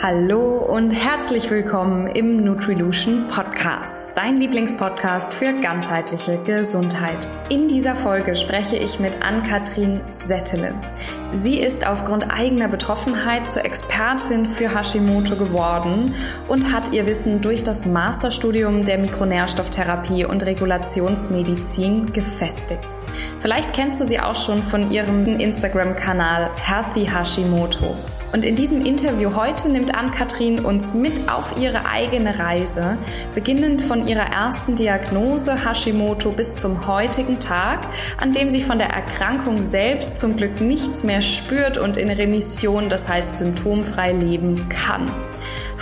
Hallo 0.00 0.58
und 0.58 0.92
herzlich 0.92 1.50
willkommen 1.50 2.06
im 2.06 2.44
Nutrilution 2.44 3.26
Podcast, 3.26 4.16
dein 4.16 4.36
Lieblingspodcast 4.36 5.34
für 5.34 5.54
ganzheitliche 5.54 6.38
Gesundheit. 6.44 7.28
In 7.48 7.66
dieser 7.66 7.96
Folge 7.96 8.36
spreche 8.36 8.76
ich 8.76 9.00
mit 9.00 9.20
Ann-Kathrin 9.24 10.00
Settele. 10.12 10.72
Sie 11.32 11.58
ist 11.58 11.84
aufgrund 11.84 12.32
eigener 12.32 12.68
Betroffenheit 12.68 13.50
zur 13.50 13.64
Expertin 13.64 14.46
für 14.46 14.72
Hashimoto 14.72 15.34
geworden 15.34 16.14
und 16.46 16.72
hat 16.72 16.92
ihr 16.92 17.04
Wissen 17.08 17.40
durch 17.40 17.64
das 17.64 17.84
Masterstudium 17.84 18.84
der 18.84 18.98
Mikronährstofftherapie 18.98 20.24
und 20.24 20.46
Regulationsmedizin 20.46 22.12
gefestigt. 22.12 22.96
Vielleicht 23.40 23.72
kennst 23.72 24.00
du 24.00 24.04
sie 24.04 24.20
auch 24.20 24.36
schon 24.36 24.62
von 24.62 24.92
ihrem 24.92 25.26
Instagram-Kanal 25.40 26.50
Healthy 26.54 27.06
Hashimoto. 27.06 27.96
Und 28.32 28.44
in 28.44 28.56
diesem 28.56 28.84
Interview 28.84 29.34
heute 29.34 29.70
nimmt 29.70 29.94
Ann-Kathrin 29.94 30.64
uns 30.64 30.92
mit 30.92 31.28
auf 31.30 31.58
ihre 31.58 31.86
eigene 31.86 32.38
Reise, 32.38 32.98
beginnend 33.34 33.80
von 33.80 34.06
ihrer 34.06 34.30
ersten 34.30 34.76
Diagnose 34.76 35.64
Hashimoto 35.64 36.30
bis 36.30 36.56
zum 36.56 36.86
heutigen 36.86 37.40
Tag, 37.40 37.86
an 38.18 38.32
dem 38.32 38.50
sie 38.50 38.62
von 38.62 38.78
der 38.78 38.90
Erkrankung 38.90 39.62
selbst 39.62 40.18
zum 40.18 40.36
Glück 40.36 40.60
nichts 40.60 41.04
mehr 41.04 41.22
spürt 41.22 41.78
und 41.78 41.96
in 41.96 42.10
Remission, 42.10 42.88
das 42.88 43.08
heißt 43.08 43.38
symptomfrei 43.38 44.12
leben 44.12 44.68
kann. 44.68 45.10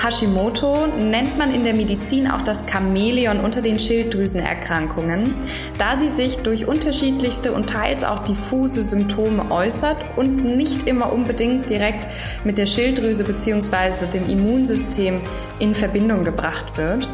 Hashimoto 0.02 0.86
nennt 0.86 1.38
man 1.38 1.54
in 1.54 1.64
der 1.64 1.74
Medizin 1.74 2.30
auch 2.30 2.42
das 2.42 2.64
Chamäleon 2.70 3.40
unter 3.40 3.62
den 3.62 3.78
Schilddrüsenerkrankungen, 3.78 5.34
da 5.78 5.96
sie 5.96 6.10
sich 6.10 6.38
durch 6.38 6.68
unterschiedlichste 6.68 7.52
und 7.52 7.70
teils 7.70 8.04
auch 8.04 8.24
diffuse 8.24 8.82
Symptome 8.82 9.50
äußert 9.50 9.96
und 10.16 10.44
nicht 10.44 10.86
immer 10.86 11.12
unbedingt 11.12 11.70
direkt 11.70 12.08
mit 12.44 12.58
der 12.58 12.66
Schilddrüse 12.66 13.24
bzw. 13.24 14.06
dem 14.12 14.28
Immunsystem 14.28 15.20
in 15.58 15.74
Verbindung 15.74 16.24
gebracht 16.24 16.76
wird. 16.76 17.08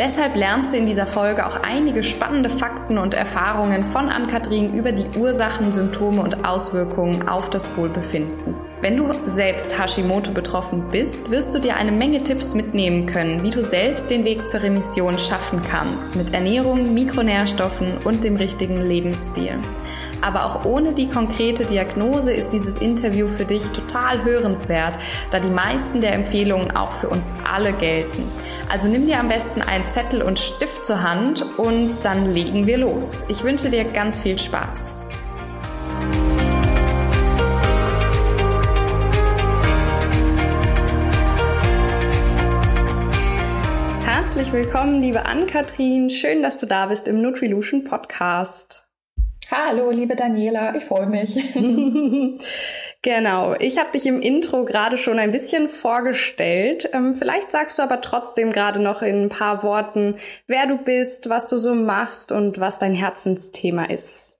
Deshalb 0.00 0.34
lernst 0.34 0.72
du 0.72 0.76
in 0.76 0.86
dieser 0.86 1.06
Folge 1.06 1.46
auch 1.46 1.62
einige 1.62 2.02
spannende 2.02 2.50
Fakten 2.50 2.98
und 2.98 3.14
Erfahrungen 3.14 3.84
von 3.84 4.08
Ann-Kathrin 4.08 4.74
über 4.74 4.90
die 4.90 5.16
Ursachen, 5.16 5.70
Symptome 5.70 6.20
und 6.20 6.44
Auswirkungen 6.44 7.28
auf 7.28 7.48
das 7.48 7.76
Wohlbefinden. 7.76 8.73
Wenn 8.84 8.98
du 8.98 9.08
selbst 9.24 9.78
Hashimoto 9.78 10.30
betroffen 10.32 10.90
bist, 10.90 11.30
wirst 11.30 11.54
du 11.54 11.58
dir 11.58 11.76
eine 11.76 11.90
Menge 11.90 12.22
Tipps 12.22 12.54
mitnehmen 12.54 13.06
können, 13.06 13.42
wie 13.42 13.48
du 13.48 13.62
selbst 13.62 14.10
den 14.10 14.26
Weg 14.26 14.46
zur 14.46 14.62
Remission 14.62 15.18
schaffen 15.18 15.62
kannst, 15.70 16.16
mit 16.16 16.34
Ernährung, 16.34 16.92
Mikronährstoffen 16.92 17.96
und 18.04 18.24
dem 18.24 18.36
richtigen 18.36 18.76
Lebensstil. 18.76 19.52
Aber 20.20 20.44
auch 20.44 20.66
ohne 20.66 20.92
die 20.92 21.08
konkrete 21.08 21.64
Diagnose 21.64 22.34
ist 22.34 22.50
dieses 22.50 22.76
Interview 22.76 23.26
für 23.26 23.46
dich 23.46 23.70
total 23.70 24.22
hörenswert, 24.22 24.98
da 25.30 25.40
die 25.40 25.48
meisten 25.48 26.02
der 26.02 26.12
Empfehlungen 26.12 26.76
auch 26.76 26.92
für 26.92 27.08
uns 27.08 27.30
alle 27.50 27.72
gelten. 27.72 28.24
Also 28.68 28.88
nimm 28.88 29.06
dir 29.06 29.18
am 29.18 29.30
besten 29.30 29.62
einen 29.62 29.88
Zettel 29.88 30.20
und 30.20 30.38
Stift 30.38 30.84
zur 30.84 31.02
Hand 31.02 31.42
und 31.56 31.96
dann 32.02 32.34
legen 32.34 32.66
wir 32.66 32.76
los. 32.76 33.24
Ich 33.30 33.44
wünsche 33.44 33.70
dir 33.70 33.84
ganz 33.84 34.18
viel 34.20 34.38
Spaß. 34.38 35.08
Herzlich 44.34 44.52
willkommen, 44.52 45.00
liebe 45.00 45.26
Ann-Kathrin. 45.26 46.10
Schön, 46.10 46.42
dass 46.42 46.56
du 46.56 46.66
da 46.66 46.86
bist 46.86 47.06
im 47.06 47.22
Nutrilution 47.22 47.84
Podcast. 47.84 48.88
Hallo, 49.48 49.92
liebe 49.92 50.16
Daniela, 50.16 50.74
ich 50.74 50.86
freue 50.86 51.06
mich. 51.06 51.36
genau, 53.02 53.54
ich 53.54 53.78
habe 53.78 53.92
dich 53.92 54.06
im 54.06 54.20
Intro 54.20 54.64
gerade 54.64 54.98
schon 54.98 55.20
ein 55.20 55.30
bisschen 55.30 55.68
vorgestellt. 55.68 56.90
Ähm, 56.92 57.14
vielleicht 57.14 57.52
sagst 57.52 57.78
du 57.78 57.84
aber 57.84 58.00
trotzdem 58.00 58.50
gerade 58.50 58.80
noch 58.80 59.02
in 59.02 59.26
ein 59.26 59.28
paar 59.28 59.62
Worten, 59.62 60.16
wer 60.48 60.66
du 60.66 60.78
bist, 60.78 61.30
was 61.30 61.46
du 61.46 61.58
so 61.58 61.72
machst 61.72 62.32
und 62.32 62.58
was 62.58 62.80
dein 62.80 62.94
Herzensthema 62.94 63.84
ist. 63.84 64.36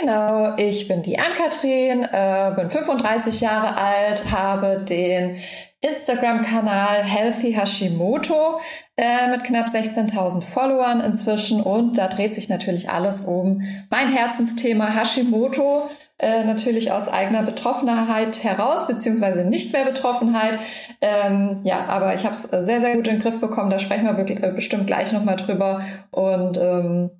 Genau, 0.00 0.56
ich 0.56 0.88
bin 0.88 1.02
die 1.02 1.18
Ann-Kathrin, 1.18 2.08
äh, 2.10 2.54
bin 2.56 2.70
35 2.70 3.42
Jahre 3.42 3.76
alt, 3.76 4.32
habe 4.32 4.82
den 4.88 5.36
Instagram-Kanal 5.82 7.02
Healthy 7.02 7.52
Hashimoto 7.52 8.60
äh, 8.96 9.28
mit 9.28 9.44
knapp 9.44 9.66
16.000 9.66 10.42
Followern 10.42 11.00
inzwischen. 11.00 11.60
Und 11.60 11.98
da 11.98 12.08
dreht 12.08 12.34
sich 12.34 12.48
natürlich 12.48 12.88
alles 12.88 13.22
um 13.22 13.62
mein 13.90 14.12
Herzensthema 14.12 14.86
Hashimoto, 14.86 15.90
äh, 16.18 16.44
natürlich 16.44 16.92
aus 16.92 17.08
eigener 17.08 17.42
Betroffenheit 17.42 18.44
heraus, 18.44 18.86
beziehungsweise 18.86 19.44
nicht 19.44 19.72
mehr 19.72 19.84
Betroffenheit. 19.84 20.56
Ähm, 21.00 21.60
ja, 21.64 21.86
aber 21.86 22.14
ich 22.14 22.24
habe 22.24 22.34
es 22.34 22.42
sehr, 22.44 22.80
sehr 22.80 22.94
gut 22.94 23.08
in 23.08 23.16
den 23.16 23.22
Griff 23.22 23.40
bekommen, 23.40 23.70
da 23.70 23.80
sprechen 23.80 24.04
wir 24.04 24.16
äh, 24.18 24.52
bestimmt 24.52 24.86
gleich 24.86 25.12
nochmal 25.12 25.36
drüber. 25.36 25.82
Und 26.12 26.58
ähm, 26.58 27.10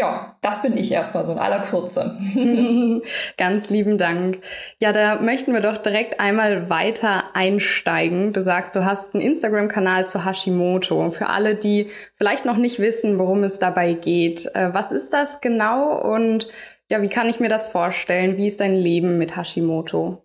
ja, 0.00 0.34
das 0.40 0.62
bin 0.62 0.78
ich 0.78 0.90
erstmal 0.90 1.26
so 1.26 1.32
in 1.32 1.38
aller 1.38 1.60
Kürze. 1.60 2.16
Ganz 3.36 3.68
lieben 3.68 3.98
Dank. 3.98 4.38
Ja, 4.80 4.92
da 4.92 5.20
möchten 5.20 5.52
wir 5.52 5.60
doch 5.60 5.76
direkt 5.76 6.20
einmal 6.20 6.70
weiter 6.70 7.24
einsteigen. 7.34 8.32
Du 8.32 8.40
sagst, 8.42 8.74
du 8.74 8.86
hast 8.86 9.14
einen 9.14 9.22
Instagram-Kanal 9.22 10.06
zu 10.06 10.24
Hashimoto. 10.24 11.10
Für 11.10 11.28
alle, 11.28 11.54
die 11.54 11.90
vielleicht 12.14 12.46
noch 12.46 12.56
nicht 12.56 12.78
wissen, 12.78 13.18
worum 13.18 13.44
es 13.44 13.58
dabei 13.58 13.92
geht. 13.92 14.46
Äh, 14.54 14.72
was 14.72 14.90
ist 14.90 15.12
das 15.12 15.42
genau 15.42 16.00
und 16.00 16.48
ja, 16.88 17.02
wie 17.02 17.08
kann 17.08 17.28
ich 17.28 17.38
mir 17.38 17.50
das 17.50 17.66
vorstellen? 17.66 18.38
Wie 18.38 18.46
ist 18.46 18.60
dein 18.60 18.74
Leben 18.74 19.18
mit 19.18 19.36
Hashimoto? 19.36 20.24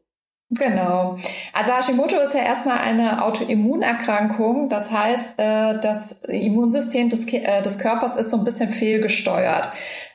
Genau. 0.52 1.18
Also 1.54 1.72
Hashimoto 1.74 2.18
ist 2.20 2.36
ja 2.36 2.42
erstmal 2.42 2.78
eine 2.78 3.24
Autoimmunerkrankung. 3.24 4.70
Das 4.70 4.92
heißt, 4.92 5.40
äh, 5.40 5.80
das 5.80 6.22
Immunsystem 6.28 7.10
des, 7.10 7.28
äh, 7.34 7.64
des 7.64 7.80
Körpers 7.80 8.16
ist 8.16 8.30
so 8.30 8.38
ein 8.38 8.44
bisschen 8.44 8.70
fehlgesteuert. 8.70 9.70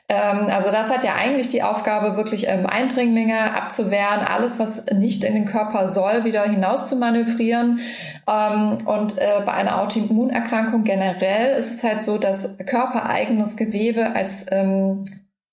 Ähm, 0.07 0.47
also 0.47 0.71
das 0.71 0.89
hat 0.89 1.03
ja 1.03 1.15
eigentlich 1.15 1.49
die 1.49 1.63
Aufgabe, 1.63 2.15
wirklich 2.15 2.47
ähm, 2.47 2.65
Eindringlinge 2.65 3.53
abzuwehren, 3.53 4.21
alles, 4.21 4.57
was 4.57 4.85
nicht 4.93 5.25
in 5.25 5.33
den 5.33 5.45
Körper 5.45 5.87
soll, 5.89 6.23
wieder 6.23 6.43
hinaus 6.43 6.87
zu 6.87 6.95
manövrieren. 6.95 7.79
Ähm, 8.25 8.77
und 8.85 9.17
äh, 9.17 9.41
bei 9.45 9.51
einer 9.51 9.81
Autoimmunerkrankung 9.81 10.85
generell 10.85 11.57
ist 11.57 11.75
es 11.75 11.83
halt 11.83 12.03
so, 12.03 12.17
dass 12.17 12.57
körpereigenes 12.57 13.57
Gewebe 13.57 14.15
als 14.15 14.45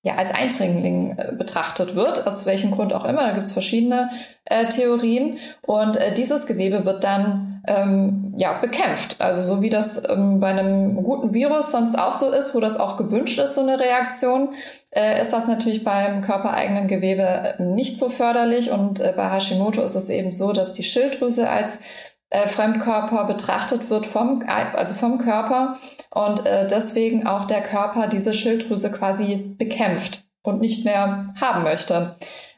ja, 0.03 0.15
als 0.15 0.33
Eindringling 0.33 1.19
äh, 1.19 1.33
betrachtet 1.33 1.95
wird, 1.97 2.27
aus 2.27 2.47
welchem 2.47 2.71
Grund 2.71 2.93
auch 2.93 3.05
immer. 3.05 3.27
Da 3.27 3.33
gibt 3.33 3.49
es 3.49 3.53
verschiedene 3.53 4.11
äh, 4.45 4.67
Theorien. 4.67 5.39
Und 5.63 5.97
äh, 5.97 6.15
dieses 6.15 6.47
Gewebe 6.47 6.85
wird 6.85 7.03
dann 7.03 7.63
ähm, 7.67 8.33
ja, 8.37 8.55
bekämpft. 8.55 9.17
Also 9.19 9.43
so 9.43 9.61
wie 9.61 9.71
das 9.71 10.09
ähm, 10.09 10.39
bei 10.39 10.49
einem 10.49 11.03
guten 11.03 11.35
Virus 11.35 11.73
sonst 11.73 11.99
auch 11.99 12.13
so 12.13 12.31
ist, 12.31 12.55
wo 12.55 12.61
das 12.61 12.79
auch 12.79 12.97
gewünscht 12.97 13.39
ist, 13.39 13.55
so 13.55 13.63
eine 13.63 13.81
Reaktion, 13.81 14.51
äh, 14.91 15.21
ist 15.21 15.33
das 15.33 15.49
natürlich 15.49 15.85
beim 15.85 16.23
körpereigenen 16.23 16.87
Gewebe 16.87 17.23
äh, 17.23 17.63
nicht 17.63 17.99
so 17.99 18.09
förderlich. 18.09 18.71
Und 18.71 19.01
äh, 19.01 19.13
bei 19.17 19.29
Hashimoto 19.29 19.83
ist 19.83 19.97
es 19.97 20.09
eben 20.09 20.33
so, 20.33 20.53
dass 20.53 20.75
die 20.75 20.85
Schilddrüse 20.85 21.51
als 21.51 21.81
äh, 22.31 22.47
Fremdkörper 22.47 23.25
betrachtet 23.25 23.91
wird 23.91 24.07
vom, 24.07 24.45
also 24.47 24.95
vom 24.95 25.19
Körper 25.19 25.77
und 26.11 26.45
äh, 26.47 26.67
deswegen 26.67 27.27
auch 27.27 27.47
der 27.47 27.63
Körper 27.63 28.07
diese 28.07 28.35
Schilddrüse 28.35 28.91
quasi 28.91 29.55
bekämpft 29.57 30.25
und 30.43 30.61
nicht 30.61 30.85
mehr 30.85 31.35
haben 31.41 31.63
möchte. 31.63 32.17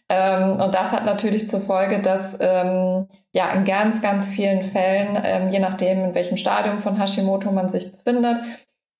Ähm, 0.08 0.60
und 0.60 0.74
das 0.74 0.92
hat 0.92 1.04
natürlich 1.04 1.48
zur 1.48 1.60
Folge, 1.60 2.00
dass 2.00 2.36
ähm, 2.40 3.06
ja 3.32 3.50
in 3.52 3.64
ganz, 3.64 4.02
ganz 4.02 4.28
vielen 4.28 4.62
Fällen, 4.62 5.16
ähm, 5.22 5.50
je 5.50 5.60
nachdem, 5.60 6.04
in 6.04 6.14
welchem 6.14 6.36
Stadium 6.36 6.80
von 6.80 6.98
Hashimoto 6.98 7.52
man 7.52 7.68
sich 7.68 7.92
befindet, 7.92 8.38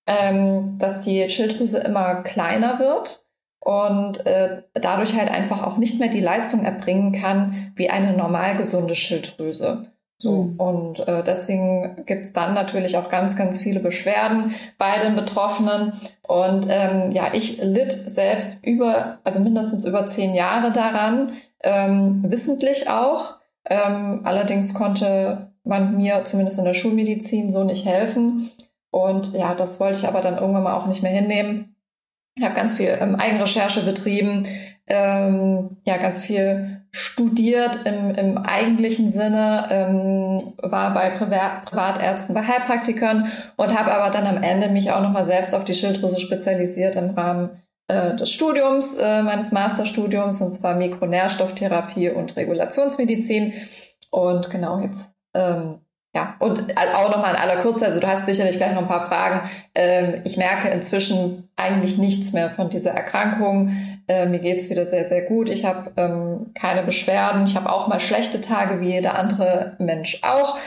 ähm, 0.07 0.79
dass 0.79 1.03
die 1.03 1.29
Schilddrüse 1.29 1.81
immer 1.81 2.23
kleiner 2.23 2.79
wird 2.79 3.25
und 3.59 4.25
äh, 4.25 4.63
dadurch 4.75 5.15
halt 5.15 5.31
einfach 5.31 5.67
auch 5.67 5.79
nicht 5.79 5.99
mehr 5.99 6.09
die 6.09 6.21
Leistung 6.21 6.65
erbringen 6.65 7.13
kann 7.13 7.73
wie 7.75 7.91
eine 7.91 8.13
normal 8.13 8.57
gesunde 8.57 8.95
Schilddrüse. 8.95 9.91
So, 10.23 10.43
mhm. 10.43 10.61
und 10.61 11.09
äh, 11.09 11.23
deswegen 11.23 12.05
gibt's 12.05 12.35
dann 12.35 12.53
natürlich 12.53 12.99
auch 12.99 13.09
ganz, 13.09 13.37
ganz 13.37 13.59
viele 13.59 13.81
Beschwerden 13.81 14.55
bei 14.77 14.99
den 14.99 15.17
Betroffenen. 15.17 15.95
Und 16.23 16.67
ähm, 16.69 17.11
ja, 17.13 17.31
ich 17.33 17.59
litt 17.63 17.93
selbst 17.93 18.65
über, 18.65 19.19
also 19.25 19.41
mindestens 19.41 19.87
über 19.87 20.07
zehn 20.07 20.35
Jahre 20.35 20.73
daran, 20.73 21.33
ähm, 21.63 22.23
wissentlich 22.29 22.91
auch. 22.91 23.37
Ähm, 23.65 24.21
allerdings 24.25 24.75
konnte 24.75 25.53
man 25.65 25.97
mir 25.97 26.25
zumindest 26.25 26.59
in 26.59 26.67
der 26.67 26.75
Schulmedizin 26.75 27.51
so 27.51 27.65
nicht 27.65 27.87
helfen. 27.87 28.51
Und 28.91 29.33
ja, 29.33 29.55
das 29.55 29.81
wollte 29.81 30.01
ich 30.01 30.09
aber 30.09 30.21
dann 30.21 30.37
irgendwann 30.37 30.65
mal 30.65 30.77
auch 30.77 30.87
nicht 30.87 31.03
mehr 31.03 31.13
hinnehmen. 31.13 31.77
Ich 32.37 32.45
habe 32.45 32.55
ganz 32.55 32.75
viel 32.75 32.97
ähm, 33.01 33.17
Eigenrecherche 33.17 33.85
betrieben, 33.85 34.47
ähm, 34.91 35.77
ja, 35.87 35.97
ganz 35.97 36.21
viel 36.21 36.83
studiert 36.93 37.87
im, 37.87 38.11
im 38.15 38.39
eigentlichen 38.39 39.11
Sinne, 39.11 39.69
ähm, 39.71 40.39
war 40.69 40.93
bei 40.93 41.11
Privat, 41.11 41.67
Privatärzten, 41.67 42.35
bei 42.35 42.43
Heilpraktikern 42.43 43.31
und 43.57 43.79
habe 43.79 43.95
aber 43.95 44.11
dann 44.11 44.27
am 44.27 44.43
Ende 44.43 44.69
mich 44.69 44.91
auch 44.91 45.01
nochmal 45.01 45.25
selbst 45.25 45.55
auf 45.55 45.65
die 45.65 45.75
Schilddrüse 45.75 46.19
spezialisiert 46.19 46.97
im 46.97 47.11
Rahmen 47.11 47.63
äh, 47.87 48.17
des 48.17 48.31
Studiums, 48.31 48.97
äh, 48.97 49.23
meines 49.23 49.53
Masterstudiums, 49.53 50.41
und 50.41 50.53
zwar 50.53 50.75
Mikronährstofftherapie 50.75 52.11
und 52.11 52.37
Regulationsmedizin. 52.37 53.53
Und 54.11 54.51
genau 54.51 54.81
jetzt 54.81 55.13
ähm, 55.35 55.79
ja, 56.15 56.35
und 56.41 56.77
auch 56.77 57.11
nochmal 57.11 57.35
in 57.35 57.41
aller 57.41 57.63
Kürze, 57.63 57.87
also 57.87 58.01
du 58.01 58.07
hast 58.09 58.27
sicherlich 58.27 58.57
gleich 58.57 58.73
noch 58.73 58.83
ein 58.83 58.89
paar 58.89 59.07
Fragen. 59.07 59.49
Ähm, 59.77 60.23
ich 60.25 60.37
merke 60.37 60.69
inzwischen 60.69 61.49
eigentlich 61.55 61.99
nichts 61.99 62.33
mehr 62.33 62.51
von 62.51 62.69
dieser 62.69 62.91
Erkrankung. 62.91 63.77
Äh, 64.09 64.27
mir 64.27 64.41
geht's 64.41 64.71
wieder 64.71 64.85
sehr, 64.85 65.05
sehr 65.05 65.23
gut. 65.23 65.49
Ich 65.49 65.65
habe 65.65 65.93
ähm, 65.97 66.51
keine 66.55 66.83
Beschwerden. 66.83 67.45
Ich 67.45 67.55
habe 67.55 67.71
auch 67.71 67.87
mal 67.87 68.01
schlechte 68.01 68.41
Tage, 68.41 68.81
wie 68.81 68.91
jeder 68.91 69.17
andere 69.17 69.77
Mensch 69.79 70.21
auch. 70.25 70.59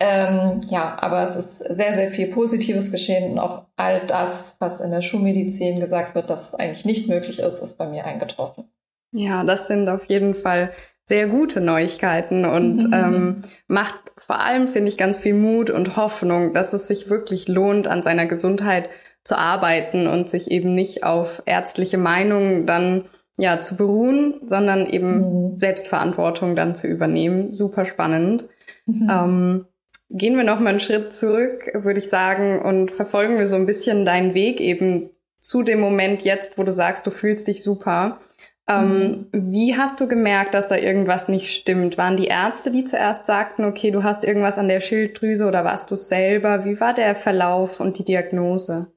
Ähm, 0.00 0.62
ja, 0.68 0.96
aber 1.00 1.22
es 1.22 1.36
ist 1.36 1.58
sehr, 1.58 1.92
sehr 1.92 2.08
viel 2.08 2.28
Positives 2.28 2.90
geschehen 2.90 3.32
und 3.32 3.38
auch 3.38 3.64
all 3.76 4.00
das, 4.06 4.56
was 4.60 4.80
in 4.80 4.90
der 4.90 5.02
Schulmedizin 5.02 5.78
gesagt 5.78 6.14
wird, 6.14 6.30
dass 6.30 6.48
es 6.48 6.54
eigentlich 6.54 6.84
nicht 6.86 7.08
möglich 7.08 7.40
ist, 7.40 7.60
ist 7.60 7.76
bei 7.76 7.86
mir 7.86 8.04
eingetroffen. 8.06 8.64
Ja, 9.12 9.44
das 9.44 9.68
sind 9.68 9.88
auf 9.88 10.04
jeden 10.06 10.34
Fall 10.34 10.72
sehr 11.04 11.28
gute 11.28 11.60
Neuigkeiten 11.60 12.44
und 12.44 12.88
mhm. 12.88 12.92
ähm, 12.92 13.36
macht 13.68 13.94
vor 14.18 14.40
allem, 14.40 14.68
finde 14.68 14.88
ich, 14.88 14.98
ganz 14.98 15.18
viel 15.18 15.34
Mut 15.34 15.70
und 15.70 15.96
Hoffnung, 15.96 16.54
dass 16.54 16.72
es 16.72 16.88
sich 16.88 17.10
wirklich 17.10 17.48
lohnt, 17.48 17.86
an 17.86 18.02
seiner 18.02 18.26
Gesundheit 18.26 18.88
zu 19.24 19.36
arbeiten 19.36 20.06
und 20.06 20.30
sich 20.30 20.50
eben 20.50 20.74
nicht 20.74 21.04
auf 21.04 21.42
ärztliche 21.46 21.98
Meinungen 21.98 22.66
dann 22.66 23.06
ja 23.38 23.60
zu 23.60 23.76
beruhen, 23.76 24.40
sondern 24.46 24.86
eben 24.86 25.50
mhm. 25.50 25.58
Selbstverantwortung 25.58 26.56
dann 26.56 26.74
zu 26.74 26.86
übernehmen. 26.86 27.54
Super 27.54 27.84
spannend. 27.84 28.48
Mhm. 28.86 29.10
Ähm, 29.10 29.66
gehen 30.08 30.36
wir 30.36 30.44
noch 30.44 30.60
mal 30.60 30.70
einen 30.70 30.80
Schritt 30.80 31.12
zurück, 31.12 31.70
würde 31.74 31.98
ich 31.98 32.08
sagen, 32.08 32.62
und 32.62 32.92
verfolgen 32.92 33.38
wir 33.38 33.46
so 33.46 33.56
ein 33.56 33.66
bisschen 33.66 34.04
deinen 34.04 34.34
Weg 34.34 34.60
eben 34.60 35.10
zu 35.40 35.62
dem 35.62 35.80
Moment 35.80 36.22
jetzt, 36.22 36.56
wo 36.56 36.62
du 36.62 36.72
sagst, 36.72 37.06
du 37.06 37.10
fühlst 37.10 37.48
dich 37.48 37.62
super. 37.62 38.20
Ähm, 38.68 39.28
mhm. 39.32 39.52
Wie 39.52 39.76
hast 39.76 40.00
du 40.00 40.08
gemerkt, 40.08 40.54
dass 40.54 40.68
da 40.68 40.76
irgendwas 40.76 41.28
nicht 41.28 41.52
stimmt? 41.52 41.98
Waren 41.98 42.16
die 42.16 42.26
Ärzte, 42.26 42.70
die 42.70 42.84
zuerst 42.84 43.26
sagten, 43.26 43.64
okay, 43.64 43.90
du 43.90 44.02
hast 44.02 44.24
irgendwas 44.24 44.58
an 44.58 44.68
der 44.68 44.80
Schilddrüse 44.80 45.46
oder 45.46 45.64
warst 45.64 45.90
du 45.90 45.96
selber? 45.96 46.64
Wie 46.64 46.80
war 46.80 46.92
der 46.92 47.14
Verlauf 47.14 47.78
und 47.78 47.98
die 47.98 48.04
Diagnose? 48.04 48.92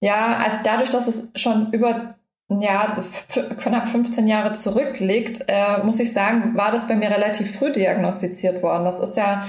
Ja, 0.00 0.38
also 0.38 0.60
dadurch, 0.64 0.90
dass 0.90 1.08
es 1.08 1.30
schon 1.34 1.72
über 1.72 2.14
ja, 2.48 2.96
knapp 3.58 3.88
15 3.88 4.28
Jahre 4.28 4.52
zurückliegt, 4.52 5.44
äh, 5.48 5.82
muss 5.82 6.00
ich 6.00 6.12
sagen, 6.12 6.56
war 6.56 6.70
das 6.70 6.88
bei 6.88 6.94
mir 6.94 7.10
relativ 7.10 7.56
früh 7.58 7.72
diagnostiziert 7.72 8.62
worden. 8.62 8.84
Das 8.84 9.00
ist 9.00 9.16
ja, 9.16 9.46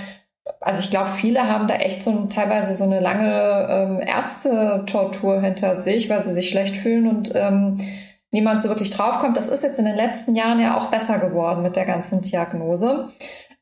also 0.62 0.82
ich 0.82 0.92
glaube, 0.92 1.10
viele 1.10 1.50
haben 1.50 1.68
da 1.68 1.76
echt 1.76 2.02
so 2.02 2.26
teilweise 2.28 2.74
so 2.74 2.86
eine 2.86 3.00
lange 3.02 3.68
ähm, 3.70 4.00
Ärztetortur 4.00 5.42
hinter 5.42 5.76
sich, 5.76 6.10
weil 6.10 6.22
sie 6.22 6.34
sich 6.34 6.50
schlecht 6.50 6.76
fühlen 6.76 7.08
und 7.08 7.34
ähm, 7.36 7.78
niemand 8.36 8.60
so 8.62 8.68
wirklich 8.68 8.90
draufkommt. 8.90 9.38
Das 9.38 9.48
ist 9.48 9.64
jetzt 9.64 9.80
in 9.80 9.86
den 9.86 9.96
letzten 9.96 10.36
Jahren 10.36 10.60
ja 10.60 10.78
auch 10.78 10.88
besser 10.88 11.20
geworden 11.20 11.64
mit 11.64 11.78
der 11.78 11.86
ganzen 11.86 12.22
Diagnose. 12.22 13.10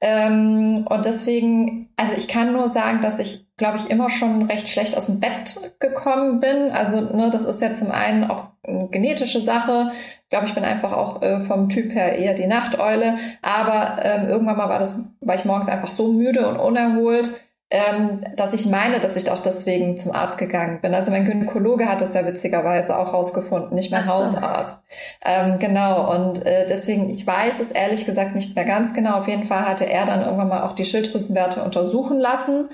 Ähm, 0.01 0.85
und 0.89 1.05
deswegen, 1.05 1.89
also 1.95 2.13
ich 2.17 2.27
kann 2.27 2.51
nur 2.51 2.67
sagen, 2.67 2.99
dass 2.99 3.19
ich, 3.19 3.45
glaube 3.55 3.77
ich, 3.77 3.89
immer 3.89 4.09
schon 4.09 4.41
recht 4.47 4.67
schlecht 4.67 4.97
aus 4.97 5.05
dem 5.05 5.19
Bett 5.19 5.75
gekommen 5.79 6.39
bin. 6.39 6.71
Also, 6.71 6.99
ne, 6.99 7.29
das 7.29 7.45
ist 7.45 7.61
ja 7.61 7.73
zum 7.75 7.91
einen 7.91 8.29
auch 8.29 8.47
eine 8.63 8.89
genetische 8.89 9.39
Sache. 9.39 9.91
Ich 10.23 10.29
glaube, 10.29 10.47
ich 10.47 10.55
bin 10.55 10.65
einfach 10.65 10.91
auch 10.91 11.21
äh, 11.21 11.39
vom 11.41 11.69
Typ 11.69 11.93
her 11.93 12.17
eher 12.17 12.33
die 12.33 12.47
Nachteule. 12.47 13.17
Aber 13.43 14.03
ähm, 14.03 14.27
irgendwann 14.27 14.57
mal 14.57 14.69
war 14.69 14.79
das, 14.79 15.07
war 15.21 15.35
ich 15.35 15.45
morgens 15.45 15.69
einfach 15.69 15.89
so 15.89 16.11
müde 16.11 16.49
und 16.49 16.57
unerholt, 16.57 17.29
ähm, 17.73 18.21
dass 18.35 18.53
ich 18.53 18.67
meine, 18.67 18.99
dass 18.99 19.15
ich 19.15 19.31
auch 19.31 19.39
deswegen 19.39 19.97
zum 19.97 20.11
Arzt 20.11 20.37
gegangen 20.37 20.79
bin. 20.81 20.93
Also 20.93 21.09
mein 21.09 21.25
Gynäkologe 21.25 21.89
hat 21.89 22.01
das 22.01 22.13
ja 22.13 22.23
witzigerweise 22.23 22.95
auch 22.95 23.13
rausgefunden, 23.13 23.73
nicht 23.73 23.91
mein 23.91 24.07
so. 24.07 24.13
Hausarzt. 24.13 24.83
Ähm, 25.25 25.57
genau, 25.57 26.13
und 26.13 26.45
äh, 26.45 26.67
deswegen, 26.67 27.09
ich 27.09 27.25
weiß 27.25 27.59
es 27.59 27.71
ehrlich 27.71 28.05
gesagt 28.05 28.35
nicht 28.35 28.55
mehr 28.55 28.65
ganz 28.65 28.93
genau. 28.93 29.15
Auf 29.17 29.27
jeden 29.27 29.45
Fall 29.45 29.67
hatte 29.67 29.89
er 29.89 30.05
dann 30.05 30.21
irgendwann 30.21 30.49
mal 30.49 30.61
auch 30.61 30.73
die 30.73 30.85
Schilddrüsenwerte 30.85 31.63
untersuchen 31.63 32.19
lassen. 32.19 32.69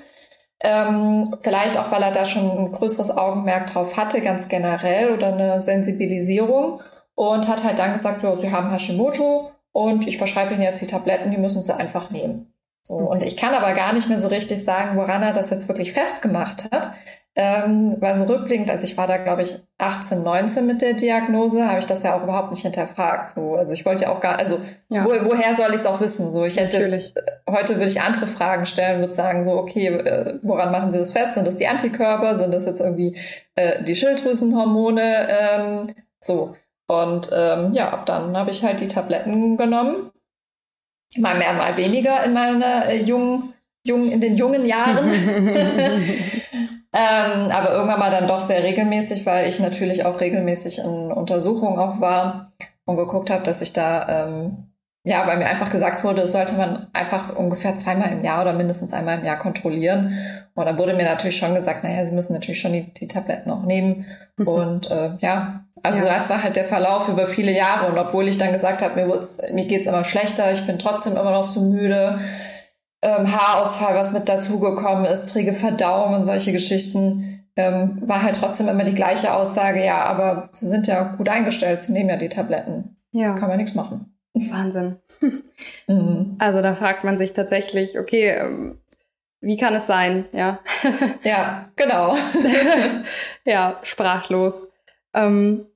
Ähm, 0.62 1.34
vielleicht 1.40 1.78
auch, 1.78 1.90
weil 1.90 2.02
er 2.02 2.12
da 2.12 2.26
schon 2.26 2.50
ein 2.50 2.72
größeres 2.72 3.16
Augenmerk 3.16 3.68
drauf 3.68 3.96
hatte, 3.96 4.20
ganz 4.20 4.48
generell, 4.48 5.14
oder 5.14 5.28
eine 5.28 5.62
Sensibilisierung. 5.62 6.82
Und 7.14 7.48
hat 7.48 7.64
halt 7.64 7.78
dann 7.78 7.94
gesagt, 7.94 8.20
so, 8.20 8.34
Sie 8.34 8.52
haben 8.52 8.70
Hashimoto 8.70 9.50
und 9.72 10.06
ich 10.06 10.18
verschreibe 10.18 10.52
Ihnen 10.52 10.62
jetzt 10.62 10.82
die 10.82 10.86
Tabletten, 10.86 11.30
die 11.30 11.38
müssen 11.38 11.62
Sie 11.62 11.74
einfach 11.74 12.10
nehmen. 12.10 12.52
So, 12.82 12.94
und 12.94 13.22
ich 13.24 13.36
kann 13.36 13.54
aber 13.54 13.72
gar 13.74 13.92
nicht 13.92 14.08
mehr 14.08 14.18
so 14.18 14.28
richtig 14.28 14.64
sagen, 14.64 14.96
woran 14.96 15.22
er 15.22 15.32
das 15.32 15.50
jetzt 15.50 15.68
wirklich 15.68 15.92
festgemacht 15.92 16.70
hat. 16.72 16.90
Ähm, 17.36 17.96
weil 18.00 18.16
so 18.16 18.24
rückblickend, 18.24 18.68
also 18.70 18.84
ich 18.84 18.96
war 18.96 19.06
da, 19.06 19.16
glaube 19.16 19.42
ich, 19.42 19.60
18, 19.78 20.24
19 20.24 20.66
mit 20.66 20.82
der 20.82 20.94
Diagnose, 20.94 21.68
habe 21.68 21.78
ich 21.78 21.86
das 21.86 22.02
ja 22.02 22.16
auch 22.16 22.24
überhaupt 22.24 22.50
nicht 22.50 22.62
hinterfragt. 22.62 23.28
So, 23.28 23.54
also 23.54 23.72
ich 23.72 23.86
wollte 23.86 24.04
ja 24.04 24.10
auch 24.10 24.18
gar, 24.20 24.36
also 24.36 24.58
ja. 24.88 25.04
wo, 25.04 25.10
woher 25.10 25.54
soll 25.54 25.68
ich 25.68 25.76
es 25.76 25.86
auch 25.86 26.00
wissen? 26.00 26.32
So, 26.32 26.44
ich 26.44 26.58
hätte 26.58 26.78
jetzt, 26.78 27.16
äh, 27.16 27.22
heute 27.48 27.76
würde 27.76 27.88
ich 27.88 28.00
andere 28.00 28.26
Fragen 28.26 28.66
stellen, 28.66 29.00
würde 29.00 29.14
sagen, 29.14 29.44
so, 29.44 29.52
okay, 29.52 29.86
äh, 29.86 30.40
woran 30.42 30.72
machen 30.72 30.90
Sie 30.90 30.98
das 30.98 31.12
fest? 31.12 31.34
Sind 31.34 31.46
das 31.46 31.56
die 31.56 31.68
Antikörper? 31.68 32.34
Sind 32.34 32.52
das 32.52 32.66
jetzt 32.66 32.80
irgendwie 32.80 33.16
äh, 33.54 33.84
die 33.84 33.94
Schilddrüsenhormone? 33.94 35.28
Ähm, 35.30 35.94
so. 36.18 36.56
Und 36.88 37.30
ähm, 37.32 37.72
ja, 37.74 37.90
ab 37.90 38.06
dann 38.06 38.36
habe 38.36 38.50
ich 38.50 38.64
halt 38.64 38.80
die 38.80 38.88
Tabletten 38.88 39.56
genommen 39.56 40.10
mal 41.18 41.36
mehr, 41.36 41.52
mal 41.52 41.76
weniger 41.76 42.24
in 42.24 42.32
meiner 42.32 42.86
äh, 42.86 43.02
jungen, 43.02 43.54
jungen, 43.82 44.12
in 44.12 44.20
den 44.20 44.36
jungen 44.36 44.66
Jahren. 44.66 45.12
ähm, 46.92 47.50
aber 47.50 47.72
irgendwann 47.72 47.98
mal 47.98 48.10
dann 48.10 48.28
doch 48.28 48.40
sehr 48.40 48.62
regelmäßig, 48.62 49.26
weil 49.26 49.48
ich 49.48 49.60
natürlich 49.60 50.04
auch 50.04 50.20
regelmäßig 50.20 50.78
in 50.78 51.12
Untersuchungen 51.12 51.78
auch 51.78 52.00
war 52.00 52.52
und 52.84 52.96
geguckt 52.96 53.30
habe, 53.30 53.42
dass 53.42 53.62
ich 53.62 53.72
da, 53.72 54.26
ähm, 54.26 54.66
ja, 55.04 55.26
weil 55.26 55.38
mir 55.38 55.46
einfach 55.46 55.70
gesagt 55.70 56.04
wurde, 56.04 56.22
das 56.22 56.32
sollte 56.32 56.54
man 56.54 56.88
einfach 56.92 57.34
ungefähr 57.34 57.74
zweimal 57.74 58.12
im 58.12 58.22
Jahr 58.22 58.42
oder 58.42 58.52
mindestens 58.52 58.92
einmal 58.92 59.18
im 59.18 59.24
Jahr 59.24 59.38
kontrollieren. 59.38 60.14
Und 60.54 60.66
dann 60.66 60.76
wurde 60.76 60.94
mir 60.94 61.04
natürlich 61.04 61.38
schon 61.38 61.54
gesagt, 61.54 61.84
naja, 61.84 62.04
Sie 62.04 62.12
müssen 62.12 62.34
natürlich 62.34 62.60
schon 62.60 62.74
die, 62.74 62.92
die 62.92 63.08
Tabletten 63.08 63.50
auch 63.50 63.64
nehmen. 63.64 64.04
Mhm. 64.36 64.48
Und 64.48 64.90
äh, 64.90 65.12
ja, 65.20 65.64
also 65.82 66.04
ja. 66.04 66.14
das 66.14 66.30
war 66.30 66.42
halt 66.42 66.56
der 66.56 66.64
Verlauf 66.64 67.08
über 67.08 67.26
viele 67.26 67.52
Jahre. 67.52 67.90
Und 67.90 67.98
obwohl 67.98 68.28
ich 68.28 68.38
dann 68.38 68.52
gesagt 68.52 68.82
habe, 68.82 68.94
mir, 69.04 69.20
mir 69.52 69.64
geht's 69.66 69.86
immer 69.86 70.04
schlechter, 70.04 70.52
ich 70.52 70.66
bin 70.66 70.78
trotzdem 70.78 71.12
immer 71.12 71.30
noch 71.30 71.44
so 71.44 71.60
müde, 71.60 72.20
ähm, 73.02 73.32
Haarausfall, 73.32 73.94
was 73.94 74.12
mit 74.12 74.28
dazugekommen 74.28 75.06
ist, 75.06 75.32
träge 75.32 75.52
Verdauung 75.52 76.14
und 76.14 76.26
solche 76.26 76.52
Geschichten, 76.52 77.46
ähm, 77.56 78.02
war 78.06 78.22
halt 78.22 78.36
trotzdem 78.36 78.68
immer 78.68 78.84
die 78.84 78.94
gleiche 78.94 79.34
Aussage, 79.34 79.84
ja, 79.84 80.04
aber 80.04 80.48
sie 80.52 80.66
sind 80.66 80.86
ja 80.86 81.14
gut 81.16 81.28
eingestellt, 81.28 81.80
sie 81.80 81.92
nehmen 81.92 82.10
ja 82.10 82.16
die 82.16 82.28
Tabletten. 82.28 82.96
Ja. 83.12 83.34
Kann 83.34 83.48
man 83.48 83.58
nichts 83.58 83.74
machen. 83.74 84.14
Wahnsinn. 84.34 84.96
mhm. 85.88 86.36
Also 86.38 86.62
da 86.62 86.74
fragt 86.74 87.04
man 87.04 87.18
sich 87.18 87.32
tatsächlich, 87.32 87.98
okay, 87.98 88.30
ähm, 88.30 88.78
wie 89.40 89.56
kann 89.56 89.74
es 89.74 89.86
sein? 89.86 90.26
Ja. 90.32 90.60
ja, 91.24 91.70
genau. 91.74 92.14
ja, 93.44 93.80
sprachlos. 93.82 94.70
Ähm, 95.14 95.66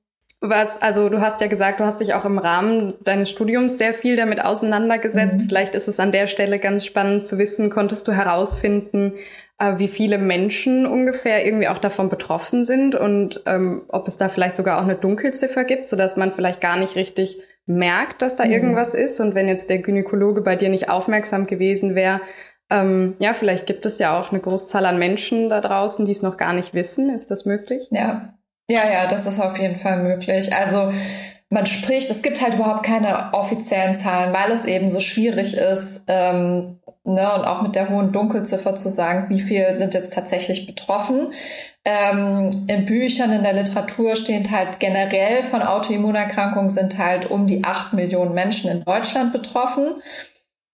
was, 0.49 0.81
also 0.81 1.09
du 1.09 1.21
hast 1.21 1.41
ja 1.41 1.47
gesagt, 1.47 1.79
du 1.79 1.85
hast 1.85 1.99
dich 1.99 2.13
auch 2.13 2.25
im 2.25 2.37
Rahmen 2.37 2.93
deines 3.03 3.29
Studiums 3.29 3.77
sehr 3.77 3.93
viel 3.93 4.15
damit 4.15 4.43
auseinandergesetzt. 4.43 5.41
Mhm. 5.41 5.47
Vielleicht 5.47 5.75
ist 5.75 5.87
es 5.87 5.99
an 5.99 6.11
der 6.11 6.27
Stelle 6.27 6.59
ganz 6.59 6.85
spannend 6.85 7.25
zu 7.25 7.37
wissen, 7.37 7.69
konntest 7.69 8.07
du 8.07 8.11
herausfinden, 8.11 9.13
äh, 9.59 9.77
wie 9.77 9.87
viele 9.87 10.17
Menschen 10.17 10.85
ungefähr 10.85 11.45
irgendwie 11.45 11.67
auch 11.67 11.77
davon 11.77 12.09
betroffen 12.09 12.65
sind 12.65 12.95
und 12.95 13.41
ähm, 13.45 13.83
ob 13.87 14.07
es 14.07 14.17
da 14.17 14.29
vielleicht 14.29 14.57
sogar 14.57 14.79
auch 14.79 14.83
eine 14.83 14.95
Dunkelziffer 14.95 15.63
gibt, 15.63 15.89
sodass 15.89 16.17
man 16.17 16.31
vielleicht 16.31 16.61
gar 16.61 16.77
nicht 16.77 16.95
richtig 16.95 17.37
merkt, 17.65 18.21
dass 18.21 18.35
da 18.35 18.45
mhm. 18.45 18.51
irgendwas 18.51 18.93
ist. 18.93 19.19
Und 19.19 19.35
wenn 19.35 19.47
jetzt 19.47 19.69
der 19.69 19.79
Gynäkologe 19.79 20.41
bei 20.41 20.55
dir 20.55 20.69
nicht 20.69 20.89
aufmerksam 20.89 21.47
gewesen 21.47 21.95
wäre, 21.95 22.21
ähm, 22.69 23.15
ja, 23.19 23.33
vielleicht 23.33 23.67
gibt 23.67 23.85
es 23.85 23.99
ja 23.99 24.19
auch 24.19 24.31
eine 24.31 24.41
Großzahl 24.41 24.85
an 24.85 24.97
Menschen 24.97 25.49
da 25.49 25.61
draußen, 25.61 26.05
die 26.05 26.11
es 26.11 26.21
noch 26.21 26.37
gar 26.37 26.53
nicht 26.53 26.73
wissen. 26.73 27.13
Ist 27.13 27.29
das 27.29 27.45
möglich? 27.45 27.87
Ja, 27.91 28.34
ja, 28.69 28.89
ja, 28.91 29.07
das 29.07 29.25
ist 29.27 29.39
auf 29.39 29.57
jeden 29.59 29.77
Fall 29.77 30.03
möglich. 30.03 30.53
Also 30.53 30.91
man 31.49 31.65
spricht, 31.67 32.09
es 32.09 32.23
gibt 32.23 32.41
halt 32.41 32.55
überhaupt 32.55 32.83
keine 32.83 33.33
offiziellen 33.33 33.95
Zahlen, 33.95 34.33
weil 34.33 34.51
es 34.51 34.65
eben 34.65 34.89
so 34.89 34.99
schwierig 34.99 35.55
ist, 35.55 36.03
ähm, 36.07 36.79
ne, 37.03 37.33
und 37.33 37.45
auch 37.45 37.61
mit 37.61 37.75
der 37.75 37.89
hohen 37.89 38.11
Dunkelziffer 38.11 38.75
zu 38.75 38.89
sagen, 38.89 39.29
wie 39.29 39.41
viel 39.41 39.73
sind 39.75 39.93
jetzt 39.93 40.13
tatsächlich 40.13 40.65
betroffen. 40.65 41.33
Ähm, 41.85 42.49
in 42.67 42.85
Büchern, 42.85 43.31
in 43.31 43.43
der 43.43 43.53
Literatur 43.53 44.15
steht 44.15 44.49
halt 44.51 44.79
generell 44.79 45.43
von 45.43 45.61
Autoimmunerkrankungen 45.61 46.71
sind 46.71 46.97
halt 46.97 47.29
um 47.29 47.45
die 47.45 47.63
acht 47.63 47.93
Millionen 47.93 48.33
Menschen 48.33 48.71
in 48.71 48.83
Deutschland 48.83 49.31
betroffen, 49.31 50.01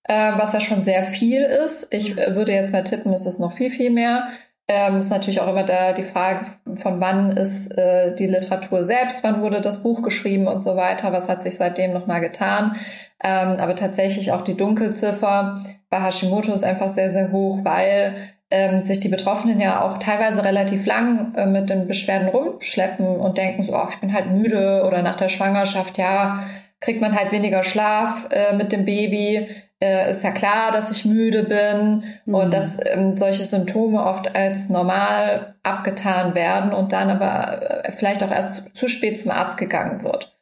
äh, 0.05 0.31
was 0.37 0.53
ja 0.53 0.61
schon 0.61 0.81
sehr 0.81 1.03
viel 1.03 1.41
ist. 1.41 1.93
Ich 1.93 2.17
äh, 2.17 2.33
würde 2.33 2.53
jetzt 2.53 2.71
mal 2.71 2.85
tippen, 2.85 3.13
es 3.13 3.25
ist 3.25 3.39
noch 3.39 3.51
viel, 3.51 3.71
viel 3.71 3.89
mehr. 3.89 4.29
Ähm, 4.73 4.99
ist 4.99 5.09
natürlich 5.09 5.41
auch 5.41 5.49
immer 5.49 5.63
da 5.63 5.91
die 5.91 6.05
Frage, 6.05 6.45
von 6.75 7.01
wann 7.01 7.35
ist 7.35 7.77
äh, 7.77 8.15
die 8.15 8.27
Literatur 8.27 8.85
selbst, 8.85 9.21
wann 9.21 9.41
wurde 9.41 9.59
das 9.59 9.83
Buch 9.83 10.01
geschrieben 10.01 10.47
und 10.47 10.63
so 10.63 10.77
weiter, 10.77 11.11
was 11.11 11.27
hat 11.27 11.43
sich 11.43 11.57
seitdem 11.57 11.91
nochmal 11.91 12.21
getan. 12.21 12.77
Ähm, 13.21 13.57
aber 13.59 13.75
tatsächlich 13.75 14.31
auch 14.31 14.43
die 14.43 14.55
Dunkelziffer 14.55 15.61
bei 15.89 16.01
Hashimoto 16.01 16.53
ist 16.53 16.63
einfach 16.63 16.87
sehr, 16.87 17.09
sehr 17.09 17.33
hoch, 17.33 17.59
weil 17.65 18.15
ähm, 18.49 18.85
sich 18.85 19.01
die 19.01 19.09
Betroffenen 19.09 19.59
ja 19.59 19.81
auch 19.81 19.97
teilweise 19.97 20.45
relativ 20.45 20.85
lang 20.85 21.35
äh, 21.35 21.45
mit 21.45 21.69
den 21.69 21.85
Beschwerden 21.87 22.29
rumschleppen 22.29 23.05
und 23.05 23.37
denken 23.37 23.63
so, 23.63 23.75
ach, 23.75 23.89
ich 23.89 23.99
bin 23.99 24.13
halt 24.13 24.31
müde 24.31 24.85
oder 24.87 25.01
nach 25.01 25.17
der 25.17 25.27
Schwangerschaft, 25.27 25.97
ja, 25.97 26.43
kriegt 26.79 27.01
man 27.01 27.13
halt 27.13 27.33
weniger 27.33 27.65
Schlaf 27.65 28.29
äh, 28.31 28.55
mit 28.55 28.71
dem 28.71 28.85
Baby 28.85 29.49
äh, 29.81 30.09
ist 30.11 30.23
ja 30.23 30.31
klar, 30.31 30.71
dass 30.71 30.91
ich 30.91 31.05
müde 31.05 31.43
bin 31.43 32.03
mhm. 32.25 32.35
und 32.35 32.53
dass 32.53 32.77
ähm, 32.85 33.17
solche 33.17 33.43
Symptome 33.43 34.03
oft 34.03 34.35
als 34.35 34.69
normal 34.69 35.55
abgetan 35.63 36.35
werden 36.35 36.73
und 36.73 36.93
dann 36.93 37.09
aber 37.09 37.85
äh, 37.85 37.91
vielleicht 37.91 38.23
auch 38.23 38.31
erst 38.31 38.75
zu 38.77 38.87
spät 38.87 39.19
zum 39.19 39.31
Arzt 39.31 39.57
gegangen 39.57 40.03
wird. 40.03 40.37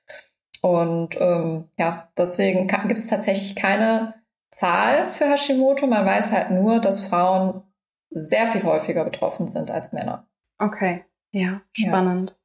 Und 0.61 1.19
ähm, 1.21 1.69
ja, 1.77 2.09
deswegen 2.17 2.67
gibt 2.67 2.99
es 2.99 3.07
tatsächlich 3.07 3.55
keine 3.55 4.15
Zahl 4.51 5.11
für 5.11 5.25
Hashimoto. 5.25 5.87
Man 5.87 6.05
weiß 6.05 6.33
halt 6.33 6.51
nur, 6.51 6.81
dass 6.81 7.05
Frauen 7.05 7.63
sehr 8.09 8.47
viel 8.47 8.63
häufiger 8.63 9.05
betroffen 9.05 9.47
sind 9.47 9.71
als 9.71 9.93
Männer. 9.93 10.27
Okay, 10.57 11.05
ja, 11.31 11.61
spannend. 11.71 12.35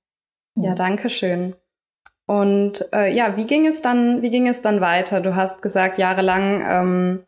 Ja, 0.55 0.65
ja 0.65 0.71
mhm. 0.71 0.77
danke 0.77 1.09
schön. 1.09 1.57
Und 2.27 2.87
äh, 2.95 3.13
ja, 3.15 3.37
wie 3.37 3.45
ging 3.45 3.67
es 3.67 3.83
dann, 3.83 4.23
wie 4.23 4.31
ging 4.31 4.49
es 4.49 4.63
dann 4.63 4.81
weiter? 4.81 5.21
Du 5.21 5.37
hast 5.37 5.61
gesagt, 5.61 5.99
jahrelang 5.99 6.65
ähm, 6.67 7.25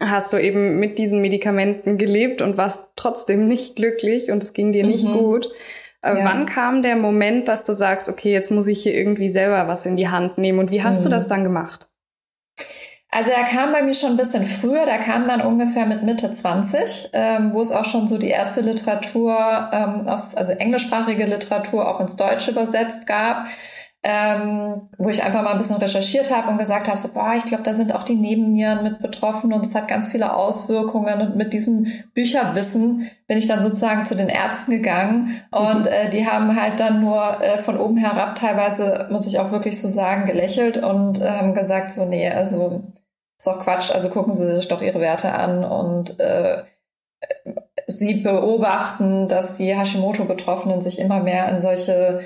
hast 0.00 0.32
du 0.32 0.38
eben 0.38 0.80
mit 0.80 0.98
diesen 0.98 1.20
Medikamenten 1.20 1.98
gelebt 1.98 2.40
und 2.40 2.56
warst 2.56 2.88
trotzdem 2.96 3.46
nicht 3.46 3.76
glücklich 3.76 4.30
und 4.30 4.42
es 4.42 4.54
ging 4.54 4.72
dir 4.72 4.86
nicht 4.86 5.06
mhm. 5.06 5.18
gut. 5.18 5.50
Äh, 6.02 6.18
ja. 6.18 6.24
Wann 6.24 6.46
kam 6.46 6.80
der 6.82 6.96
Moment, 6.96 7.48
dass 7.48 7.64
du 7.64 7.74
sagst, 7.74 8.08
okay, 8.08 8.32
jetzt 8.32 8.50
muss 8.50 8.66
ich 8.66 8.82
hier 8.82 8.94
irgendwie 8.94 9.28
selber 9.28 9.68
was 9.68 9.84
in 9.84 9.98
die 9.98 10.08
Hand 10.08 10.38
nehmen 10.38 10.58
und 10.58 10.70
wie 10.70 10.82
hast 10.82 11.00
mhm. 11.00 11.04
du 11.04 11.10
das 11.10 11.26
dann 11.26 11.44
gemacht? 11.44 11.88
Also 13.12 13.32
er 13.32 13.42
kam 13.42 13.72
bei 13.72 13.82
mir 13.82 13.92
schon 13.92 14.12
ein 14.12 14.16
bisschen 14.16 14.46
früher, 14.46 14.86
der 14.86 14.98
kam 14.98 15.26
dann 15.26 15.42
ungefähr 15.42 15.84
mit 15.84 16.04
Mitte 16.04 16.32
20, 16.32 17.10
ähm, 17.12 17.52
wo 17.52 17.60
es 17.60 17.72
auch 17.72 17.84
schon 17.84 18.06
so 18.06 18.18
die 18.18 18.28
erste 18.28 18.60
Literatur, 18.60 19.68
ähm, 19.72 20.08
aus, 20.08 20.36
also 20.36 20.52
englischsprachige 20.52 21.26
Literatur 21.26 21.88
auch 21.88 22.00
ins 22.00 22.14
Deutsche 22.14 22.52
übersetzt 22.52 23.08
gab 23.08 23.48
ähm, 24.02 24.82
wo 24.96 25.10
ich 25.10 25.22
einfach 25.22 25.42
mal 25.42 25.52
ein 25.52 25.58
bisschen 25.58 25.76
recherchiert 25.76 26.34
habe 26.34 26.48
und 26.48 26.56
gesagt 26.56 26.88
habe, 26.88 26.96
so, 26.96 27.08
boah, 27.12 27.34
ich 27.36 27.44
glaube, 27.44 27.64
da 27.64 27.74
sind 27.74 27.94
auch 27.94 28.02
die 28.02 28.14
Nebennieren 28.14 28.82
mit 28.82 29.00
betroffen 29.00 29.52
und 29.52 29.66
es 29.66 29.74
hat 29.74 29.88
ganz 29.88 30.10
viele 30.10 30.34
Auswirkungen. 30.34 31.20
Und 31.20 31.36
mit 31.36 31.52
diesem 31.52 31.86
Bücherwissen 32.14 33.10
bin 33.26 33.36
ich 33.36 33.46
dann 33.46 33.60
sozusagen 33.60 34.06
zu 34.06 34.16
den 34.16 34.30
Ärzten 34.30 34.70
gegangen 34.70 35.42
und 35.50 35.80
mhm. 35.80 35.86
äh, 35.86 36.08
die 36.08 36.26
haben 36.26 36.58
halt 36.58 36.80
dann 36.80 37.02
nur 37.02 37.42
äh, 37.42 37.58
von 37.58 37.78
oben 37.78 37.98
herab 37.98 38.36
teilweise, 38.36 39.08
muss 39.10 39.26
ich 39.26 39.38
auch 39.38 39.52
wirklich 39.52 39.78
so 39.78 39.88
sagen, 39.88 40.24
gelächelt 40.24 40.78
und 40.78 41.20
äh, 41.20 41.28
haben 41.28 41.52
gesagt, 41.52 41.92
so, 41.92 42.06
nee, 42.06 42.28
also 42.30 42.82
ist 43.36 43.46
doch 43.46 43.60
Quatsch, 43.60 43.90
also 43.90 44.08
gucken 44.08 44.32
Sie 44.32 44.46
sich 44.54 44.68
doch 44.68 44.80
Ihre 44.80 45.00
Werte 45.00 45.34
an 45.34 45.62
und 45.64 46.18
äh, 46.20 46.62
Sie 47.86 48.14
beobachten, 48.14 49.28
dass 49.28 49.58
die 49.58 49.74
Hashimoto-Betroffenen 49.74 50.80
sich 50.80 50.98
immer 50.98 51.20
mehr 51.20 51.48
in 51.48 51.60
solche 51.60 52.20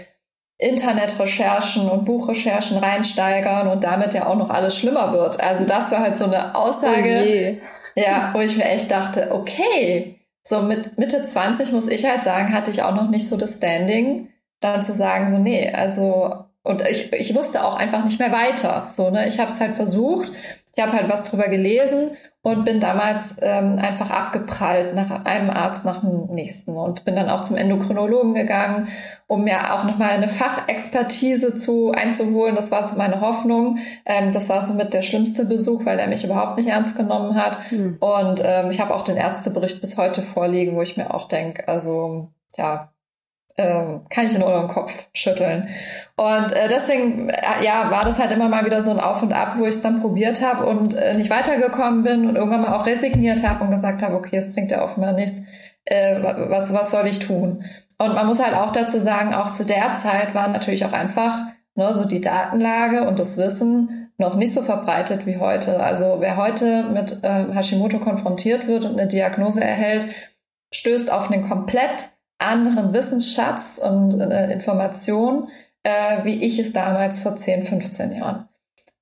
Internetrecherchen 0.58 1.88
und 1.88 2.04
Buchrecherchen 2.04 2.78
reinsteigern 2.78 3.68
und 3.68 3.84
damit 3.84 4.14
ja 4.14 4.26
auch 4.26 4.36
noch 4.36 4.50
alles 4.50 4.78
schlimmer 4.78 5.12
wird. 5.12 5.40
Also 5.40 5.64
das 5.64 5.90
war 5.90 6.00
halt 6.00 6.16
so 6.16 6.24
eine 6.24 6.54
Aussage, 6.54 7.58
oh 7.60 8.00
ja, 8.00 8.30
wo 8.32 8.40
ich 8.40 8.56
mir 8.56 8.64
echt 8.64 8.90
dachte, 8.90 9.32
okay, 9.32 10.20
so 10.42 10.62
mit 10.62 10.98
Mitte 10.98 11.22
20 11.22 11.72
muss 11.72 11.88
ich 11.88 12.08
halt 12.08 12.22
sagen, 12.22 12.52
hatte 12.52 12.70
ich 12.70 12.82
auch 12.82 12.94
noch 12.94 13.08
nicht 13.08 13.26
so 13.26 13.36
das 13.36 13.56
Standing, 13.56 14.28
dann 14.60 14.82
zu 14.82 14.92
sagen, 14.92 15.28
so 15.28 15.38
nee, 15.38 15.72
also 15.72 16.44
und 16.62 16.86
ich, 16.88 17.12
ich 17.12 17.34
wusste 17.34 17.64
auch 17.64 17.76
einfach 17.76 18.04
nicht 18.04 18.18
mehr 18.18 18.32
weiter. 18.32 18.88
So, 18.90 19.10
ne? 19.10 19.28
Ich 19.28 19.38
habe 19.38 19.50
es 19.50 19.60
halt 19.60 19.76
versucht, 19.76 20.32
ich 20.74 20.82
habe 20.82 20.92
halt 20.92 21.10
was 21.10 21.24
drüber 21.24 21.48
gelesen 21.48 22.16
und 22.44 22.66
bin 22.66 22.78
damals 22.78 23.36
ähm, 23.40 23.78
einfach 23.78 24.10
abgeprallt 24.10 24.94
nach 24.94 25.24
einem 25.24 25.48
Arzt 25.48 25.86
nach 25.86 26.00
dem 26.00 26.26
nächsten 26.26 26.76
und 26.76 27.06
bin 27.06 27.16
dann 27.16 27.30
auch 27.30 27.40
zum 27.40 27.56
Endokrinologen 27.56 28.34
gegangen, 28.34 28.88
um 29.26 29.44
mir 29.44 29.72
auch 29.72 29.84
nochmal 29.84 30.10
eine 30.10 30.28
Fachexpertise 30.28 31.54
zu 31.54 31.92
einzuholen. 31.92 32.54
Das 32.54 32.70
war 32.70 32.82
so 32.82 32.96
meine 32.96 33.22
Hoffnung. 33.22 33.78
Ähm, 34.04 34.34
das 34.34 34.50
war 34.50 34.60
so 34.60 34.74
mit 34.74 34.92
der 34.92 35.00
schlimmste 35.00 35.46
Besuch, 35.46 35.86
weil 35.86 35.96
der 35.96 36.06
mich 36.06 36.22
überhaupt 36.22 36.58
nicht 36.58 36.68
ernst 36.68 36.96
genommen 36.96 37.34
hat. 37.34 37.58
Mhm. 37.72 37.96
Und 37.98 38.42
ähm, 38.44 38.70
ich 38.70 38.78
habe 38.78 38.94
auch 38.94 39.04
den 39.04 39.16
Ärztebericht 39.16 39.80
bis 39.80 39.96
heute 39.96 40.20
vorliegen, 40.20 40.76
wo 40.76 40.82
ich 40.82 40.98
mir 40.98 41.14
auch 41.14 41.28
denke, 41.28 41.66
also 41.66 42.28
ja, 42.58 42.93
kann 43.56 44.26
ich 44.26 44.34
in 44.34 44.42
euren 44.42 44.68
Kopf 44.68 45.06
schütteln. 45.12 45.68
Und 46.16 46.52
äh, 46.52 46.68
deswegen, 46.68 47.28
äh, 47.28 47.64
ja, 47.64 47.90
war 47.90 48.02
das 48.02 48.18
halt 48.18 48.32
immer 48.32 48.48
mal 48.48 48.64
wieder 48.64 48.82
so 48.82 48.90
ein 48.90 48.98
Auf 48.98 49.22
und 49.22 49.32
Ab, 49.32 49.54
wo 49.56 49.62
ich 49.62 49.74
es 49.74 49.82
dann 49.82 50.00
probiert 50.00 50.44
habe 50.44 50.66
und 50.66 50.94
äh, 50.94 51.16
nicht 51.16 51.30
weitergekommen 51.30 52.02
bin 52.02 52.28
und 52.28 52.36
irgendwann 52.36 52.62
mal 52.62 52.74
auch 52.74 52.86
resigniert 52.86 53.46
habe 53.48 53.62
und 53.62 53.70
gesagt 53.70 54.02
habe, 54.02 54.16
okay, 54.16 54.36
es 54.36 54.52
bringt 54.52 54.72
ja 54.72 54.82
offenbar 54.82 55.12
nichts. 55.12 55.42
Äh, 55.84 56.20
was, 56.22 56.72
was 56.72 56.90
soll 56.90 57.06
ich 57.06 57.20
tun? 57.20 57.64
Und 57.98 58.14
man 58.14 58.26
muss 58.26 58.42
halt 58.44 58.56
auch 58.56 58.72
dazu 58.72 58.98
sagen, 58.98 59.34
auch 59.34 59.50
zu 59.50 59.64
der 59.64 59.94
Zeit 59.94 60.34
war 60.34 60.48
natürlich 60.48 60.84
auch 60.84 60.92
einfach 60.92 61.38
ne, 61.76 61.94
so 61.94 62.04
die 62.06 62.20
Datenlage 62.20 63.06
und 63.06 63.20
das 63.20 63.36
Wissen 63.36 64.10
noch 64.18 64.36
nicht 64.36 64.52
so 64.52 64.62
verbreitet 64.62 65.26
wie 65.26 65.38
heute. 65.38 65.80
Also 65.80 66.16
wer 66.20 66.36
heute 66.36 66.84
mit 66.84 67.22
äh, 67.22 67.52
Hashimoto 67.52 67.98
konfrontiert 67.98 68.66
wird 68.66 68.84
und 68.84 68.98
eine 68.98 69.08
Diagnose 69.08 69.62
erhält, 69.62 70.06
stößt 70.72 71.12
auf 71.12 71.30
einen 71.30 71.48
komplett 71.48 72.13
anderen 72.38 72.92
Wissensschatz 72.92 73.80
und 73.82 74.20
äh, 74.20 74.52
Information, 74.52 75.48
äh, 75.82 76.24
wie 76.24 76.44
ich 76.44 76.58
es 76.58 76.72
damals 76.72 77.20
vor 77.20 77.36
10, 77.36 77.64
15 77.64 78.12
Jahren. 78.12 78.48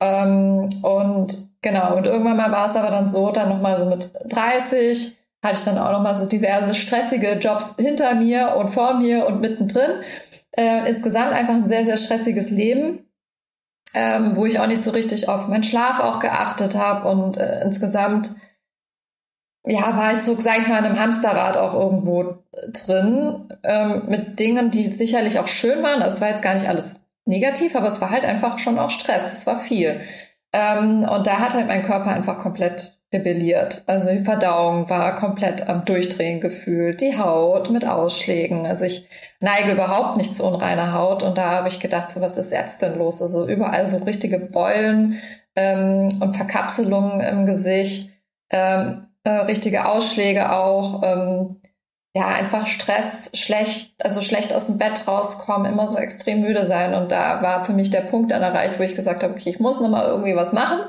Ähm, 0.00 0.68
und 0.82 1.36
genau, 1.62 1.96
und 1.96 2.06
irgendwann 2.06 2.36
mal 2.36 2.50
war 2.50 2.66
es 2.66 2.76
aber 2.76 2.90
dann 2.90 3.08
so, 3.08 3.30
dann 3.30 3.48
nochmal 3.48 3.78
so 3.78 3.86
mit 3.86 4.12
30 4.28 5.16
hatte 5.42 5.58
ich 5.58 5.64
dann 5.64 5.78
auch 5.78 5.90
nochmal 5.90 6.14
so 6.14 6.26
diverse 6.26 6.74
stressige 6.74 7.32
Jobs 7.32 7.74
hinter 7.76 8.14
mir 8.14 8.54
und 8.56 8.68
vor 8.68 8.94
mir 8.94 9.26
und 9.26 9.40
mittendrin. 9.40 9.90
Äh, 10.52 10.88
insgesamt 10.88 11.32
einfach 11.32 11.54
ein 11.54 11.66
sehr, 11.66 11.84
sehr 11.84 11.96
stressiges 11.96 12.50
Leben. 12.50 13.08
Ähm, 13.94 14.36
wo 14.36 14.46
ich 14.46 14.58
auch 14.58 14.66
nicht 14.66 14.80
so 14.80 14.90
richtig 14.90 15.28
auf 15.28 15.48
meinen 15.48 15.64
Schlaf 15.64 16.00
auch 16.00 16.18
geachtet 16.18 16.76
habe 16.76 17.06
und 17.10 17.36
äh, 17.36 17.60
insgesamt 17.62 18.30
ja, 19.64 19.97
war 19.97 20.12
ich 20.12 20.19
so, 20.19 20.38
sag 20.38 20.59
ich 20.59 20.69
mal, 20.69 20.78
in 20.78 20.87
einem 20.87 20.99
Hamsterrad 20.99 21.57
auch 21.57 21.75
irgendwo 21.75 22.38
drin, 22.73 23.49
ähm, 23.62 24.02
mit 24.09 24.40
Dingen, 24.40 24.71
die 24.71 24.92
sicherlich 24.92 25.38
auch 25.38 25.49
schön 25.49 25.83
waren. 25.83 26.00
Das 26.00 26.21
war 26.21 26.31
jetzt 26.31 26.42
gar 26.42 26.54
nicht 26.54 26.69
alles 26.69 27.04
negativ, 27.25 27.76
aber 27.76 27.87
es 27.87 28.00
war 28.00 28.11
halt 28.11 28.25
einfach 28.25 28.59
schon 28.59 28.78
auch 28.78 28.90
Stress. 28.90 29.33
Es 29.33 29.47
war 29.47 29.61
viel. 29.61 30.00
Ähm, 30.52 31.07
und 31.09 31.26
da 31.26 31.38
hat 31.38 31.54
halt 31.54 31.69
mein 31.69 31.83
Körper 31.83 32.11
einfach 32.11 32.38
komplett 32.38 32.99
rebelliert. 33.12 33.85
Also 33.87 34.09
die 34.11 34.25
Verdauung 34.25 34.88
war 34.88 35.14
komplett 35.14 35.69
am 35.69 35.85
Durchdrehen 35.85 36.40
gefühlt, 36.40 37.00
die 37.00 37.16
Haut 37.16 37.71
mit 37.71 37.87
Ausschlägen. 37.87 38.66
Also 38.66 38.85
ich 38.85 39.07
neige 39.40 39.73
überhaupt 39.73 40.16
nicht 40.16 40.35
zu 40.35 40.45
unreiner 40.45 40.95
Haut 40.95 41.23
und 41.23 41.37
da 41.38 41.50
habe 41.50 41.69
ich 41.69 41.78
gedacht, 41.78 42.11
so 42.11 42.21
was 42.21 42.37
ist 42.37 42.52
jetzt 42.52 42.83
denn 42.83 42.99
los? 42.99 43.21
Also 43.21 43.47
überall 43.47 43.87
so 43.87 43.99
richtige 43.99 44.38
Beulen 44.38 45.19
ähm, 45.54 46.09
und 46.21 46.37
Verkapselungen 46.37 47.21
im 47.21 47.47
Gesicht. 47.47 48.11
Ähm, 48.50 49.07
äh, 49.25 49.31
richtige 49.31 49.87
Ausschläge 49.87 50.52
auch, 50.52 51.02
ähm, 51.05 51.61
ja, 52.14 52.26
einfach 52.26 52.67
Stress, 52.67 53.31
schlecht, 53.35 53.95
also 54.05 54.21
schlecht 54.21 54.55
aus 54.55 54.67
dem 54.67 54.79
Bett 54.79 55.09
rauskommen, 55.09 55.73
immer 55.73 55.87
so 55.87 55.97
extrem 55.97 56.43
müde 56.43 56.67
sein. 56.67 56.95
Und 56.95 57.11
da 57.11 57.41
war 57.41 57.64
für 57.64 57.73
mich 57.73 57.91
der 57.91 58.02
Punkt 58.02 58.33
dann 58.33 58.43
erreicht, 58.43 58.79
wo 58.79 58.83
ich 58.83 58.95
gesagt 58.95 59.23
habe, 59.23 59.33
okay, 59.33 59.50
ich 59.50 59.61
muss 59.61 59.81
nochmal 59.81 60.07
irgendwie 60.07 60.37
was 60.37 60.52
machen. 60.52 60.81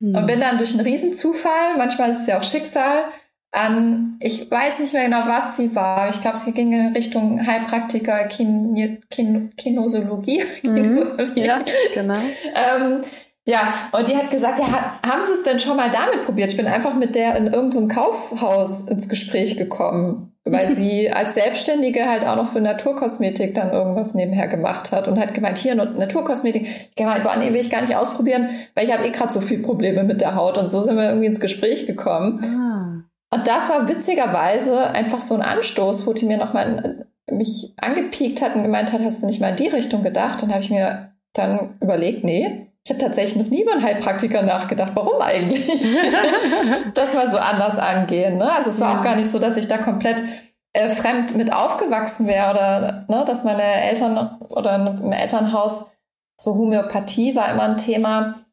Mhm. 0.00 0.16
Und 0.16 0.26
bin 0.26 0.40
dann 0.40 0.58
durch 0.58 0.72
einen 0.74 0.84
Riesenzufall, 0.86 1.76
manchmal 1.76 2.10
ist 2.10 2.20
es 2.20 2.26
ja 2.26 2.38
auch 2.38 2.44
Schicksal, 2.44 3.04
an, 3.52 4.16
ich 4.20 4.50
weiß 4.50 4.80
nicht 4.80 4.92
mehr 4.92 5.04
genau, 5.04 5.26
was 5.26 5.56
sie 5.56 5.74
war. 5.74 6.10
Ich 6.10 6.20
glaube, 6.20 6.36
sie 6.36 6.52
ging 6.52 6.72
in 6.72 6.92
Richtung 6.92 7.46
Heilpraktiker, 7.46 8.24
Kin 8.24 9.00
Kin 9.10 9.54
Kinosologie. 9.56 10.44
Mhm. 10.62 10.74
Kinosologie. 10.74 11.44
Ja, 11.44 11.60
genau. 11.94 12.14
ähm, 12.14 13.04
ja, 13.48 13.72
und 13.92 14.08
die 14.08 14.16
hat 14.16 14.32
gesagt, 14.32 14.58
ja, 14.58 14.98
haben 15.08 15.22
Sie 15.24 15.32
es 15.32 15.44
denn 15.44 15.60
schon 15.60 15.76
mal 15.76 15.88
damit 15.88 16.26
probiert? 16.26 16.50
Ich 16.50 16.56
bin 16.56 16.66
einfach 16.66 16.94
mit 16.94 17.14
der 17.14 17.36
in 17.36 17.46
irgendeinem 17.46 17.86
Kaufhaus 17.86 18.82
ins 18.82 19.08
Gespräch 19.08 19.56
gekommen, 19.56 20.32
weil 20.44 20.68
sie 20.70 21.08
als 21.12 21.34
Selbstständige 21.34 22.08
halt 22.08 22.26
auch 22.26 22.34
noch 22.34 22.50
für 22.50 22.60
Naturkosmetik 22.60 23.54
dann 23.54 23.70
irgendwas 23.70 24.14
nebenher 24.14 24.48
gemacht 24.48 24.90
hat 24.90 25.06
und 25.06 25.20
hat 25.20 25.32
gemeint, 25.32 25.58
hier 25.58 25.76
Naturkosmetik. 25.76 26.62
Ich 26.66 26.96
gemeint, 26.96 27.22
boah, 27.22 27.36
nee, 27.36 27.52
will 27.52 27.60
ich 27.60 27.70
gar 27.70 27.82
nicht 27.82 27.94
ausprobieren, 27.94 28.50
weil 28.74 28.84
ich 28.84 28.92
habe 28.92 29.06
eh 29.06 29.10
gerade 29.10 29.32
so 29.32 29.40
viel 29.40 29.60
Probleme 29.60 30.02
mit 30.02 30.22
der 30.22 30.34
Haut 30.34 30.58
und 30.58 30.68
so 30.68 30.80
sind 30.80 30.96
wir 30.96 31.04
irgendwie 31.04 31.26
ins 31.26 31.40
Gespräch 31.40 31.86
gekommen. 31.86 32.40
Ah. 32.44 33.36
Und 33.36 33.46
das 33.46 33.70
war 33.70 33.88
witzigerweise 33.88 34.90
einfach 34.90 35.20
so 35.20 35.34
ein 35.34 35.42
Anstoß, 35.42 36.04
wo 36.08 36.12
die 36.12 36.26
mir 36.26 36.36
nochmal 36.36 37.06
mich 37.30 37.74
angepiekt 37.76 38.42
hat 38.42 38.56
und 38.56 38.64
gemeint 38.64 38.92
hat, 38.92 39.02
hast 39.02 39.22
du 39.22 39.26
nicht 39.26 39.40
mal 39.40 39.50
in 39.50 39.56
die 39.56 39.68
Richtung 39.68 40.02
gedacht? 40.02 40.42
Und 40.42 40.52
habe 40.52 40.64
ich 40.64 40.70
mir 40.70 41.12
dann 41.32 41.76
überlegt, 41.80 42.24
nee, 42.24 42.66
ich 42.86 42.90
habe 42.90 43.00
tatsächlich 43.00 43.34
noch 43.34 43.50
nie 43.50 43.62
über 43.62 43.72
einen 43.72 43.82
Heilpraktiker 43.82 44.42
nachgedacht. 44.42 44.92
Warum 44.94 45.20
eigentlich? 45.20 45.66
das 46.94 47.14
mal 47.14 47.28
so 47.28 47.36
anders 47.36 47.80
angehen. 47.80 48.38
Ne? 48.38 48.52
Also 48.52 48.70
es 48.70 48.80
war 48.80 48.92
ja. 48.92 48.98
auch 48.98 49.02
gar 49.02 49.16
nicht 49.16 49.28
so, 49.28 49.40
dass 49.40 49.56
ich 49.56 49.66
da 49.66 49.76
komplett 49.76 50.22
äh, 50.72 50.88
fremd 50.90 51.34
mit 51.34 51.52
aufgewachsen 51.52 52.28
wäre 52.28 52.48
oder 52.52 53.06
ne, 53.08 53.24
dass 53.26 53.42
meine 53.42 53.64
Eltern 53.64 54.38
oder 54.50 54.76
im 54.76 55.10
Elternhaus 55.10 55.90
so 56.36 56.54
Homöopathie 56.54 57.34
war 57.34 57.50
immer 57.50 57.64
ein 57.64 57.76
Thema. 57.76 58.44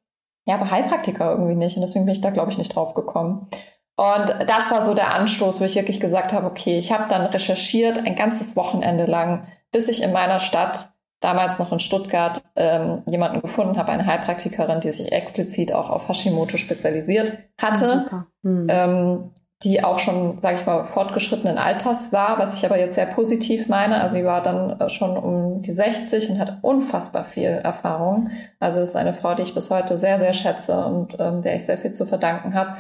Ja, 0.48 0.56
aber 0.56 0.72
Heilpraktiker 0.72 1.30
irgendwie 1.30 1.54
nicht. 1.54 1.76
Und 1.76 1.84
deswegen 1.84 2.06
bin 2.06 2.16
ich 2.16 2.22
da, 2.22 2.32
glaube 2.32 2.50
ich, 2.50 2.58
nicht 2.58 2.76
drauf 2.76 2.96
gekommen. 2.96 3.50
Und 3.98 4.36
das 4.48 4.72
war 4.72 4.82
so 4.82 4.96
der 4.96 5.14
Anstoß, 5.14 5.62
wo 5.62 5.66
ich 5.66 5.76
wirklich 5.76 6.00
gesagt 6.00 6.34
habe, 6.34 6.48
okay, 6.48 6.80
ich 6.80 6.92
habe 6.92 7.08
dann 7.08 7.28
recherchiert 7.28 8.00
ein 8.00 8.16
ganzes 8.16 8.56
Wochenende 8.56 9.06
lang, 9.06 9.46
bis 9.72 9.90
ich 9.90 10.02
in 10.02 10.12
meiner 10.12 10.40
Stadt 10.40 10.93
damals 11.24 11.58
noch 11.60 11.72
in 11.72 11.80
Stuttgart 11.80 12.42
ähm, 12.56 13.02
jemanden 13.06 13.42
gefunden, 13.42 13.78
habe 13.78 13.92
eine 13.92 14.06
Heilpraktikerin, 14.06 14.82
die 14.82 14.92
sich 14.92 15.12
explizit 15.12 15.74
auch 15.74 15.90
auf 15.90 16.10
Hashimoto 16.10 16.58
spezialisiert 16.58 17.34
hatte. 17.58 18.06
Ja, 18.12 18.28
hm. 18.44 18.68
ähm, 18.70 19.32
die 19.64 19.82
auch 19.82 19.98
schon, 19.98 20.42
sage 20.42 20.58
ich 20.60 20.66
mal, 20.66 20.84
fortgeschrittenen 20.84 21.58
Alters 21.58 22.12
war, 22.12 22.38
was 22.38 22.58
ich 22.58 22.66
aber 22.66 22.78
jetzt 22.78 22.96
sehr 22.96 23.06
positiv 23.06 23.70
meine. 23.70 24.02
Also 24.02 24.18
sie 24.18 24.26
war 24.26 24.42
dann 24.42 24.80
äh, 24.80 24.90
schon 24.90 25.16
um 25.16 25.62
die 25.62 25.72
60 25.72 26.32
und 26.32 26.40
hat 26.40 26.58
unfassbar 26.62 27.24
viel 27.24 27.50
Erfahrung. 27.50 28.30
Also 28.60 28.82
ist 28.82 28.98
eine 28.98 29.14
Frau, 29.14 29.36
die 29.36 29.44
ich 29.44 29.54
bis 29.54 29.72
heute 29.72 29.98
sehr, 29.98 30.20
sehr 30.20 30.34
schätze 30.34 30.86
und 30.86 31.16
ähm, 31.20 31.42
der 31.42 31.56
ich 31.56 31.66
sehr 31.66 31.78
viel 31.78 31.94
zu 31.94 32.06
verdanken 32.06 32.54
habe. 32.54 32.76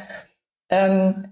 Ähm, 0.70 1.24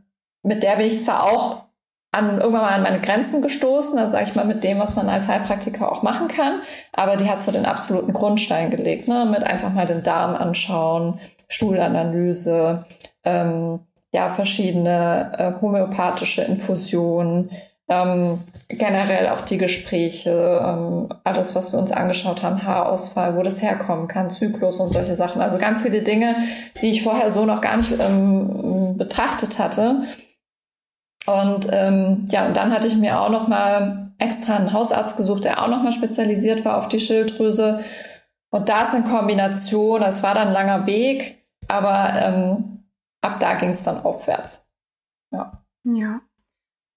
mit 0.44 0.64
der 0.64 0.78
bin 0.78 0.88
ich 0.88 1.04
zwar 1.04 1.24
auch 1.24 1.66
an, 2.12 2.40
irgendwann 2.40 2.62
mal 2.62 2.74
an 2.74 2.84
meine 2.84 3.00
Grenzen 3.00 3.42
gestoßen, 3.42 3.98
also 3.98 4.12
sage 4.12 4.26
ich 4.26 4.36
mal 4.36 4.46
mit 4.46 4.64
dem, 4.64 4.80
was 4.80 4.96
man 4.96 5.08
als 5.10 5.28
Heilpraktiker 5.28 5.92
auch 5.92 6.04
machen 6.04 6.28
kann, 6.28 6.62
aber 6.92 7.16
die 7.16 7.30
hat 7.30 7.42
so 7.42 7.52
den 7.52 7.66
absoluten 7.66 8.12
Grundstein 8.12 8.70
gelegt, 8.70 9.08
ne? 9.08 9.26
mit 9.26 9.44
einfach 9.44 9.72
mal 9.72 9.86
den 9.86 10.04
Darm 10.04 10.36
anschauen, 10.36 11.20
Stuhlanalyse, 11.48 12.86
ähm, 13.24 13.80
ja, 14.14 14.30
verschiedene 14.30 15.32
äh, 15.38 15.62
homöopathische 15.62 16.42
Infusionen, 16.42 17.50
ähm, 17.88 18.40
generell 18.68 19.30
auch 19.30 19.42
die 19.42 19.58
Gespräche, 19.58 20.62
ähm, 20.66 21.10
alles, 21.24 21.56
was 21.56 21.74
wir 21.74 21.80
uns 21.80 21.92
angeschaut 21.92 22.44
haben, 22.44 22.64
Haarausfall, 22.64 23.36
wo 23.36 23.44
das 23.44 23.62
herkommen 23.62 24.08
kann, 24.08 24.30
Zyklus 24.30 24.80
und 24.80 24.92
solche 24.92 25.16
Sachen. 25.16 25.42
Also 25.42 25.58
ganz 25.58 25.82
viele 25.82 26.02
Dinge, 26.02 26.36
die 26.82 26.90
ich 26.90 27.04
vorher 27.04 27.30
so 27.30 27.46
noch 27.46 27.62
gar 27.62 27.78
nicht 27.78 27.92
ähm, 28.00 28.98
betrachtet 28.98 29.60
hatte. 29.60 30.04
Und 31.28 31.68
ähm, 31.72 32.26
ja, 32.30 32.48
und 32.48 32.58
dann 32.58 32.74
hatte 32.74 32.88
ich 32.88 32.96
mir 32.96 33.20
auch 33.20 33.30
noch 33.30 33.48
mal 33.48 34.12
extra 34.18 34.56
einen 34.56 34.74
Hausarzt 34.74 35.18
gesucht, 35.18 35.46
der 35.46 35.62
auch 35.62 35.68
noch 35.68 35.84
mal 35.84 35.92
spezialisiert 35.92 36.66
war 36.66 36.78
auf 36.78 36.88
die 36.88 37.00
Schilddrüse. 37.00 37.84
Und 38.50 38.70
das 38.70 38.94
in 38.94 39.04
Kombination, 39.04 40.02
das 40.02 40.24
war 40.24 40.34
dann 40.34 40.50
ein 40.50 40.54
langer 40.54 40.86
Weg, 40.86 41.44
aber 41.68 42.14
ähm, 42.22 42.84
ab 43.22 43.40
da 43.40 43.54
ging 43.54 43.70
es 43.70 43.84
dann 43.84 44.04
aufwärts. 44.04 44.68
Ja. 45.32 45.64
Ja. 45.84 46.22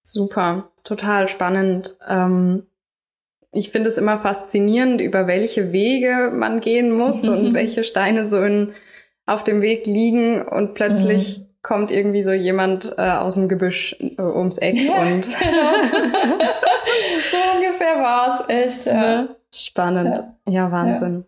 Super, 0.02 0.70
total 0.82 1.28
spannend. 1.28 1.96
Ähm, 2.06 2.66
ich 3.52 3.70
finde 3.70 3.88
es 3.88 3.96
immer 3.96 4.18
faszinierend, 4.18 5.00
über 5.00 5.26
welche 5.26 5.72
Wege 5.72 6.30
man 6.34 6.60
gehen 6.60 6.90
muss 6.90 7.26
und 7.28 7.54
welche 7.54 7.84
Steine 7.84 8.26
so 8.26 8.42
in, 8.42 8.74
auf 9.26 9.44
dem 9.44 9.62
Weg 9.62 9.86
liegen 9.86 10.42
und 10.42 10.74
plötzlich 10.74 11.40
mhm. 11.40 11.53
Kommt 11.64 11.90
irgendwie 11.90 12.22
so 12.22 12.30
jemand 12.30 12.94
äh, 12.96 13.10
aus 13.10 13.34
dem 13.34 13.48
Gebüsch 13.48 13.96
äh, 13.98 14.22
ums 14.22 14.58
Eck 14.58 14.76
ja, 14.76 15.02
und 15.02 15.24
so 17.24 17.36
ungefähr 17.56 18.00
war 18.00 18.40
es 18.40 18.48
echt. 18.48 18.86
Ja. 18.86 19.00
Ne? 19.00 19.34
Spannend. 19.52 20.18
Ja, 20.46 20.52
ja 20.52 20.70
Wahnsinn. 20.70 21.24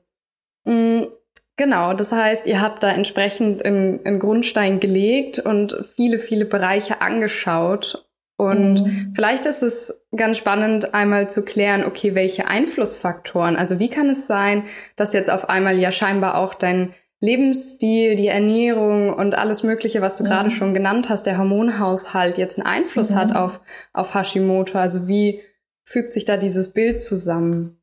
Mm, 0.64 1.06
Genau, 1.56 1.94
das 1.94 2.12
heißt, 2.12 2.46
ihr 2.46 2.60
habt 2.60 2.82
da 2.82 2.90
entsprechend 2.90 3.64
einen 3.64 4.18
Grundstein 4.18 4.78
gelegt 4.78 5.38
und 5.38 5.74
viele, 5.96 6.18
viele 6.18 6.44
Bereiche 6.44 7.00
angeschaut. 7.00 8.06
Und 8.36 8.84
mhm. 8.84 9.12
vielleicht 9.16 9.46
ist 9.46 9.62
es 9.62 9.98
ganz 10.14 10.36
spannend, 10.36 10.92
einmal 10.92 11.30
zu 11.30 11.42
klären, 11.42 11.84
okay, 11.84 12.14
welche 12.14 12.48
Einflussfaktoren, 12.48 13.56
also 13.56 13.78
wie 13.78 13.88
kann 13.88 14.10
es 14.10 14.26
sein, 14.26 14.64
dass 14.96 15.14
jetzt 15.14 15.30
auf 15.30 15.48
einmal 15.48 15.78
ja 15.78 15.90
scheinbar 15.90 16.36
auch 16.36 16.52
dein 16.52 16.92
Lebensstil, 17.20 18.14
die 18.14 18.28
Ernährung 18.28 19.12
und 19.14 19.34
alles 19.34 19.62
Mögliche, 19.62 20.02
was 20.02 20.16
du 20.16 20.24
mhm. 20.24 20.28
gerade 20.28 20.50
schon 20.50 20.74
genannt 20.74 21.08
hast, 21.08 21.24
der 21.24 21.38
Hormonhaushalt 21.38 22.36
jetzt 22.38 22.58
einen 22.58 22.66
Einfluss 22.66 23.12
mhm. 23.12 23.16
hat 23.16 23.36
auf, 23.36 23.60
auf 23.92 24.14
Hashimoto? 24.14 24.78
Also 24.78 25.08
wie 25.08 25.40
fügt 25.82 26.12
sich 26.12 26.24
da 26.24 26.36
dieses 26.36 26.72
Bild 26.72 27.02
zusammen? 27.02 27.80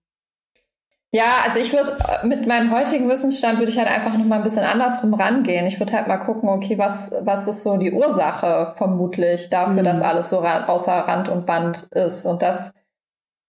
Ja, 1.16 1.44
also 1.46 1.60
ich 1.60 1.72
würde 1.72 1.92
äh, 2.10 2.25
mit 2.25 2.48
meinem 2.48 2.72
heutigen 2.72 3.08
Wissensstand 3.08 3.60
würde 3.60 3.72
ich 3.72 3.78
halt 3.78 3.88
einfach 3.88 4.18
noch 4.18 4.25
mal 4.25 4.38
ein 4.38 4.44
bisschen 4.44 4.63
andersrum 4.63 5.13
rangehen. 5.13 5.68
Ich 5.68 5.80
würde 5.80 5.94
halt 5.94 6.08
mal 6.08 6.18
gucken, 6.18 6.50
okay, 6.50 6.80
was 6.80 7.13
was 7.22 7.48
ist 7.48 7.62
so 7.62 7.78
die 7.78 7.92
Ursache 7.92 8.74
vermutlich 8.78 9.52
dafür, 9.52 9.82
mhm. 9.82 9.86
dass 9.86 10.02
alles 10.02 10.30
so 10.30 10.40
außer 10.40 10.92
Rand 10.92 11.30
und 11.30 11.46
Band 11.46 11.84
ist. 11.91 12.26
Und 12.26 12.41
das 12.41 12.74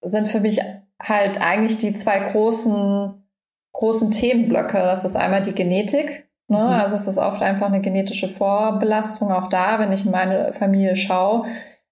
sind 0.02 0.28
für 0.28 0.40
mich 0.40 0.60
halt 1.02 1.40
eigentlich 1.40 1.78
die 1.78 1.94
zwei 1.94 2.18
großen 2.20 3.23
großen 3.74 4.10
Themenblöcke. 4.10 4.78
Das 4.78 5.04
ist 5.04 5.16
einmal 5.16 5.42
die 5.42 5.52
Genetik. 5.52 6.26
Ne? 6.48 6.58
Mhm. 6.58 6.64
Also 6.64 6.96
es 6.96 7.06
ist 7.06 7.18
oft 7.18 7.42
einfach 7.42 7.66
eine 7.66 7.80
genetische 7.80 8.28
Vorbelastung. 8.28 9.30
Auch 9.30 9.48
da, 9.48 9.78
wenn 9.78 9.92
ich 9.92 10.06
in 10.06 10.10
meine 10.10 10.52
Familie 10.54 10.96
schaue, 10.96 11.44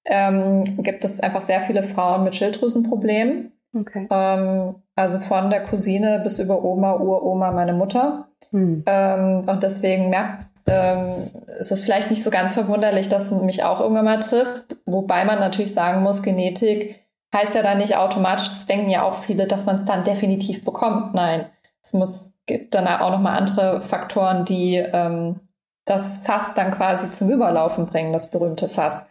ähm, 0.04 0.64
gibt 0.82 1.04
es 1.04 1.20
einfach 1.20 1.42
sehr 1.42 1.60
viele 1.60 1.82
Frauen 1.82 2.24
mit 2.24 2.34
Schilddrüsenproblemen. 2.34 3.52
Okay. 3.78 4.06
Ähm, 4.10 4.76
also 4.96 5.18
von 5.18 5.50
der 5.50 5.62
Cousine 5.62 6.20
bis 6.22 6.38
über 6.38 6.64
Oma, 6.64 6.94
Uroma, 6.94 7.52
meine 7.52 7.72
Mutter. 7.72 8.28
Hm. 8.50 8.84
Ähm, 8.86 9.44
und 9.46 9.62
deswegen 9.62 10.10
merkt, 10.10 10.44
ähm, 10.66 11.30
ist 11.58 11.72
es 11.72 11.82
vielleicht 11.82 12.10
nicht 12.10 12.22
so 12.22 12.30
ganz 12.30 12.54
verwunderlich, 12.54 13.08
dass 13.08 13.32
es 13.32 13.42
mich 13.42 13.64
auch 13.64 13.80
irgendwann 13.80 14.04
mal 14.04 14.18
trifft. 14.18 14.76
Wobei 14.86 15.24
man 15.24 15.38
natürlich 15.38 15.72
sagen 15.72 16.02
muss, 16.02 16.22
Genetik 16.22 17.00
heißt 17.34 17.54
ja 17.54 17.62
dann 17.62 17.78
nicht 17.78 17.96
automatisch, 17.96 18.50
das 18.50 18.66
denken 18.66 18.90
ja 18.90 19.02
auch 19.02 19.16
viele, 19.16 19.46
dass 19.46 19.64
man 19.64 19.76
es 19.76 19.86
dann 19.86 20.04
definitiv 20.04 20.64
bekommt. 20.64 21.14
Nein, 21.14 21.46
es 21.82 21.92
muss, 21.92 22.34
gibt 22.46 22.74
dann 22.74 22.86
auch 22.86 23.10
nochmal 23.10 23.38
andere 23.38 23.80
Faktoren, 23.80 24.44
die 24.44 24.76
ähm, 24.76 25.40
das 25.84 26.18
Fass 26.18 26.54
dann 26.54 26.70
quasi 26.72 27.10
zum 27.10 27.30
Überlaufen 27.30 27.86
bringen, 27.86 28.12
das 28.12 28.30
berühmte 28.30 28.68
Fass. 28.68 29.06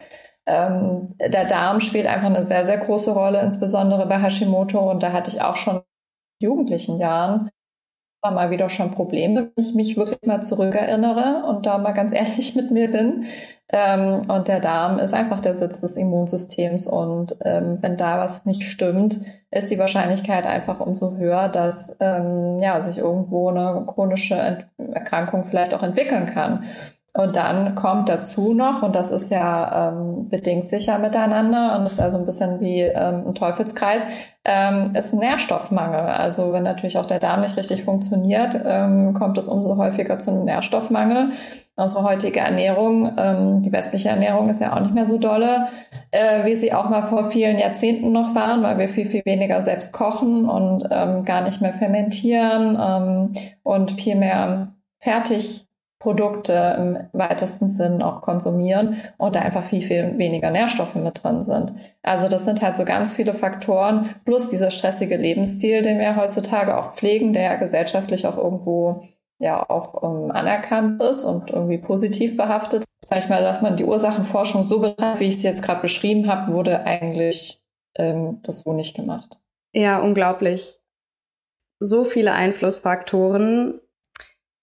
Ähm, 0.46 1.14
der 1.20 1.44
Darm 1.44 1.80
spielt 1.80 2.06
einfach 2.06 2.26
eine 2.26 2.42
sehr, 2.42 2.64
sehr 2.64 2.78
große 2.78 3.12
Rolle, 3.12 3.40
insbesondere 3.42 4.06
bei 4.06 4.20
Hashimoto. 4.20 4.90
Und 4.90 5.02
da 5.02 5.12
hatte 5.12 5.30
ich 5.30 5.42
auch 5.42 5.56
schon 5.56 5.76
in 5.76 6.48
jugendlichen 6.48 6.98
Jahren 6.98 7.50
mal 8.30 8.50
wieder 8.50 8.68
schon 8.68 8.92
Probleme, 8.92 9.50
wenn 9.54 9.64
ich 9.64 9.74
mich 9.74 9.96
wirklich 9.96 10.18
mal 10.24 10.40
zurückerinnere 10.40 11.44
und 11.48 11.66
da 11.66 11.78
mal 11.78 11.92
ganz 11.92 12.12
ehrlich 12.14 12.54
mit 12.54 12.70
mir 12.70 12.90
bin. 12.90 13.24
Ähm, 13.68 14.22
und 14.28 14.48
der 14.48 14.60
Darm 14.60 14.98
ist 14.98 15.14
einfach 15.14 15.40
der 15.40 15.54
Sitz 15.54 15.80
des 15.80 15.96
Immunsystems. 15.96 16.86
Und 16.86 17.36
ähm, 17.44 17.78
wenn 17.80 17.96
da 17.96 18.18
was 18.18 18.44
nicht 18.44 18.64
stimmt, 18.64 19.18
ist 19.50 19.70
die 19.70 19.78
Wahrscheinlichkeit 19.78 20.44
einfach 20.44 20.80
umso 20.80 21.16
höher, 21.16 21.48
dass 21.48 21.96
ähm, 22.00 22.58
ja, 22.60 22.80
sich 22.80 22.98
irgendwo 22.98 23.48
eine 23.48 23.84
chronische 23.86 24.58
Erkrankung 24.76 25.44
vielleicht 25.44 25.74
auch 25.74 25.82
entwickeln 25.82 26.26
kann. 26.26 26.64
Und 27.14 27.36
dann 27.36 27.74
kommt 27.74 28.08
dazu 28.08 28.54
noch, 28.54 28.82
und 28.82 28.94
das 28.94 29.10
ist 29.10 29.30
ja 29.30 29.90
ähm, 29.90 30.30
bedingt 30.30 30.70
sich 30.70 30.86
ja 30.86 30.96
miteinander 30.96 31.78
und 31.78 31.84
ist 31.84 32.00
also 32.00 32.16
ein 32.16 32.24
bisschen 32.24 32.58
wie 32.60 32.80
ähm, 32.80 33.26
ein 33.26 33.34
Teufelskreis, 33.34 34.02
ähm, 34.46 34.94
ist 34.94 35.12
Nährstoffmangel. 35.12 36.00
Also 36.00 36.54
wenn 36.54 36.62
natürlich 36.62 36.96
auch 36.96 37.04
der 37.04 37.18
Darm 37.18 37.42
nicht 37.42 37.58
richtig 37.58 37.84
funktioniert, 37.84 38.58
ähm, 38.64 39.12
kommt 39.12 39.36
es 39.36 39.48
umso 39.48 39.76
häufiger 39.76 40.18
zu 40.18 40.30
einem 40.30 40.46
Nährstoffmangel. 40.46 41.32
Unsere 41.76 42.02
heutige 42.02 42.40
Ernährung, 42.40 43.12
ähm, 43.18 43.60
die 43.60 43.72
westliche 43.72 44.08
Ernährung 44.08 44.48
ist 44.48 44.62
ja 44.62 44.74
auch 44.74 44.80
nicht 44.80 44.94
mehr 44.94 45.06
so 45.06 45.18
dolle, 45.18 45.68
äh, 46.12 46.46
wie 46.46 46.56
sie 46.56 46.72
auch 46.72 46.88
mal 46.88 47.02
vor 47.02 47.30
vielen 47.30 47.58
Jahrzehnten 47.58 48.12
noch 48.12 48.34
waren, 48.34 48.62
weil 48.62 48.78
wir 48.78 48.88
viel, 48.88 49.06
viel 49.06 49.22
weniger 49.26 49.60
selbst 49.60 49.92
kochen 49.92 50.48
und 50.48 50.88
ähm, 50.90 51.26
gar 51.26 51.42
nicht 51.42 51.60
mehr 51.60 51.74
fermentieren 51.74 52.78
ähm, 52.80 53.32
und 53.62 53.90
viel 53.90 54.16
mehr 54.16 54.68
fertig 54.98 55.66
Produkte 56.02 56.76
im 56.78 56.98
weitesten 57.12 57.68
Sinn 57.68 58.02
auch 58.02 58.22
konsumieren 58.22 58.96
und 59.18 59.36
da 59.36 59.40
einfach 59.40 59.62
viel, 59.62 59.82
viel 59.82 60.18
weniger 60.18 60.50
Nährstoffe 60.50 60.96
mit 60.96 61.22
drin 61.22 61.42
sind. 61.42 61.74
Also 62.02 62.28
das 62.28 62.44
sind 62.44 62.60
halt 62.60 62.74
so 62.74 62.84
ganz 62.84 63.14
viele 63.14 63.34
Faktoren, 63.34 64.10
plus 64.24 64.50
dieser 64.50 64.72
stressige 64.72 65.16
Lebensstil, 65.16 65.82
den 65.82 66.00
wir 66.00 66.16
heutzutage 66.16 66.76
auch 66.76 66.94
pflegen, 66.94 67.32
der 67.32 67.42
ja 67.42 67.54
gesellschaftlich 67.54 68.26
auch 68.26 68.36
irgendwo 68.36 69.04
ja 69.38 69.68
auch 69.70 70.02
ähm, 70.02 70.32
anerkannt 70.32 71.00
ist 71.00 71.22
und 71.22 71.50
irgendwie 71.50 71.78
positiv 71.78 72.36
behaftet. 72.36 72.82
Sag 73.04 73.18
ich 73.18 73.28
mal, 73.28 73.42
dass 73.42 73.62
man 73.62 73.76
die 73.76 73.84
Ursachenforschung 73.84 74.64
so 74.64 74.80
betreibt, 74.80 75.20
wie 75.20 75.28
ich 75.28 75.36
es 75.36 75.42
jetzt 75.44 75.62
gerade 75.62 75.82
beschrieben 75.82 76.26
habe, 76.26 76.52
wurde 76.52 76.84
eigentlich 76.84 77.62
ähm, 77.94 78.40
das 78.42 78.62
so 78.62 78.72
nicht 78.72 78.96
gemacht. 78.96 79.38
Ja, 79.72 80.00
unglaublich. 80.00 80.78
So 81.78 82.02
viele 82.02 82.32
Einflussfaktoren 82.32 83.81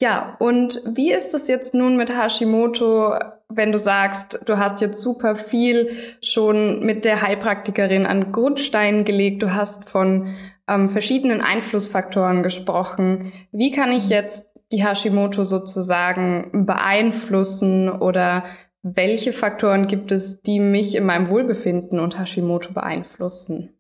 ja, 0.02 0.36
und 0.40 0.82
wie 0.96 1.12
ist 1.12 1.34
es 1.34 1.48
jetzt 1.48 1.74
nun 1.74 1.98
mit 1.98 2.16
Hashimoto, 2.16 3.16
wenn 3.50 3.72
du 3.72 3.78
sagst, 3.78 4.40
du 4.46 4.58
hast 4.58 4.80
jetzt 4.80 5.02
super 5.02 5.36
viel 5.36 5.92
schon 6.22 6.86
mit 6.86 7.04
der 7.04 7.22
Heilpraktikerin 7.22 8.06
an 8.06 8.32
Grundsteinen 8.32 9.04
gelegt, 9.04 9.44
du 9.44 9.54
hast 9.54 9.90
von 9.90 10.36
ähm, 10.70 10.90
verschiedenen 10.90 11.42
Einflussfaktoren 11.42 12.44
gesprochen. 12.44 13.34
Wie 13.52 13.72
kann 13.72 13.92
ich 13.92 14.10
jetzt 14.10 14.54
die 14.72 14.86
Hashimoto 14.86 15.44
sozusagen 15.44 16.66
beeinflussen 16.66 17.90
oder 17.90 18.44
welche 18.82 19.34
Faktoren 19.34 19.88
gibt 19.88 20.12
es, 20.12 20.42
die 20.42 20.60
mich 20.60 20.96
in 20.96 21.06
meinem 21.06 21.30
Wohlbefinden 21.30 22.00
und 22.00 22.18
Hashimoto 22.18 22.72
beeinflussen? 22.72 23.76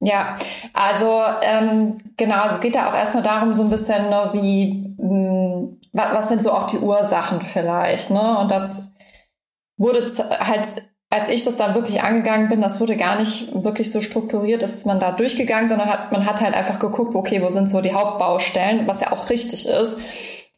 Ja, 0.00 0.36
also 0.74 1.20
ähm, 1.42 1.98
genau, 2.16 2.46
es 2.48 2.60
geht 2.60 2.76
da 2.76 2.88
auch 2.88 2.94
erstmal 2.94 3.22
darum, 3.22 3.54
so 3.54 3.64
ein 3.64 3.70
bisschen, 3.70 4.08
ne, 4.10 4.30
wie, 4.32 4.94
was 5.92 6.28
sind 6.28 6.42
so 6.42 6.52
auch 6.52 6.66
die 6.66 6.78
Ursachen 6.78 7.40
vielleicht, 7.42 8.10
ne? 8.10 8.38
Und 8.38 8.50
das 8.50 8.92
wurde 9.76 10.06
halt 10.40 10.88
als 11.10 11.30
ich 11.30 11.42
das 11.42 11.56
dann 11.56 11.74
wirklich 11.74 12.02
angegangen 12.02 12.48
bin, 12.48 12.60
das 12.60 12.80
wurde 12.80 12.96
gar 12.96 13.16
nicht 13.16 13.50
wirklich 13.64 13.90
so 13.90 14.02
strukturiert, 14.02 14.62
dass 14.62 14.84
man 14.84 15.00
da 15.00 15.12
durchgegangen, 15.12 15.66
sondern 15.66 15.88
hat, 15.88 16.12
man 16.12 16.26
hat 16.26 16.42
halt 16.42 16.54
einfach 16.54 16.78
geguckt, 16.78 17.14
okay, 17.14 17.40
wo 17.42 17.48
sind 17.48 17.68
so 17.68 17.80
die 17.80 17.94
Hauptbaustellen, 17.94 18.86
was 18.86 19.00
ja 19.00 19.12
auch 19.12 19.30
richtig 19.30 19.66
ist. 19.66 19.98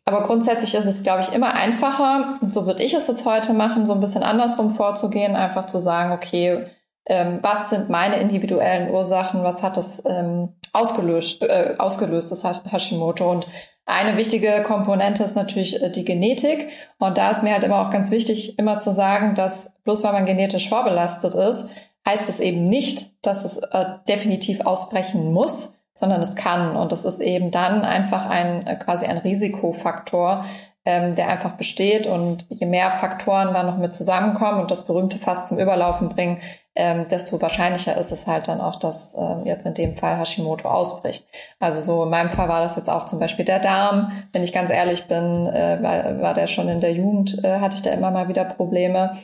Aber 0.05 0.23
grundsätzlich 0.23 0.75
ist 0.75 0.87
es, 0.87 1.05
glaube 1.05 1.21
ich, 1.21 1.33
immer 1.33 1.55
einfacher, 1.55 2.39
und 2.41 2.53
so 2.53 2.67
würde 2.67 2.83
ich 2.83 2.95
es 2.95 3.07
jetzt 3.07 3.25
heute 3.27 3.53
machen, 3.53 3.87
so 3.87 3.93
ein 3.93 4.01
bisschen 4.01 4.25
andersrum 4.25 4.71
vorzugehen, 4.71 5.37
einfach 5.37 5.67
zu 5.67 5.79
sagen, 5.79 6.11
okay, 6.11 6.67
ähm, 7.07 7.39
was 7.43 7.71
sind 7.71 7.89
meine 7.89 8.17
individuellen 8.17 8.91
Ursachen, 8.91 9.45
was 9.45 9.63
hat 9.63 9.77
das 9.77 10.03
ähm, 10.05 10.49
ausgelöst, 10.73 11.43
äh, 11.43 11.75
ausgelöst, 11.79 12.31
das 12.31 12.45
Hashimoto. 12.45 13.31
Und 13.31 13.47
eine 13.87 14.17
wichtige 14.17 14.63
Komponente 14.63 15.25
ist 15.25 15.37
natürlich 15.37 15.83
äh, 15.83 15.91
die 15.91 16.05
Genetik. 16.05 16.69
Und 16.99 17.19
da 17.19 17.31
ist 17.31 17.43
mir 17.43 17.53
halt 17.53 17.65
immer 17.65 17.81
auch 17.81 17.91
ganz 17.91 18.11
wichtig, 18.11 18.59
immer 18.59 18.79
zu 18.79 18.93
sagen, 18.93 19.35
dass 19.35 19.75
bloß 19.85 20.05
weil 20.05 20.13
man 20.13 20.27
genetisch 20.27 20.69
vorbelastet 20.69 21.35
ist, 21.35 21.69
heißt 22.07 22.29
es 22.29 22.41
eben 22.41 22.65
nicht, 22.65 23.25
dass 23.27 23.45
es 23.45 23.59
äh, 23.59 23.85
definitiv 24.09 24.61
ausbrechen 24.63 25.33
muss, 25.33 25.75
sondern 25.93 26.23
es 26.23 26.37
kann. 26.37 26.77
Und 26.77 26.93
das 26.93 27.05
ist 27.05 27.21
eben 27.21 27.51
dann 27.51 27.83
einfach 27.83 28.27
ein 28.27 28.67
äh, 28.67 28.77
quasi 28.77 29.07
ein 29.07 29.19
Risikofaktor, 29.19 30.45
ähm, 30.85 31.15
der 31.15 31.29
einfach 31.29 31.53
besteht. 31.53 32.07
Und 32.07 32.47
je 32.49 32.67
mehr 32.67 32.91
Faktoren 32.91 33.53
dann 33.55 33.67
noch 33.67 33.79
mit 33.79 33.93
zusammenkommen 33.93 34.61
und 34.61 34.71
das 34.71 34.87
berühmte 34.87 35.19
Fass 35.19 35.49
zum 35.49 35.59
Überlaufen 35.59 36.09
bringen, 36.09 36.41
ähm, 36.77 37.09
desto 37.09 37.43
wahrscheinlicher 37.43 37.97
ist 37.97 38.13
es 38.13 38.27
halt 38.27 38.49
dann 38.49 38.61
auch, 38.61 38.77
dass 38.77 39.15
äh, 39.15 39.49
jetzt 39.49 39.67
in 39.67 39.75
dem 39.75 39.93
Fall 39.93 40.19
Hashimoto 40.19 40.69
ausbricht. 40.69 41.27
Also 41.59 41.81
so 41.81 42.05
in 42.05 42.11
meinem 42.11 42.31
Fall 42.31 42.49
war 42.49 42.61
das 42.61 42.77
jetzt 42.77 42.89
auch 42.89 43.07
zum 43.07 43.19
Beispiel 43.19 43.45
der 43.45 43.59
Darm. 43.59 44.13
Wenn 44.33 44.43
ich 44.43 44.53
ganz 44.53 44.71
ehrlich 44.71 45.07
bin, 45.07 45.47
äh, 45.47 45.79
war, 45.83 46.23
war 46.23 46.35
der 46.35 46.47
schon 46.47 46.69
in 46.69 46.81
der 46.81 46.93
Jugend, 46.93 47.43
äh, 47.45 47.59
hatte 47.59 47.77
ich 47.77 47.83
da 47.83 47.91
immer 47.91 48.11
mal 48.11 48.29
wieder 48.29 48.45
Probleme. 48.45 49.17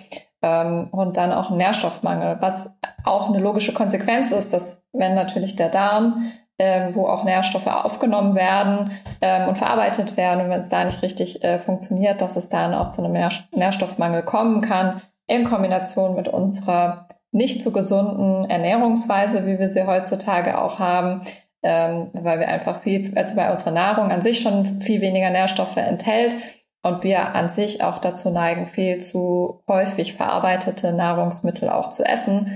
Ähm, 0.42 0.88
und 0.90 1.16
dann 1.16 1.32
auch 1.32 1.50
ein 1.50 1.56
Nährstoffmangel, 1.56 2.36
was 2.40 2.74
auch 3.04 3.28
eine 3.28 3.38
logische 3.38 3.72
Konsequenz 3.72 4.32
ist, 4.32 4.52
dass 4.52 4.84
wenn 4.92 5.14
natürlich 5.14 5.56
der 5.56 5.68
Darm 5.70 6.30
ähm, 6.58 6.94
wo 6.94 7.06
auch 7.06 7.24
Nährstoffe 7.24 7.66
aufgenommen 7.66 8.34
werden 8.34 8.92
ähm, 9.20 9.48
und 9.48 9.58
verarbeitet 9.58 10.16
werden. 10.16 10.44
Und 10.44 10.50
wenn 10.50 10.60
es 10.60 10.68
da 10.68 10.84
nicht 10.84 11.02
richtig 11.02 11.44
äh, 11.44 11.58
funktioniert, 11.58 12.20
dass 12.20 12.36
es 12.36 12.48
dann 12.48 12.74
auch 12.74 12.90
zu 12.90 13.04
einem 13.04 13.30
Nährstoffmangel 13.52 14.22
kommen 14.22 14.60
kann, 14.62 15.02
in 15.26 15.44
Kombination 15.44 16.14
mit 16.14 16.28
unserer 16.28 17.08
nicht 17.32 17.62
so 17.62 17.72
gesunden 17.72 18.48
Ernährungsweise, 18.48 19.46
wie 19.46 19.58
wir 19.58 19.68
sie 19.68 19.86
heutzutage 19.86 20.58
auch 20.58 20.78
haben, 20.78 21.22
ähm, 21.62 22.08
weil 22.12 22.38
wir 22.38 22.48
einfach 22.48 22.80
viel, 22.80 23.12
also 23.16 23.36
bei 23.36 23.50
unserer 23.50 23.72
Nahrung 23.72 24.10
an 24.10 24.22
sich 24.22 24.40
schon 24.40 24.80
viel 24.80 25.00
weniger 25.00 25.30
Nährstoffe 25.30 25.76
enthält 25.76 26.34
und 26.82 27.02
wir 27.02 27.34
an 27.34 27.48
sich 27.48 27.82
auch 27.82 27.98
dazu 27.98 28.30
neigen, 28.30 28.64
viel 28.64 29.02
zu 29.02 29.62
häufig 29.68 30.14
verarbeitete 30.14 30.92
Nahrungsmittel 30.92 31.68
auch 31.68 31.90
zu 31.90 32.04
essen, 32.04 32.50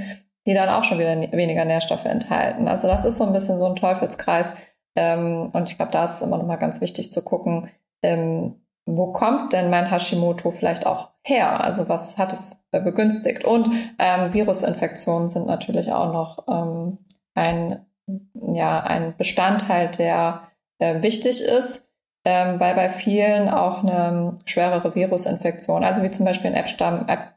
die 0.47 0.55
dann 0.55 0.69
auch 0.69 0.85
schon 0.85 0.99
wieder 0.99 1.21
weniger 1.33 1.65
Nährstoffe 1.65 2.07
enthalten. 2.07 2.69
Also 2.69 2.89
das 2.89 3.05
ist 3.05 3.19
so 3.19 3.25
ein 3.25 3.33
bisschen 3.33 3.59
so 3.59 3.67
ein 3.67 3.77
Teufelskreis. 3.77 4.55
Ähm, 4.97 5.51
und 5.53 5.71
ich 5.71 5.77
glaube, 5.77 5.93
da 5.93 6.05
ist 6.05 6.23
immer 6.23 6.39
noch 6.39 6.47
mal 6.47 6.57
ganz 6.57 6.81
wichtig 6.81 7.13
zu 7.13 7.23
gucken, 7.23 7.69
ähm, 8.03 8.55
wo 8.87 9.13
kommt 9.13 9.53
denn 9.53 9.71
mein 9.71 9.91
Hashimoto 9.91 10.51
vielleicht 10.51 10.87
auch 10.87 11.11
her? 11.23 11.61
Also 11.63 11.89
was 11.89 12.19
hat 12.19 12.33
es 12.33 12.65
begünstigt? 12.71 13.45
Und 13.45 13.71
ähm, 13.99 14.33
Virusinfektionen 14.33 15.29
sind 15.29 15.47
natürlich 15.47 15.93
auch 15.93 16.13
noch 16.13 16.45
ähm, 16.49 16.99
ein, 17.35 17.87
ja, 18.35 18.81
ein 18.81 19.17
Bestandteil, 19.17 19.91
der 19.99 20.49
äh, 20.79 21.03
wichtig 21.03 21.43
ist, 21.43 21.90
ähm, 22.25 22.61
weil 22.61 22.75
bei 22.75 22.91
vielen 22.91 23.49
auch 23.49 23.83
eine 23.83 24.37
schwerere 24.45 24.95
Virusinfektion, 24.95 25.85
also 25.85 26.03
wie 26.03 26.11
zum 26.11 26.27
Beispiel 26.27 26.55
ein 26.55 26.65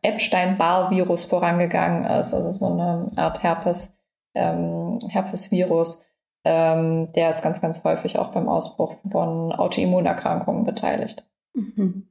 Epstein-Barr-Virus 0.02 1.26
vorangegangen 1.26 2.06
ist, 2.06 2.34
also 2.34 2.52
so 2.52 2.66
eine 2.66 3.08
Art 3.16 3.44
Herpes, 3.44 3.96
ähm, 4.36 5.00
Herpesvirus, 5.08 6.06
ähm, 6.44 7.12
der 7.14 7.30
ist 7.30 7.42
ganz, 7.42 7.62
ganz 7.62 7.84
häufig 7.84 8.18
auch 8.18 8.34
beim 8.34 8.50
Ausbruch 8.50 8.96
von 9.10 9.54
Autoimmunerkrankungen 9.54 10.66
beteiligt. 10.66 11.26
Mhm. 11.54 12.10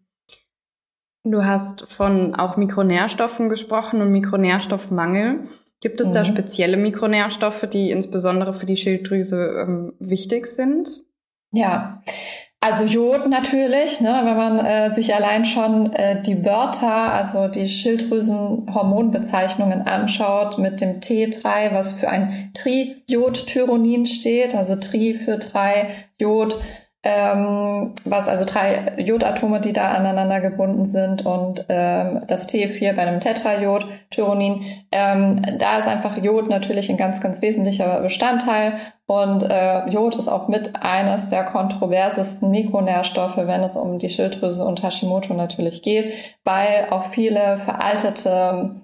Du 1.24 1.44
hast 1.44 1.82
von 1.82 2.34
auch 2.34 2.56
Mikronährstoffen 2.56 3.48
gesprochen 3.48 4.00
und 4.00 4.10
Mikronährstoffmangel. 4.10 5.46
Gibt 5.80 6.00
es 6.00 6.08
mhm. 6.08 6.12
da 6.14 6.24
spezielle 6.24 6.76
Mikronährstoffe, 6.78 7.68
die 7.68 7.90
insbesondere 7.90 8.54
für 8.54 8.66
die 8.66 8.76
Schilddrüse 8.76 9.60
ähm, 9.60 9.92
wichtig 9.98 10.46
sind? 10.46 11.04
Ja, 11.52 12.02
also 12.62 12.84
Jod 12.84 13.28
natürlich, 13.28 14.00
ne, 14.00 14.20
wenn 14.22 14.36
man 14.36 14.64
äh, 14.64 14.88
sich 14.88 15.12
allein 15.12 15.44
schon 15.44 15.92
äh, 15.94 16.22
die 16.22 16.44
Wörter, 16.44 17.12
also 17.12 17.48
die 17.48 17.68
Schilddrüsenhormonbezeichnungen 17.68 19.82
anschaut 19.82 20.58
mit 20.58 20.80
dem 20.80 21.00
T3, 21.00 21.74
was 21.74 21.94
für 21.94 22.08
ein 22.08 22.52
Triiodtyronin 22.54 24.06
steht, 24.06 24.54
also 24.54 24.76
Tri 24.76 25.14
für 25.14 25.38
drei, 25.38 25.88
Jod 26.20 26.54
ähm, 27.04 27.94
was 28.04 28.28
also 28.28 28.44
drei 28.44 28.94
Jodatome, 28.98 29.60
die 29.60 29.72
da 29.72 29.90
aneinander 29.90 30.40
gebunden 30.40 30.84
sind 30.84 31.26
und 31.26 31.64
ähm, 31.68 32.22
das 32.28 32.48
T4 32.48 32.94
bei 32.94 33.02
einem 33.02 33.18
Tetrajod, 33.18 33.86
Tyronin. 34.10 34.62
Ähm, 34.92 35.44
da 35.58 35.78
ist 35.78 35.88
einfach 35.88 36.16
Jod 36.18 36.48
natürlich 36.48 36.90
ein 36.90 36.96
ganz, 36.96 37.20
ganz 37.20 37.42
wesentlicher 37.42 38.00
Bestandteil 38.00 38.74
und 39.06 39.42
äh, 39.42 39.88
Jod 39.88 40.14
ist 40.14 40.28
auch 40.28 40.46
mit 40.46 40.72
eines 40.80 41.28
der 41.28 41.44
kontroversesten 41.44 42.50
Mikronährstoffe, 42.50 43.36
wenn 43.36 43.62
es 43.62 43.76
um 43.76 43.98
die 43.98 44.08
Schilddrüse 44.08 44.64
und 44.64 44.82
Hashimoto 44.82 45.34
natürlich 45.34 45.82
geht, 45.82 46.12
weil 46.44 46.86
auch 46.90 47.06
viele 47.06 47.58
veraltete 47.58 48.81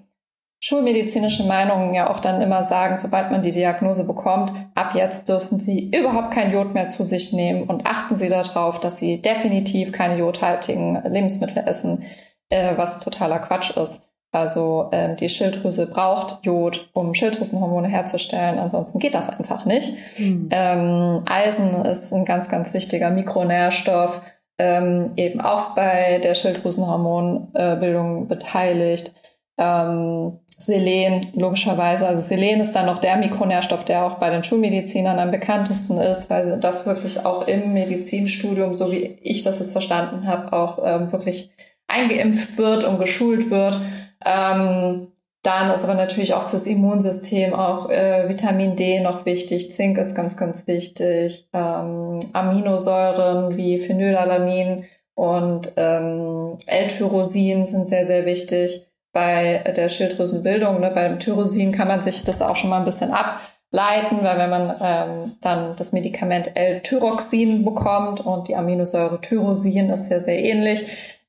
schulmedizinische 0.59 1.45
Meinungen 1.45 1.93
ja 1.93 2.09
auch 2.09 2.19
dann 2.19 2.41
immer 2.41 2.63
sagen, 2.63 2.97
sobald 2.97 3.31
man 3.31 3.41
die 3.41 3.51
Diagnose 3.51 4.03
bekommt, 4.03 4.51
ab 4.75 4.91
jetzt 4.93 5.29
dürfen 5.29 5.57
Sie 5.59 5.89
überhaupt 5.95 6.31
kein 6.31 6.51
Jod 6.51 6.73
mehr 6.73 6.89
zu 6.89 7.03
sich 7.03 7.31
nehmen 7.31 7.63
und 7.63 7.85
achten 7.85 8.15
Sie 8.17 8.27
darauf, 8.27 8.79
dass 8.79 8.97
Sie 8.97 9.21
definitiv 9.21 9.91
keine 9.93 10.17
jodhaltigen 10.17 11.01
Lebensmittel 11.05 11.63
essen, 11.65 12.03
äh, 12.49 12.75
was 12.75 12.99
totaler 12.99 13.39
Quatsch 13.39 13.75
ist. 13.77 14.09
Also 14.31 14.89
äh, 14.91 15.15
die 15.15 15.29
Schilddrüse 15.29 15.87
braucht 15.87 16.45
Jod, 16.45 16.89
um 16.93 17.15
Schilddrüsenhormone 17.15 17.87
herzustellen, 17.87 18.59
ansonsten 18.59 18.99
geht 18.99 19.15
das 19.15 19.29
einfach 19.29 19.65
nicht. 19.65 19.93
Mhm. 20.19 20.49
Ähm, 20.51 21.23
Eisen 21.25 21.85
ist 21.85 22.13
ein 22.13 22.25
ganz, 22.25 22.47
ganz 22.49 22.73
wichtiger 22.73 23.09
Mikronährstoff, 23.09 24.21
ähm, 24.59 25.13
eben 25.15 25.41
auch 25.41 25.73
bei 25.73 26.19
der 26.19 26.35
Schilddrüsenhormonbildung 26.35 28.27
beteiligt. 28.27 29.13
Ähm, 29.59 30.39
Selen, 30.59 31.27
logischerweise. 31.35 32.05
Also 32.05 32.21
Selen 32.21 32.59
ist 32.59 32.73
dann 32.73 32.85
noch 32.85 32.97
der 32.97 33.15
Mikronährstoff, 33.15 33.85
der 33.85 34.05
auch 34.05 34.15
bei 34.15 34.29
den 34.29 34.43
Schulmedizinern 34.43 35.17
am 35.17 35.31
bekanntesten 35.31 35.97
ist, 35.97 36.29
weil 36.29 36.59
das 36.59 36.85
wirklich 36.85 37.25
auch 37.25 37.47
im 37.47 37.71
Medizinstudium, 37.71 38.75
so 38.75 38.91
wie 38.91 39.17
ich 39.21 39.43
das 39.43 39.59
jetzt 39.59 39.71
verstanden 39.71 40.27
habe, 40.27 40.51
auch 40.51 40.79
ähm, 40.83 41.11
wirklich 41.13 41.49
eingeimpft 41.87 42.57
wird 42.57 42.83
und 42.83 42.99
geschult 42.99 43.49
wird. 43.49 43.77
Ähm, 44.25 45.07
dann 45.43 45.71
ist 45.71 45.85
aber 45.85 45.93
natürlich 45.93 46.33
auch 46.33 46.49
fürs 46.49 46.67
Immunsystem 46.67 47.53
auch 47.53 47.89
äh, 47.89 48.27
Vitamin 48.27 48.75
D 48.75 48.99
noch 48.99 49.25
wichtig. 49.25 49.71
Zink 49.71 49.97
ist 49.97 50.13
ganz, 50.13 50.35
ganz 50.35 50.67
wichtig. 50.67 51.47
Ähm, 51.53 52.19
Aminosäuren 52.33 53.55
wie 53.55 53.77
Phenylalanin 53.77 54.83
und 55.15 55.71
ähm, 55.77 56.57
L-Tyrosin 56.67 57.63
sind 57.63 57.87
sehr, 57.87 58.05
sehr 58.05 58.25
wichtig 58.25 58.88
bei 59.11 59.63
der 59.75 59.89
Schilddrüsenbildung. 59.89 60.79
Ne? 60.79 60.91
Beim 60.91 61.19
Tyrosin 61.19 61.71
kann 61.71 61.87
man 61.87 62.01
sich 62.01 62.23
das 62.23 62.41
auch 62.41 62.55
schon 62.55 62.69
mal 62.69 62.79
ein 62.79 62.85
bisschen 62.85 63.11
ableiten, 63.11 64.23
weil 64.23 64.37
wenn 64.37 64.49
man 64.49 64.75
ähm, 64.81 65.33
dann 65.41 65.75
das 65.75 65.91
Medikament 65.93 66.55
L-Tyroxin 66.55 67.65
bekommt 67.65 68.21
und 68.21 68.47
die 68.47 68.55
Aminosäure 68.55 69.21
Tyrosin 69.21 69.89
ist 69.89 70.07
sehr, 70.07 70.21
sehr 70.21 70.43
ähnlich, 70.43 70.85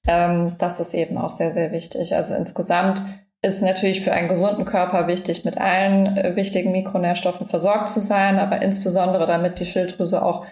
ähm, 0.07 0.57
das 0.59 0.81
ist 0.81 0.95
eben 0.95 1.19
auch 1.19 1.31
sehr, 1.31 1.51
sehr 1.51 1.73
wichtig. 1.73 2.15
Also 2.15 2.35
insgesamt 2.35 3.03
ist 3.43 3.63
natürlich 3.63 4.03
für 4.03 4.13
einen 4.13 4.29
gesunden 4.29 4.67
Körper 4.67 5.07
wichtig, 5.07 5.45
mit 5.45 5.59
allen 5.59 6.17
äh, 6.17 6.37
wichtigen 6.37 6.73
Mikronährstoffen 6.73 7.47
versorgt 7.47 7.89
zu 7.89 8.01
sein, 8.01 8.39
aber 8.39 8.61
insbesondere 8.61 9.27
damit 9.27 9.59
die 9.61 9.67
Schilddrüse 9.67 10.23
auch 10.23 10.45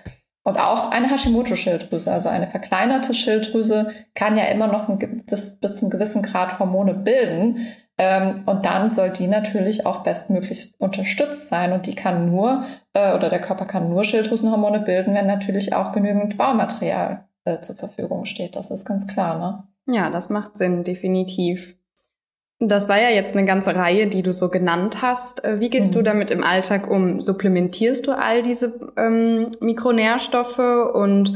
und 0.45 0.59
auch 0.59 0.91
eine 0.91 1.09
Hashimoto-Schilddrüse, 1.09 2.11
also 2.11 2.29
eine 2.29 2.47
verkleinerte 2.47 3.13
Schilddrüse, 3.15 3.93
kann 4.15 4.37
ja 4.37 4.45
immer 4.47 4.67
noch 4.67 4.89
ein, 4.89 5.25
das, 5.27 5.59
bis 5.61 5.77
zum 5.79 5.91
gewissen 5.91 6.23
Grad 6.23 6.59
Hormone 6.59 6.95
bilden. 6.95 7.67
Ähm, 7.99 8.45
und 8.47 8.65
dann 8.65 8.89
soll 8.89 9.11
die 9.11 9.27
natürlich 9.27 9.85
auch 9.85 10.05
bestmöglichst 10.05 10.81
unterstützt 10.81 11.49
sein. 11.49 11.73
Und 11.73 11.87
die 11.87 11.95
kann 11.95 12.31
nur, 12.31 12.65
äh, 12.95 13.15
oder 13.15 13.29
der 13.29 13.41
Körper 13.41 13.67
kann 13.67 13.91
nur 13.91 14.05
Schilddrüsenhormone 14.05 14.81
bilden, 14.81 15.15
wenn 15.15 15.27
natürlich 15.27 15.75
auch 15.75 15.93
genügend 15.93 16.39
Baumaterial 16.39 17.29
äh, 17.45 17.61
zur 17.61 17.77
Verfügung 17.77 18.25
steht. 18.25 18.57
Das 18.57 18.71
ist 18.71 18.87
ganz 18.87 19.07
klar, 19.07 19.39
ne? 19.39 19.95
Ja, 19.95 20.11
das 20.11 20.29
macht 20.29 20.57
Sinn, 20.57 20.85
definitiv. 20.85 21.77
Das 22.61 22.89
war 22.89 23.01
ja 23.01 23.11
jetzt 23.11 23.37
eine 23.37 23.47
ganze 23.47 23.77
Reihe, 23.77 24.09
die 24.09 24.23
du 24.23 24.33
so 24.33 24.51
genannt 24.51 25.01
hast. 25.01 25.45
Äh, 25.45 25.61
wie 25.61 25.71
gehst 25.71 25.93
mhm. 25.93 25.99
du 25.99 26.03
damit 26.03 26.31
im 26.31 26.43
Alltag 26.43 26.91
um? 26.91 27.21
Supplementierst 27.21 28.07
du 28.07 28.13
all 28.13 28.43
diese 28.43 28.81
ähm, 28.97 29.47
Mikronährstoffe 29.61 30.59
und 30.59 31.35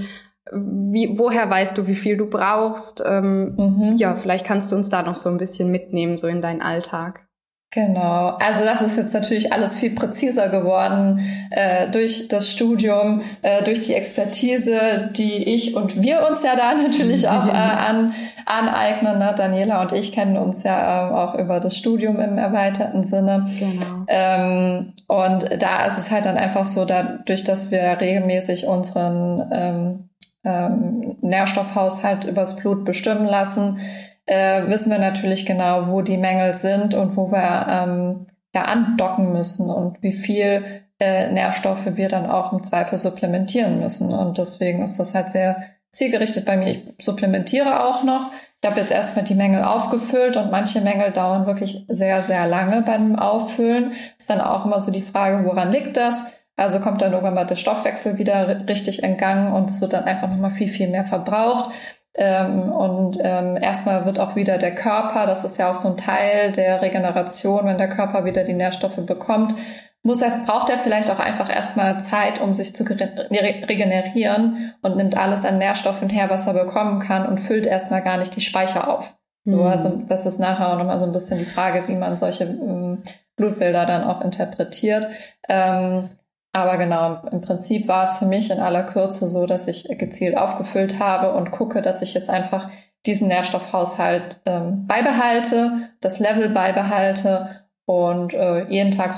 wie, 0.52 1.16
woher 1.18 1.48
weißt 1.48 1.78
du, 1.78 1.86
wie 1.86 1.94
viel 1.94 2.16
du 2.16 2.26
brauchst? 2.26 3.02
Ähm, 3.06 3.54
mhm. 3.56 3.94
Ja, 3.96 4.16
vielleicht 4.16 4.44
kannst 4.44 4.72
du 4.72 4.76
uns 4.76 4.90
da 4.90 5.02
noch 5.02 5.16
so 5.16 5.28
ein 5.28 5.38
bisschen 5.38 5.70
mitnehmen, 5.70 6.18
so 6.18 6.26
in 6.26 6.42
deinen 6.42 6.60
Alltag. 6.60 7.26
Genau, 7.74 8.36
also 8.38 8.64
das 8.64 8.82
ist 8.82 8.98
jetzt 8.98 9.14
natürlich 9.14 9.50
alles 9.50 9.78
viel 9.78 9.94
präziser 9.94 10.50
geworden 10.50 11.20
äh, 11.48 11.88
durch 11.90 12.28
das 12.28 12.50
Studium, 12.50 13.22
äh, 13.40 13.64
durch 13.64 13.80
die 13.80 13.94
Expertise, 13.94 15.08
die 15.16 15.54
ich 15.54 15.74
und 15.74 16.02
wir 16.02 16.28
uns 16.28 16.42
ja 16.42 16.54
da 16.54 16.74
natürlich 16.82 17.28
auch 17.28 17.46
äh, 17.46 17.50
an, 17.50 18.12
aneignen. 18.44 19.18
Ne? 19.18 19.34
Daniela 19.34 19.80
und 19.80 19.92
ich 19.92 20.12
kennen 20.12 20.36
uns 20.36 20.64
ja 20.64 21.08
äh, 21.08 21.14
auch 21.14 21.38
über 21.38 21.60
das 21.60 21.74
Studium 21.78 22.20
im 22.20 22.36
erweiterten 22.36 23.04
Sinne. 23.04 23.48
Genau. 23.58 24.04
Ähm, 24.06 24.92
und 25.08 25.62
da 25.62 25.86
ist 25.86 25.96
es 25.96 26.10
halt 26.10 26.26
dann 26.26 26.36
einfach 26.36 26.66
so, 26.66 26.84
dadurch, 26.84 27.42
dass 27.42 27.70
wir 27.70 27.98
regelmäßig 27.98 28.66
unseren 28.66 29.48
ähm, 29.50 30.08
ähm, 30.44 31.16
Nährstoffhaushalt 31.22 32.26
übers 32.26 32.56
Blut 32.56 32.84
bestimmen 32.84 33.24
lassen, 33.24 33.78
äh, 34.26 34.68
wissen 34.68 34.90
wir 34.90 34.98
natürlich 34.98 35.46
genau, 35.46 35.88
wo 35.88 36.02
die 36.02 36.16
Mängel 36.16 36.54
sind 36.54 36.94
und 36.94 37.16
wo 37.16 37.30
wir 37.30 37.66
ähm, 37.68 38.26
ja 38.54 38.62
andocken 38.62 39.32
müssen 39.32 39.70
und 39.70 40.02
wie 40.02 40.12
viel 40.12 40.82
äh, 41.00 41.32
Nährstoffe 41.32 41.96
wir 41.96 42.08
dann 42.08 42.30
auch 42.30 42.52
im 42.52 42.62
Zweifel 42.62 42.98
supplementieren 42.98 43.80
müssen. 43.80 44.12
Und 44.12 44.38
deswegen 44.38 44.82
ist 44.82 44.98
das 44.98 45.14
halt 45.14 45.30
sehr 45.30 45.62
zielgerichtet 45.90 46.44
bei 46.44 46.56
mir. 46.56 46.68
Ich 46.68 46.84
supplementiere 47.00 47.84
auch 47.84 48.04
noch. 48.04 48.30
Ich 48.62 48.70
habe 48.70 48.78
jetzt 48.78 48.92
erstmal 48.92 49.24
die 49.24 49.34
Mängel 49.34 49.64
aufgefüllt 49.64 50.36
und 50.36 50.52
manche 50.52 50.80
Mängel 50.80 51.10
dauern 51.10 51.46
wirklich 51.46 51.84
sehr, 51.88 52.22
sehr 52.22 52.46
lange 52.46 52.82
beim 52.82 53.16
Auffüllen. 53.16 53.92
Ist 54.18 54.30
dann 54.30 54.40
auch 54.40 54.64
immer 54.64 54.80
so 54.80 54.92
die 54.92 55.02
Frage, 55.02 55.44
woran 55.44 55.72
liegt 55.72 55.96
das? 55.96 56.32
Also 56.54 56.78
kommt 56.78 57.02
dann 57.02 57.12
irgendwann 57.12 57.34
mal 57.34 57.46
der 57.46 57.56
Stoffwechsel 57.56 58.18
wieder 58.18 58.68
richtig 58.68 59.02
in 59.02 59.16
Gang 59.16 59.52
und 59.52 59.68
es 59.70 59.80
wird 59.80 59.94
dann 59.94 60.04
einfach 60.04 60.28
nochmal 60.28 60.52
viel, 60.52 60.68
viel 60.68 60.88
mehr 60.88 61.04
verbraucht. 61.04 61.70
Ähm, 62.14 62.70
und 62.70 63.18
ähm, 63.22 63.56
erstmal 63.56 64.04
wird 64.04 64.20
auch 64.20 64.36
wieder 64.36 64.58
der 64.58 64.74
Körper, 64.74 65.26
das 65.26 65.44
ist 65.44 65.58
ja 65.58 65.70
auch 65.70 65.74
so 65.74 65.88
ein 65.88 65.96
Teil 65.96 66.52
der 66.52 66.82
Regeneration, 66.82 67.66
wenn 67.66 67.78
der 67.78 67.88
Körper 67.88 68.26
wieder 68.26 68.44
die 68.44 68.52
Nährstoffe 68.52 69.04
bekommt, 69.06 69.54
muss 70.02 70.20
er, 70.20 70.30
braucht 70.44 70.68
er 70.68 70.78
vielleicht 70.78 71.10
auch 71.10 71.20
einfach 71.20 71.54
erstmal 71.54 72.00
Zeit, 72.00 72.40
um 72.40 72.54
sich 72.54 72.74
zu 72.74 72.84
regenerieren 72.84 74.74
und 74.82 74.96
nimmt 74.96 75.16
alles 75.16 75.44
an 75.44 75.58
Nährstoffen 75.58 76.10
her, 76.10 76.28
was 76.28 76.46
er 76.46 76.54
bekommen 76.54 77.00
kann 77.00 77.24
und 77.26 77.38
füllt 77.38 77.66
erstmal 77.66 78.02
gar 78.02 78.18
nicht 78.18 78.34
die 78.34 78.40
Speicher 78.40 78.88
auf. 78.88 79.14
So, 79.44 79.56
mhm. 79.56 79.66
also 79.66 80.02
das 80.08 80.26
ist 80.26 80.38
nachher 80.38 80.72
auch 80.72 80.78
nochmal 80.78 80.98
so 80.98 81.04
ein 81.06 81.12
bisschen 81.12 81.38
die 81.38 81.44
Frage, 81.44 81.84
wie 81.86 81.94
man 81.96 82.16
solche 82.16 82.44
ähm, 82.44 83.02
Blutbilder 83.36 83.86
dann 83.86 84.04
auch 84.04 84.20
interpretiert. 84.20 85.06
Ähm, 85.48 86.10
aber 86.52 86.76
genau, 86.76 87.22
im 87.30 87.40
Prinzip 87.40 87.88
war 87.88 88.04
es 88.04 88.18
für 88.18 88.26
mich 88.26 88.50
in 88.50 88.60
aller 88.60 88.82
Kürze 88.82 89.26
so, 89.26 89.46
dass 89.46 89.68
ich 89.68 89.84
gezielt 89.98 90.36
aufgefüllt 90.36 90.98
habe 90.98 91.32
und 91.32 91.50
gucke, 91.50 91.80
dass 91.80 92.02
ich 92.02 92.12
jetzt 92.12 92.28
einfach 92.28 92.68
diesen 93.06 93.28
Nährstoffhaushalt 93.28 94.42
ähm, 94.44 94.86
beibehalte, 94.86 95.88
das 96.00 96.18
Level 96.18 96.50
beibehalte 96.50 97.62
und 97.86 98.34
äh, 98.34 98.64
jeden 98.68 98.90
Tag 98.90 99.14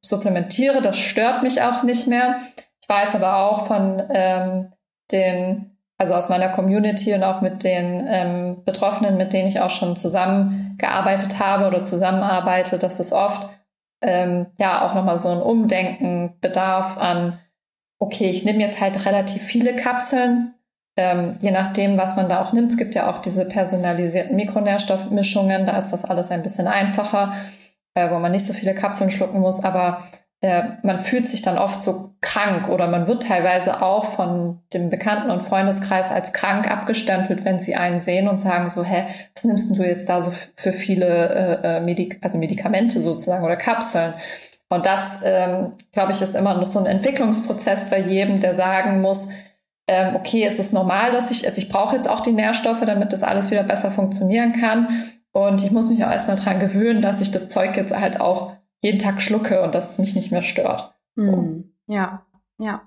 supplementiere. 0.00 0.82
Das 0.82 0.98
stört 0.98 1.42
mich 1.42 1.62
auch 1.62 1.82
nicht 1.82 2.06
mehr. 2.06 2.36
Ich 2.82 2.88
weiß 2.88 3.14
aber 3.14 3.38
auch 3.38 3.66
von 3.66 4.02
ähm, 4.10 4.72
den, 5.10 5.78
also 5.96 6.14
aus 6.14 6.28
meiner 6.28 6.50
Community 6.50 7.14
und 7.14 7.24
auch 7.24 7.40
mit 7.40 7.64
den 7.64 8.06
ähm, 8.06 8.62
Betroffenen, 8.64 9.16
mit 9.16 9.32
denen 9.32 9.48
ich 9.48 9.60
auch 9.60 9.70
schon 9.70 9.96
zusammengearbeitet 9.96 11.40
habe 11.40 11.66
oder 11.66 11.82
zusammenarbeite, 11.82 12.78
dass 12.78 13.00
es 13.00 13.12
oft 13.12 13.48
ähm, 14.00 14.46
ja 14.58 14.86
auch 14.86 14.94
nochmal 14.94 15.18
so 15.18 15.28
ein 15.28 15.42
Umdenken 15.42 16.36
bedarf 16.40 16.96
an, 16.96 17.38
okay, 17.98 18.30
ich 18.30 18.44
nehme 18.44 18.60
jetzt 18.60 18.80
halt 18.80 19.04
relativ 19.06 19.42
viele 19.42 19.74
Kapseln, 19.74 20.54
ähm, 20.96 21.36
je 21.40 21.50
nachdem, 21.50 21.96
was 21.96 22.16
man 22.16 22.28
da 22.28 22.40
auch 22.40 22.52
nimmt. 22.52 22.72
Es 22.72 22.78
gibt 22.78 22.94
ja 22.94 23.10
auch 23.10 23.18
diese 23.18 23.44
personalisierten 23.44 24.36
Mikronährstoffmischungen, 24.36 25.66
da 25.66 25.76
ist 25.78 25.90
das 25.90 26.04
alles 26.04 26.30
ein 26.30 26.42
bisschen 26.42 26.66
einfacher, 26.66 27.34
äh, 27.94 28.10
wo 28.10 28.18
man 28.18 28.32
nicht 28.32 28.46
so 28.46 28.52
viele 28.52 28.74
Kapseln 28.74 29.10
schlucken 29.10 29.40
muss, 29.40 29.64
aber 29.64 30.04
man 30.40 31.00
fühlt 31.00 31.26
sich 31.26 31.42
dann 31.42 31.58
oft 31.58 31.82
so 31.82 32.14
krank 32.20 32.68
oder 32.68 32.86
man 32.86 33.08
wird 33.08 33.24
teilweise 33.24 33.82
auch 33.82 34.04
von 34.04 34.60
dem 34.72 34.88
Bekannten- 34.88 35.30
und 35.30 35.42
Freundeskreis 35.42 36.12
als 36.12 36.32
krank 36.32 36.70
abgestempelt, 36.70 37.44
wenn 37.44 37.58
sie 37.58 37.74
einen 37.74 37.98
sehen 37.98 38.28
und 38.28 38.40
sagen 38.40 38.70
so, 38.70 38.84
hä, 38.84 39.06
was 39.34 39.42
nimmst 39.42 39.76
du 39.76 39.82
jetzt 39.82 40.08
da 40.08 40.22
so 40.22 40.30
für 40.54 40.72
viele 40.72 41.60
äh, 41.64 41.78
äh, 41.78 41.80
Medik 41.80 42.18
also 42.22 42.38
Medikamente 42.38 43.00
sozusagen 43.00 43.44
oder 43.44 43.56
Kapseln? 43.56 44.14
Und 44.68 44.86
das, 44.86 45.20
ähm, 45.24 45.72
glaube 45.92 46.12
ich, 46.12 46.20
ist 46.20 46.36
immer 46.36 46.54
noch 46.54 46.66
so 46.66 46.78
ein 46.78 46.86
Entwicklungsprozess 46.86 47.90
bei 47.90 47.98
jedem, 47.98 48.40
der 48.40 48.54
sagen 48.54 49.00
muss, 49.00 49.30
ähm, 49.88 50.14
okay, 50.14 50.44
es 50.44 50.58
ist 50.58 50.74
normal, 50.74 51.10
dass 51.10 51.30
ich, 51.30 51.46
also 51.46 51.60
ich 51.60 51.70
brauche 51.70 51.96
jetzt 51.96 52.08
auch 52.08 52.20
die 52.20 52.32
Nährstoffe, 52.32 52.84
damit 52.84 53.12
das 53.12 53.22
alles 53.22 53.50
wieder 53.50 53.62
besser 53.62 53.90
funktionieren 53.90 54.52
kann. 54.52 55.04
Und 55.32 55.64
ich 55.64 55.70
muss 55.70 55.88
mich 55.88 56.04
auch 56.04 56.10
erstmal 56.10 56.36
dran 56.36 56.58
gewöhnen, 56.58 57.00
dass 57.00 57.20
ich 57.20 57.30
das 57.30 57.48
Zeug 57.48 57.76
jetzt 57.76 57.98
halt 57.98 58.20
auch 58.20 58.52
jeden 58.80 58.98
Tag 58.98 59.20
schlucke 59.20 59.62
und 59.62 59.74
dass 59.74 59.92
es 59.92 59.98
mich 59.98 60.14
nicht 60.14 60.30
mehr 60.30 60.42
stört. 60.42 60.94
Mhm. 61.14 61.72
Ja, 61.86 62.26
ja. 62.58 62.82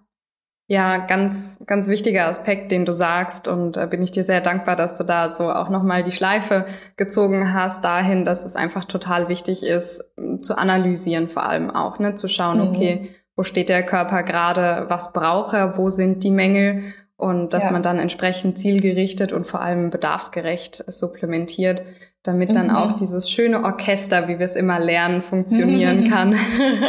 Ja, 0.68 1.00
ganz, 1.00 1.60
ganz 1.66 1.90
wichtiger 1.90 2.28
Aspekt, 2.28 2.72
den 2.72 2.86
du 2.86 2.94
sagst. 2.94 3.50
Und 3.50 3.76
äh, 3.76 3.88
bin 3.88 4.02
ich 4.02 4.12
dir 4.12 4.24
sehr 4.24 4.40
dankbar, 4.40 4.78
dass 4.78 4.96
du 4.96 5.04
da 5.04 5.30
so 5.30 5.52
auch 5.52 5.68
nochmal 5.68 6.02
die 6.02 6.14
Schleife 6.14 6.66
gezogen 6.96 7.54
hast, 7.54 7.84
dahin, 7.84 8.24
dass 8.24 8.46
es 8.46 8.56
einfach 8.56 8.86
total 8.86 9.28
wichtig 9.28 9.66
ist, 9.66 10.02
zu 10.42 10.58
analysieren 10.58 11.28
vor 11.28 11.44
allem 11.44 11.72
auch, 11.72 12.00
ne, 12.00 12.16
zu 12.16 12.30
schauen, 12.30 12.60
mhm. 12.60 12.68
okay, 12.70 13.10
wo 13.36 13.44
steht 13.44 13.68
der 13.68 13.86
Körper 13.86 14.24
gerade, 14.24 14.86
was 14.88 15.12
braucht 15.12 15.54
er, 15.54 15.78
wo 15.78 15.90
sind 15.90 16.24
die 16.24 16.32
Mängel 16.32 16.94
und 17.18 17.52
dass 17.52 17.66
ja. 17.66 17.72
man 17.72 17.84
dann 17.84 18.00
entsprechend 18.00 18.58
zielgerichtet 18.58 19.34
und 19.34 19.46
vor 19.46 19.62
allem 19.62 19.90
bedarfsgerecht 19.90 20.86
supplementiert 20.88 21.84
damit 22.24 22.56
dann 22.56 22.68
mhm. 22.68 22.76
auch 22.76 22.92
dieses 22.94 23.30
schöne 23.30 23.64
Orchester, 23.64 24.28
wie 24.28 24.38
wir 24.38 24.46
es 24.46 24.56
immer 24.56 24.80
lernen, 24.80 25.22
funktionieren 25.22 26.04
kann. 26.10 26.36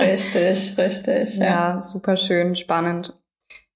richtig, 0.00 0.76
richtig. 0.76 1.38
Ja, 1.38 1.44
ja, 1.44 1.82
super 1.82 2.16
schön, 2.16 2.54
spannend. 2.54 3.14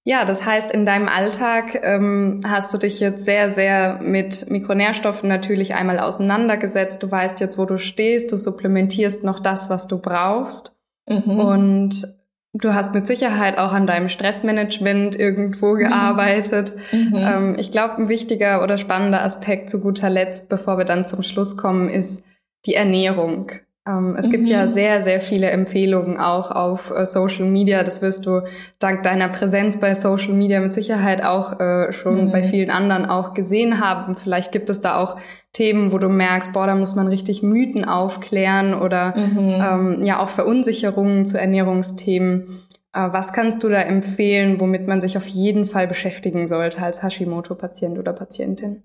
Ja, 0.08 0.24
das 0.24 0.44
heißt, 0.44 0.70
in 0.70 0.86
deinem 0.86 1.08
Alltag 1.08 1.80
ähm, 1.82 2.40
hast 2.46 2.72
du 2.72 2.78
dich 2.78 3.00
jetzt 3.00 3.24
sehr, 3.24 3.52
sehr 3.52 3.98
mit 4.00 4.48
Mikronährstoffen 4.50 5.28
natürlich 5.28 5.74
einmal 5.74 5.98
auseinandergesetzt. 5.98 7.02
Du 7.02 7.10
weißt 7.10 7.40
jetzt, 7.40 7.58
wo 7.58 7.64
du 7.64 7.76
stehst, 7.76 8.30
du 8.30 8.36
supplementierst 8.36 9.24
noch 9.24 9.40
das, 9.40 9.68
was 9.68 9.88
du 9.88 10.00
brauchst. 10.00 10.76
Mhm. 11.08 11.40
Und 11.40 12.16
Du 12.52 12.72
hast 12.72 12.94
mit 12.94 13.06
Sicherheit 13.06 13.58
auch 13.58 13.72
an 13.72 13.86
deinem 13.86 14.08
Stressmanagement 14.08 15.18
irgendwo 15.18 15.74
mhm. 15.74 15.78
gearbeitet. 15.78 16.74
Mhm. 16.92 17.14
Ähm, 17.14 17.56
ich 17.58 17.70
glaube, 17.70 17.98
ein 17.98 18.08
wichtiger 18.08 18.62
oder 18.62 18.78
spannender 18.78 19.22
Aspekt 19.22 19.68
zu 19.68 19.80
guter 19.80 20.08
Letzt, 20.08 20.48
bevor 20.48 20.78
wir 20.78 20.84
dann 20.84 21.04
zum 21.04 21.22
Schluss 21.22 21.56
kommen, 21.56 21.88
ist 21.88 22.24
die 22.64 22.74
Ernährung. 22.74 23.50
Ähm, 23.86 24.16
es 24.18 24.26
mhm. 24.26 24.30
gibt 24.32 24.48
ja 24.48 24.62
mhm. 24.62 24.68
sehr, 24.68 25.02
sehr 25.02 25.20
viele 25.20 25.50
Empfehlungen 25.50 26.18
auch 26.18 26.50
auf 26.50 26.90
äh, 26.90 27.06
Social 27.06 27.44
Media. 27.44 27.82
Das 27.84 28.02
wirst 28.02 28.26
du 28.26 28.42
dank 28.78 29.02
deiner 29.02 29.28
Präsenz 29.28 29.78
bei 29.78 29.94
Social 29.94 30.32
Media 30.32 30.60
mit 30.60 30.74
Sicherheit 30.74 31.24
auch 31.24 31.60
äh, 31.60 31.92
schon 31.92 32.32
bei 32.32 32.42
mhm. 32.42 32.46
vielen 32.46 32.70
anderen 32.70 33.06
auch 33.06 33.34
gesehen 33.34 33.80
haben. 33.80 34.16
Vielleicht 34.16 34.50
gibt 34.50 34.70
es 34.70 34.80
da 34.80 34.96
auch 34.96 35.16
Themen, 35.56 35.90
wo 35.90 35.96
du 35.96 36.10
merkst, 36.10 36.52
boah, 36.52 36.66
da 36.66 36.74
muss 36.74 36.96
man 36.96 37.08
richtig 37.08 37.42
Mythen 37.42 37.86
aufklären 37.86 38.74
oder 38.74 39.16
mhm. 39.16 39.96
ähm, 39.98 40.02
ja 40.04 40.20
auch 40.20 40.28
Verunsicherungen 40.28 41.24
zu 41.24 41.40
Ernährungsthemen. 41.40 42.60
Äh, 42.92 43.08
was 43.10 43.32
kannst 43.32 43.64
du 43.64 43.70
da 43.70 43.80
empfehlen, 43.80 44.60
womit 44.60 44.86
man 44.86 45.00
sich 45.00 45.16
auf 45.16 45.26
jeden 45.26 45.64
Fall 45.64 45.86
beschäftigen 45.86 46.46
sollte 46.46 46.82
als 46.82 47.02
Hashimoto-Patient 47.02 47.98
oder 47.98 48.12
Patientin? 48.12 48.82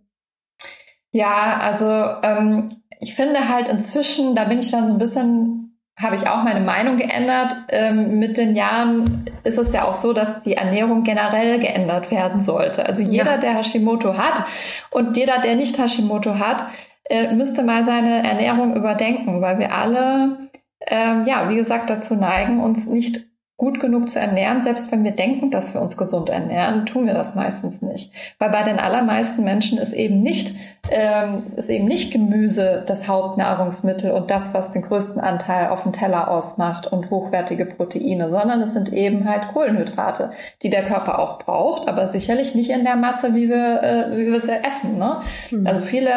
Ja, 1.11 1.59
also 1.59 1.85
ähm, 2.23 2.77
ich 3.01 3.15
finde 3.15 3.49
halt 3.49 3.67
inzwischen, 3.67 4.33
da 4.33 4.45
bin 4.45 4.59
ich 4.59 4.71
dann 4.71 4.87
so 4.87 4.93
ein 4.93 4.99
bisschen 4.99 5.70
habe 6.01 6.15
ich 6.15 6.27
auch 6.27 6.43
meine 6.43 6.59
Meinung 6.61 6.97
geändert. 6.97 7.55
Ähm, 7.69 8.19
mit 8.19 8.37
den 8.37 8.55
Jahren 8.55 9.25
ist 9.43 9.57
es 9.57 9.73
ja 9.73 9.85
auch 9.85 9.93
so, 9.93 10.13
dass 10.13 10.41
die 10.41 10.53
Ernährung 10.53 11.03
generell 11.03 11.59
geändert 11.59 12.11
werden 12.11 12.41
sollte. 12.41 12.85
Also 12.85 13.03
jeder, 13.03 13.33
ja. 13.33 13.37
der 13.37 13.57
Hashimoto 13.57 14.17
hat 14.17 14.43
und 14.89 15.17
jeder, 15.17 15.39
der 15.39 15.55
nicht 15.55 15.77
Hashimoto 15.77 16.39
hat, 16.39 16.65
äh, 17.09 17.33
müsste 17.33 17.63
mal 17.63 17.83
seine 17.83 18.23
Ernährung 18.27 18.75
überdenken, 18.75 19.41
weil 19.41 19.59
wir 19.59 19.73
alle, 19.73 20.49
ähm, 20.87 21.25
ja, 21.25 21.49
wie 21.49 21.55
gesagt, 21.55 21.89
dazu 21.89 22.15
neigen, 22.15 22.61
uns 22.61 22.87
nicht 22.87 23.30
gut 23.61 23.79
genug 23.79 24.09
zu 24.09 24.19
ernähren, 24.19 24.59
selbst 24.63 24.91
wenn 24.91 25.03
wir 25.03 25.11
denken, 25.11 25.51
dass 25.51 25.75
wir 25.75 25.81
uns 25.83 25.95
gesund 25.95 26.31
ernähren, 26.31 26.87
tun 26.87 27.05
wir 27.05 27.13
das 27.13 27.35
meistens 27.35 27.83
nicht. 27.83 28.11
Weil 28.39 28.49
bei 28.49 28.63
den 28.63 28.79
allermeisten 28.79 29.43
Menschen 29.43 29.77
ist 29.77 29.93
eben 29.93 30.19
nicht, 30.23 30.55
ähm, 30.89 31.43
ist 31.55 31.69
eben 31.69 31.85
nicht 31.85 32.11
Gemüse 32.11 32.83
das 32.87 33.07
Hauptnahrungsmittel 33.07 34.09
und 34.09 34.31
das, 34.31 34.55
was 34.55 34.71
den 34.71 34.81
größten 34.81 35.21
Anteil 35.21 35.69
auf 35.69 35.83
dem 35.83 35.91
Teller 35.91 36.31
ausmacht 36.31 36.87
und 36.87 37.11
hochwertige 37.11 37.67
Proteine, 37.67 38.31
sondern 38.31 38.63
es 38.63 38.73
sind 38.73 38.91
eben 38.91 39.29
halt 39.29 39.49
Kohlenhydrate, 39.49 40.31
die 40.63 40.71
der 40.71 40.83
Körper 40.83 41.19
auch 41.19 41.37
braucht, 41.37 41.87
aber 41.87 42.07
sicherlich 42.07 42.55
nicht 42.55 42.71
in 42.71 42.83
der 42.83 42.95
Masse, 42.95 43.35
wie 43.35 43.47
wir, 43.47 43.83
äh, 43.83 44.17
wie 44.17 44.25
wir 44.25 44.37
es 44.37 44.47
essen. 44.47 44.97
Ne? 44.97 45.17
Mhm. 45.51 45.67
Also 45.67 45.81
viele 45.81 46.09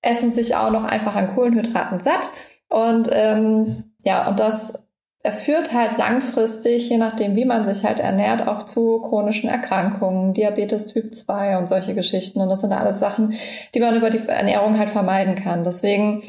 essen 0.00 0.32
sich 0.32 0.56
auch 0.56 0.70
noch 0.70 0.84
einfach 0.84 1.14
an 1.14 1.34
Kohlenhydraten 1.34 2.00
satt 2.00 2.30
und 2.70 3.10
ähm, 3.12 3.92
ja, 4.02 4.28
und 4.28 4.40
das 4.40 4.85
er 5.26 5.32
führt 5.32 5.74
halt 5.74 5.98
langfristig, 5.98 6.88
je 6.88 6.98
nachdem, 6.98 7.34
wie 7.34 7.44
man 7.44 7.64
sich 7.64 7.84
halt 7.84 7.98
ernährt, 7.98 8.46
auch 8.46 8.64
zu 8.64 9.00
chronischen 9.00 9.50
Erkrankungen, 9.50 10.34
Diabetes 10.34 10.86
Typ 10.86 11.12
2 11.12 11.58
und 11.58 11.68
solche 11.68 11.96
Geschichten. 11.96 12.40
Und 12.40 12.48
das 12.48 12.60
sind 12.60 12.72
alles 12.72 13.00
Sachen, 13.00 13.34
die 13.74 13.80
man 13.80 13.96
über 13.96 14.08
die 14.08 14.20
Ernährung 14.24 14.78
halt 14.78 14.88
vermeiden 14.88 15.34
kann. 15.34 15.64
Deswegen, 15.64 16.22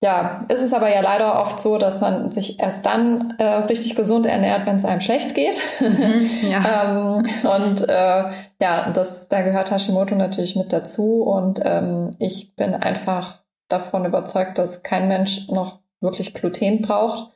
ja, 0.00 0.46
ist 0.48 0.62
es 0.62 0.72
aber 0.72 0.94
ja 0.94 1.00
leider 1.00 1.40
oft 1.40 1.58
so, 1.58 1.76
dass 1.76 2.00
man 2.00 2.30
sich 2.30 2.60
erst 2.60 2.86
dann 2.86 3.34
äh, 3.38 3.44
richtig 3.64 3.96
gesund 3.96 4.26
ernährt, 4.26 4.64
wenn 4.64 4.76
es 4.76 4.84
einem 4.84 5.00
schlecht 5.00 5.34
geht. 5.34 5.60
Mhm, 5.80 6.48
ja. 6.48 6.84
ähm, 6.84 7.26
und 7.42 7.88
äh, 7.88 8.24
ja, 8.60 8.90
das, 8.92 9.26
da 9.26 9.42
gehört 9.42 9.72
Hashimoto 9.72 10.14
natürlich 10.14 10.54
mit 10.54 10.72
dazu. 10.72 11.24
Und 11.24 11.62
ähm, 11.64 12.10
ich 12.20 12.54
bin 12.54 12.74
einfach 12.74 13.40
davon 13.68 14.04
überzeugt, 14.04 14.58
dass 14.58 14.84
kein 14.84 15.08
Mensch 15.08 15.48
noch 15.48 15.80
wirklich 16.00 16.32
Gluten 16.32 16.80
braucht. 16.80 17.33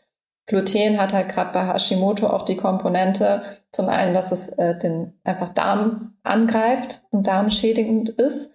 Gluten 0.49 0.99
hat 0.99 1.13
halt 1.13 1.29
gerade 1.29 1.53
bei 1.53 1.67
Hashimoto 1.67 2.27
auch 2.27 2.43
die 2.43 2.57
Komponente, 2.57 3.43
zum 3.71 3.89
einen, 3.89 4.15
dass 4.15 4.33
es 4.33 4.49
äh, 4.49 4.77
den 4.79 5.13
einfach 5.23 5.51
Darm 5.51 6.15
angreift 6.23 7.03
und 7.11 7.27
darmschädigend 7.27 8.09
ist. 8.09 8.55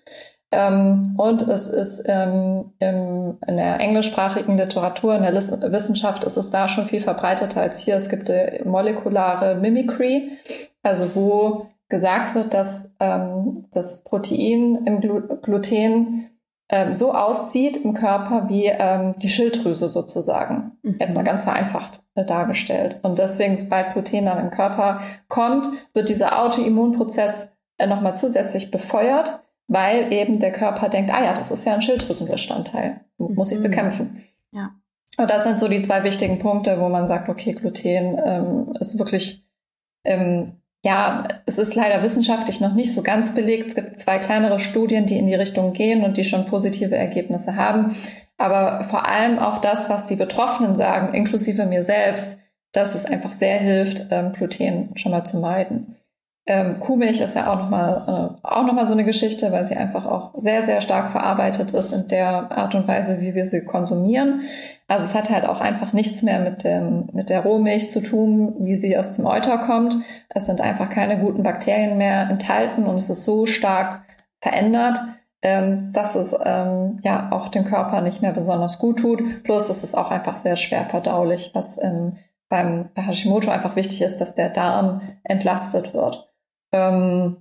Ähm, 0.51 1.13
und 1.17 1.43
es 1.43 1.67
ist 1.67 2.03
ähm, 2.07 2.73
im, 2.79 3.37
in 3.47 3.57
der 3.57 3.79
englischsprachigen 3.79 4.57
Literatur, 4.57 5.15
in 5.15 5.21
der 5.21 5.31
Liss 5.31 5.51
Wissenschaft 5.51 6.23
ist 6.23 6.37
es 6.37 6.49
da 6.49 6.67
schon 6.67 6.85
viel 6.85 6.99
verbreiteter 6.99 7.61
als 7.61 7.83
hier. 7.83 7.95
Es 7.95 8.09
gibt 8.09 8.27
die 8.27 8.61
molekulare 8.65 9.55
Mimicry, 9.55 10.31
also 10.81 11.15
wo 11.15 11.67
gesagt 11.89 12.33
wird, 12.33 12.55
dass 12.55 12.91
ähm, 12.99 13.65
das 13.71 14.03
Protein 14.03 14.83
im 14.85 14.99
Glu 14.99 15.21
Gluten 15.43 16.29
ähm, 16.69 16.93
so 16.93 17.13
aussieht 17.13 17.77
im 17.83 17.93
Körper 17.93 18.49
wie 18.49 18.65
ähm, 18.65 19.15
die 19.19 19.29
Schilddrüse 19.29 19.89
sozusagen. 19.89 20.77
Mhm. 20.81 20.97
Jetzt 20.99 21.13
mal 21.13 21.23
ganz 21.23 21.43
vereinfacht 21.43 22.03
äh, 22.15 22.25
dargestellt. 22.25 22.99
Und 23.03 23.19
deswegen, 23.19 23.55
sobald 23.55 23.93
Gluten 23.93 24.25
dann 24.25 24.39
im 24.39 24.51
Körper 24.51 25.01
kommt, 25.27 25.67
wird 25.93 26.09
dieser 26.09 26.41
Autoimmunprozess 26.41 27.53
äh, 27.77 27.87
nochmal 27.87 28.15
zusätzlich 28.15 28.71
befeuert, 28.71 29.41
weil 29.67 30.11
eben 30.11 30.39
der 30.39 30.51
Körper 30.51 30.89
denkt, 30.89 31.11
ah 31.13 31.23
ja, 31.23 31.33
das 31.33 31.51
ist 31.51 31.65
ja 31.65 31.73
ein 31.73 31.81
Schilddrüsenbestandteil, 31.81 33.01
muss 33.17 33.51
ich 33.51 33.59
mhm. 33.59 33.63
bekämpfen. 33.63 34.23
Ja. 34.51 34.71
Und 35.17 35.29
das 35.29 35.43
sind 35.43 35.59
so 35.59 35.67
die 35.67 35.81
zwei 35.81 36.03
wichtigen 36.03 36.39
Punkte, 36.39 36.79
wo 36.79 36.89
man 36.89 37.07
sagt, 37.07 37.29
okay, 37.29 37.51
Gluten 37.51 38.19
ähm, 38.23 38.73
ist 38.79 38.97
wirklich 38.97 39.43
ähm, 40.05 40.62
ja, 40.83 41.23
es 41.45 41.57
ist 41.57 41.75
leider 41.75 42.03
wissenschaftlich 42.03 42.59
noch 42.59 42.73
nicht 42.73 42.91
so 42.91 43.03
ganz 43.03 43.33
belegt. 43.33 43.69
Es 43.69 43.75
gibt 43.75 43.97
zwei 43.97 44.17
kleinere 44.17 44.59
Studien, 44.59 45.05
die 45.05 45.17
in 45.17 45.27
die 45.27 45.35
Richtung 45.35 45.71
gehen 45.71 46.03
und 46.03 46.17
die 46.17 46.25
schon 46.25 46.45
positive 46.45 46.95
Ergebnisse 46.95 47.55
haben. 47.55 47.95
Aber 48.37 48.83
vor 48.89 49.07
allem 49.07 49.39
auch 49.39 49.59
das, 49.59 49.89
was 49.89 50.07
die 50.07 50.17
Betroffenen 50.17 50.75
sagen, 50.75 51.13
inklusive 51.13 51.65
mir 51.65 51.83
selbst, 51.83 52.39
dass 52.73 52.95
es 52.95 53.05
einfach 53.05 53.31
sehr 53.31 53.59
hilft, 53.59 54.07
ähm, 54.11 54.33
Gluten 54.33 54.89
schon 54.95 55.11
mal 55.11 55.23
zu 55.23 55.37
meiden. 55.37 55.95
Ähm, 56.45 56.79
Kuhmilch 56.79 57.21
ist 57.21 57.37
ja 57.37 57.49
auch 57.49 57.57
nochmal 57.57 58.03
äh, 58.43 58.45
auch 58.45 58.65
noch 58.65 58.85
so 58.85 58.91
eine 58.91 59.05
Geschichte, 59.05 59.53
weil 59.53 59.65
sie 59.65 59.77
einfach 59.77 60.05
auch 60.05 60.33
sehr, 60.35 60.61
sehr 60.61 60.81
stark 60.81 61.11
verarbeitet 61.11 61.71
ist 61.71 61.93
in 61.93 62.09
der 62.09 62.51
Art 62.51 62.75
und 62.75 62.85
Weise, 62.85 63.21
wie 63.21 63.33
wir 63.33 63.45
sie 63.45 63.63
konsumieren. 63.63 64.41
Also 64.89 65.05
es 65.05 65.15
hat 65.15 65.29
halt 65.29 65.45
auch 65.45 65.61
einfach 65.61 65.93
nichts 65.93 66.21
mehr 66.21 66.39
mit, 66.39 66.65
dem, 66.65 67.07
mit 67.13 67.29
der 67.29 67.41
Rohmilch 67.41 67.89
zu 67.89 68.01
tun, 68.01 68.55
wie 68.59 68.75
sie 68.75 68.97
aus 68.97 69.13
dem 69.13 69.25
Euter 69.25 69.57
kommt. 69.57 69.95
Es 70.27 70.45
sind 70.45 70.59
einfach 70.59 70.89
keine 70.89 71.17
guten 71.17 71.43
Bakterien 71.43 71.97
mehr 71.97 72.29
enthalten 72.29 72.85
und 72.87 72.95
es 72.95 73.09
ist 73.09 73.23
so 73.23 73.45
stark 73.45 74.01
verändert, 74.41 74.99
ähm, 75.41 75.93
dass 75.93 76.15
es 76.15 76.37
ähm, 76.43 76.99
ja 77.03 77.31
auch 77.31 77.47
dem 77.47 77.63
Körper 77.63 78.01
nicht 78.01 78.21
mehr 78.21 78.33
besonders 78.33 78.79
gut 78.79 78.99
tut. 78.99 79.43
Plus 79.43 79.69
es 79.69 79.81
ist 79.81 79.95
auch 79.95 80.11
einfach 80.11 80.35
sehr 80.35 80.57
schwer 80.57 80.83
verdaulich, 80.83 81.51
was 81.53 81.81
ähm, 81.81 82.17
beim 82.49 82.89
bei 82.93 83.03
Hashimoto 83.03 83.49
einfach 83.49 83.77
wichtig 83.77 84.01
ist, 84.01 84.19
dass 84.19 84.35
der 84.35 84.49
Darm 84.49 85.01
entlastet 85.23 85.93
wird. 85.93 86.32
Ähm, 86.73 87.37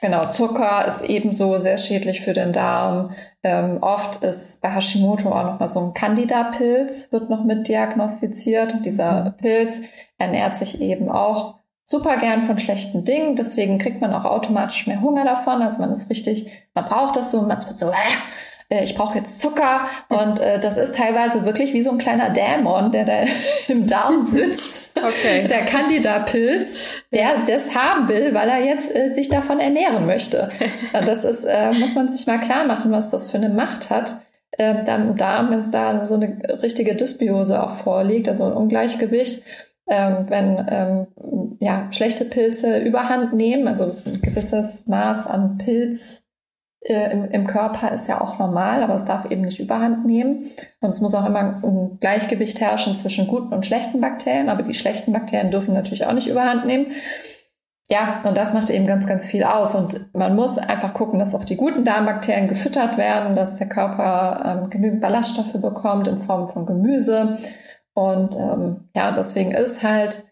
genau, 0.00 0.26
Zucker 0.30 0.86
ist 0.86 1.02
ebenso 1.02 1.58
sehr 1.58 1.76
schädlich 1.76 2.22
für 2.22 2.32
den 2.32 2.52
Darm. 2.52 3.12
Ähm, 3.42 3.78
oft 3.82 4.24
ist 4.24 4.62
bei 4.62 4.70
Hashimoto 4.70 5.30
auch 5.30 5.44
nochmal 5.44 5.68
so 5.68 5.80
ein 5.80 5.94
Candida-Pilz, 5.94 7.12
wird 7.12 7.30
noch 7.30 7.44
mit 7.44 7.68
diagnostiziert. 7.68 8.74
Und 8.74 8.84
dieser 8.84 9.24
mhm. 9.24 9.36
Pilz 9.36 9.80
ernährt 10.18 10.56
sich 10.56 10.80
eben 10.80 11.10
auch 11.10 11.60
super 11.84 12.16
gern 12.16 12.42
von 12.42 12.58
schlechten 12.58 13.04
Dingen. 13.04 13.36
Deswegen 13.36 13.78
kriegt 13.78 14.00
man 14.00 14.14
auch 14.14 14.24
automatisch 14.24 14.86
mehr 14.86 15.00
Hunger 15.00 15.24
davon. 15.24 15.62
Also 15.62 15.80
man 15.80 15.92
ist 15.92 16.10
richtig, 16.10 16.50
man 16.74 16.86
braucht 16.86 17.16
das 17.16 17.30
so, 17.30 17.42
man 17.42 17.58
ist 17.58 17.78
so, 17.78 17.88
äh, 17.90 17.94
äh, 18.70 18.84
ich 18.84 18.94
brauche 18.94 19.18
jetzt 19.18 19.42
Zucker 19.42 19.88
und 20.08 20.40
äh, 20.40 20.58
das 20.58 20.76
ist 20.76 20.96
teilweise 20.96 21.44
wirklich 21.44 21.74
wie 21.74 21.82
so 21.82 21.90
ein 21.90 21.98
kleiner 21.98 22.30
Dämon, 22.30 22.92
der 22.92 23.04
da 23.04 23.24
im 23.68 23.86
Darm 23.86 24.22
sitzt. 24.22 24.98
Okay. 24.98 25.46
Der 25.48 25.64
Candida-Pilz, 25.64 26.76
der 27.12 27.42
das 27.46 27.74
haben 27.74 28.08
will, 28.08 28.34
weil 28.34 28.48
er 28.48 28.62
jetzt 28.64 28.94
äh, 28.94 29.12
sich 29.12 29.28
davon 29.28 29.58
ernähren 29.58 30.06
möchte. 30.06 30.50
Und 30.92 31.08
das 31.08 31.24
ist, 31.24 31.44
äh, 31.44 31.72
muss 31.72 31.94
man 31.94 32.08
sich 32.08 32.26
mal 32.26 32.38
klar 32.38 32.64
machen, 32.66 32.92
was 32.92 33.10
das 33.10 33.30
für 33.30 33.38
eine 33.38 33.48
Macht 33.48 33.90
hat. 33.90 34.16
Äh, 34.52 34.84
dann 34.84 35.10
im 35.10 35.16
Darm, 35.16 35.50
wenn 35.50 35.60
es 35.60 35.70
da 35.70 36.04
so 36.04 36.14
eine 36.14 36.38
richtige 36.62 36.94
Dysbiose 36.94 37.62
auch 37.62 37.76
vorliegt, 37.76 38.28
also 38.28 38.44
ein 38.44 38.52
Ungleichgewicht, 38.52 39.44
ähm, 39.88 40.26
wenn 40.28 40.66
ähm, 40.68 41.56
ja, 41.60 41.88
schlechte 41.92 42.26
Pilze 42.26 42.78
überhand 42.78 43.32
nehmen, 43.32 43.66
also 43.68 43.96
ein 44.04 44.20
gewisses 44.20 44.86
Maß 44.86 45.26
an 45.26 45.56
Pilz 45.58 46.24
äh, 46.82 47.12
im, 47.12 47.24
im 47.26 47.46
Körper 47.46 47.92
ist 47.92 48.08
ja 48.08 48.20
auch 48.20 48.38
normal, 48.38 48.82
aber 48.82 48.94
es 48.94 49.04
darf 49.04 49.30
eben 49.30 49.42
nicht 49.42 49.60
überhand 49.60 50.06
nehmen. 50.06 50.50
Und 50.80 50.88
es 50.88 51.00
muss 51.00 51.14
auch 51.14 51.26
immer 51.26 51.60
ein 51.62 51.98
Gleichgewicht 52.00 52.60
herrschen 52.60 52.96
zwischen 52.96 53.26
guten 53.26 53.52
und 53.52 53.66
schlechten 53.66 54.00
Bakterien, 54.00 54.48
aber 54.48 54.62
die 54.62 54.74
schlechten 54.74 55.12
Bakterien 55.12 55.50
dürfen 55.50 55.74
natürlich 55.74 56.06
auch 56.06 56.14
nicht 56.14 56.28
überhand 56.28 56.66
nehmen. 56.66 56.92
Ja, 57.90 58.22
und 58.24 58.36
das 58.36 58.54
macht 58.54 58.70
eben 58.70 58.86
ganz, 58.86 59.06
ganz 59.08 59.26
viel 59.26 59.42
aus. 59.42 59.74
Und 59.74 60.14
man 60.14 60.36
muss 60.36 60.58
einfach 60.58 60.94
gucken, 60.94 61.18
dass 61.18 61.34
auch 61.34 61.44
die 61.44 61.56
guten 61.56 61.84
Darmbakterien 61.84 62.48
gefüttert 62.48 62.96
werden, 62.96 63.34
dass 63.34 63.56
der 63.56 63.68
Körper 63.68 64.62
ähm, 64.62 64.70
genügend 64.70 65.00
Ballaststoffe 65.00 65.60
bekommt 65.60 66.06
in 66.06 66.22
Form 66.22 66.48
von 66.48 66.66
Gemüse. 66.66 67.38
Und 67.92 68.36
ähm, 68.36 68.88
ja, 68.94 69.10
deswegen 69.10 69.50
ist 69.50 69.82
halt 69.82 70.24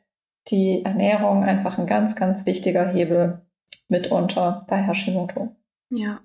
die 0.50 0.84
Ernährung 0.84 1.42
einfach 1.42 1.78
ein 1.78 1.86
ganz, 1.86 2.14
ganz 2.14 2.46
wichtiger 2.46 2.86
Hebel 2.86 3.42
mitunter 3.88 4.64
bei 4.68 4.76
Hashimoto. 4.76 5.48
Ja, 5.90 6.20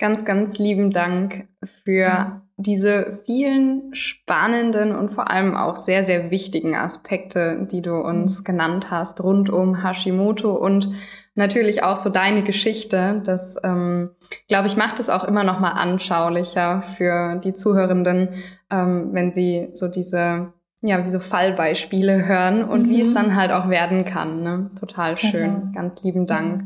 Ganz, 0.00 0.24
ganz 0.24 0.58
lieben 0.58 0.92
Dank 0.92 1.46
für 1.84 2.40
diese 2.56 3.20
vielen 3.26 3.94
spannenden 3.94 4.96
und 4.96 5.12
vor 5.12 5.30
allem 5.30 5.54
auch 5.54 5.76
sehr, 5.76 6.04
sehr 6.04 6.30
wichtigen 6.30 6.74
Aspekte, 6.74 7.68
die 7.70 7.82
du 7.82 7.96
uns 7.96 8.40
mhm. 8.40 8.44
genannt 8.44 8.90
hast, 8.90 9.22
rund 9.22 9.50
um 9.50 9.82
Hashimoto 9.82 10.52
und 10.52 10.90
natürlich 11.34 11.82
auch 11.82 11.96
so 11.96 12.08
deine 12.08 12.42
Geschichte. 12.42 13.20
Das, 13.26 13.56
ähm, 13.62 14.12
glaube 14.48 14.68
ich, 14.68 14.76
macht 14.78 15.00
es 15.00 15.10
auch 15.10 15.24
immer 15.24 15.44
noch 15.44 15.60
mal 15.60 15.72
anschaulicher 15.72 16.80
für 16.80 17.36
die 17.36 17.52
Zuhörenden, 17.52 18.30
ähm, 18.70 19.10
wenn 19.12 19.32
sie 19.32 19.68
so 19.74 19.86
diese 19.86 20.54
ja, 20.82 21.04
wie 21.04 21.10
so 21.10 21.20
Fallbeispiele 21.20 22.24
hören 22.24 22.64
und 22.64 22.86
mhm. 22.86 22.88
wie 22.88 23.02
es 23.02 23.10
mhm. 23.10 23.14
dann 23.14 23.36
halt 23.36 23.52
auch 23.52 23.68
werden 23.68 24.06
kann. 24.06 24.42
Ne? 24.42 24.70
Total 24.80 25.14
schön. 25.18 25.66
Mhm. 25.66 25.72
Ganz 25.74 26.02
lieben 26.02 26.26
Dank. 26.26 26.64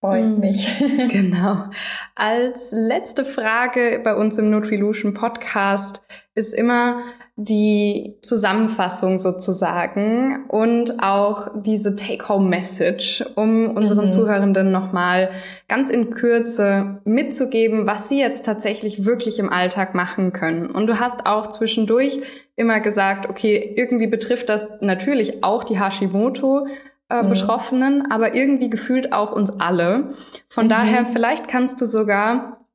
Freut 0.00 0.22
hm. 0.24 0.40
mich. 0.40 0.84
genau. 1.08 1.64
Als 2.14 2.72
letzte 2.72 3.24
Frage 3.24 4.00
bei 4.04 4.14
uns 4.14 4.38
im 4.38 4.50
Nutrilution 4.50 5.14
Podcast 5.14 6.06
ist 6.34 6.52
immer 6.52 7.02
die 7.38 8.16
Zusammenfassung 8.22 9.18
sozusagen 9.18 10.46
und 10.48 11.02
auch 11.02 11.48
diese 11.54 11.94
Take-Home-Message, 11.94 13.24
um 13.34 13.76
unseren 13.76 14.06
mhm. 14.06 14.10
Zuhörenden 14.10 14.72
nochmal 14.72 15.30
ganz 15.68 15.90
in 15.90 16.08
Kürze 16.10 17.02
mitzugeben, 17.04 17.86
was 17.86 18.08
sie 18.08 18.18
jetzt 18.18 18.46
tatsächlich 18.46 19.04
wirklich 19.04 19.38
im 19.38 19.50
Alltag 19.50 19.94
machen 19.94 20.32
können. 20.32 20.70
Und 20.70 20.86
du 20.86 20.98
hast 20.98 21.26
auch 21.26 21.48
zwischendurch 21.48 22.20
immer 22.54 22.80
gesagt, 22.80 23.28
okay, 23.28 23.74
irgendwie 23.76 24.06
betrifft 24.06 24.48
das 24.48 24.80
natürlich 24.80 25.44
auch 25.44 25.62
die 25.62 25.78
Hashimoto, 25.78 26.66
äh, 27.08 27.22
mhm. 27.22 27.28
Betroffenen, 27.30 28.10
aber 28.10 28.34
irgendwie 28.34 28.70
gefühlt 28.70 29.12
auch 29.12 29.32
uns 29.32 29.50
alle. 29.60 30.14
Von 30.48 30.66
mhm. 30.66 30.70
daher, 30.70 31.06
vielleicht 31.06 31.48
kannst 31.48 31.80
du 31.80 31.86
sogar 31.86 32.66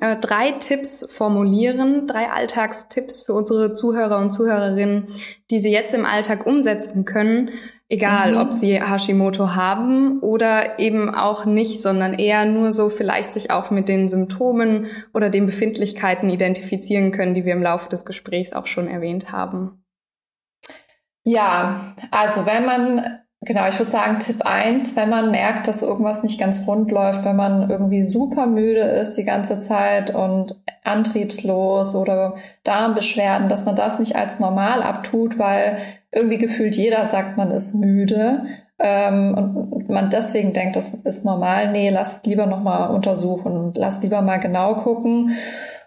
äh, 0.00 0.16
drei 0.16 0.52
Tipps 0.52 1.06
formulieren, 1.08 2.06
drei 2.06 2.30
Alltagstipps 2.30 3.22
für 3.22 3.34
unsere 3.34 3.72
Zuhörer 3.72 4.18
und 4.18 4.32
Zuhörerinnen, 4.32 5.08
die 5.50 5.60
sie 5.60 5.70
jetzt 5.70 5.94
im 5.94 6.04
Alltag 6.04 6.46
umsetzen 6.46 7.04
können, 7.04 7.50
egal 7.88 8.32
mhm. 8.32 8.38
ob 8.38 8.52
sie 8.52 8.82
Hashimoto 8.82 9.54
haben 9.54 10.18
oder 10.20 10.78
eben 10.78 11.14
auch 11.14 11.44
nicht, 11.44 11.80
sondern 11.80 12.14
eher 12.14 12.44
nur 12.44 12.72
so 12.72 12.88
vielleicht 12.88 13.32
sich 13.32 13.50
auch 13.50 13.70
mit 13.70 13.88
den 13.88 14.08
Symptomen 14.08 14.86
oder 15.14 15.30
den 15.30 15.46
Befindlichkeiten 15.46 16.28
identifizieren 16.28 17.12
können, 17.12 17.34
die 17.34 17.44
wir 17.44 17.52
im 17.52 17.62
Laufe 17.62 17.88
des 17.88 18.04
Gesprächs 18.04 18.52
auch 18.52 18.66
schon 18.66 18.88
erwähnt 18.88 19.30
haben. 19.32 19.84
Ja, 21.22 21.94
also 22.10 22.46
wenn 22.46 22.66
man 22.66 23.20
Genau, 23.42 23.68
ich 23.68 23.78
würde 23.78 23.90
sagen, 23.90 24.18
Tipp 24.18 24.42
eins, 24.44 24.96
wenn 24.96 25.10
man 25.10 25.30
merkt, 25.30 25.68
dass 25.68 25.82
irgendwas 25.82 26.22
nicht 26.22 26.40
ganz 26.40 26.66
rund 26.66 26.90
läuft, 26.90 27.24
wenn 27.24 27.36
man 27.36 27.68
irgendwie 27.70 28.02
super 28.02 28.46
müde 28.46 28.80
ist 28.80 29.12
die 29.16 29.24
ganze 29.24 29.60
Zeit 29.60 30.12
und 30.14 30.56
antriebslos 30.84 31.94
oder 31.94 32.36
Darmbeschwerden, 32.64 33.48
dass 33.48 33.66
man 33.66 33.76
das 33.76 33.98
nicht 33.98 34.16
als 34.16 34.40
normal 34.40 34.82
abtut, 34.82 35.38
weil 35.38 35.78
irgendwie 36.10 36.38
gefühlt 36.38 36.76
jeder 36.76 37.04
sagt, 37.04 37.36
man 37.36 37.50
ist 37.50 37.74
müde 37.74 38.46
ähm, 38.78 39.34
und 39.34 39.88
man 39.90 40.08
deswegen 40.10 40.52
denkt, 40.52 40.76
das 40.76 40.94
ist 40.94 41.24
normal. 41.24 41.70
Nee, 41.72 41.90
lass 41.90 42.24
lieber 42.24 42.46
nochmal 42.46 42.90
untersuchen, 42.94 43.72
lass 43.76 44.02
lieber 44.02 44.22
mal 44.22 44.38
genau 44.38 44.74
gucken. 44.76 45.36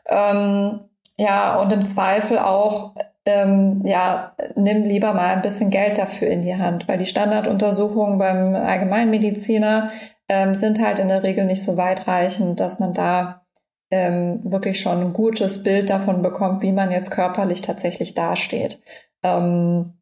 Ähm, 0.05 0.81
ja, 1.17 1.59
und 1.59 1.73
im 1.73 1.85
Zweifel 1.85 2.39
auch, 2.39 2.93
ähm, 3.25 3.81
ja, 3.85 4.35
nimm 4.55 4.83
lieber 4.83 5.13
mal 5.13 5.35
ein 5.35 5.41
bisschen 5.41 5.69
Geld 5.69 5.97
dafür 5.97 6.27
in 6.27 6.41
die 6.41 6.55
Hand, 6.55 6.87
weil 6.87 6.97
die 6.97 7.05
Standarduntersuchungen 7.05 8.17
beim 8.17 8.55
Allgemeinmediziner 8.55 9.91
ähm, 10.27 10.55
sind 10.55 10.83
halt 10.83 10.99
in 10.99 11.09
der 11.09 11.23
Regel 11.23 11.45
nicht 11.45 11.63
so 11.63 11.77
weitreichend, 11.77 12.59
dass 12.59 12.79
man 12.79 12.93
da 12.93 13.45
ähm, 13.91 14.41
wirklich 14.43 14.79
schon 14.79 15.01
ein 15.01 15.13
gutes 15.13 15.63
Bild 15.63 15.89
davon 15.89 16.21
bekommt, 16.21 16.61
wie 16.61 16.71
man 16.71 16.91
jetzt 16.91 17.11
körperlich 17.11 17.61
tatsächlich 17.61 18.13
dasteht. 18.13 18.79
Ähm, 19.23 19.99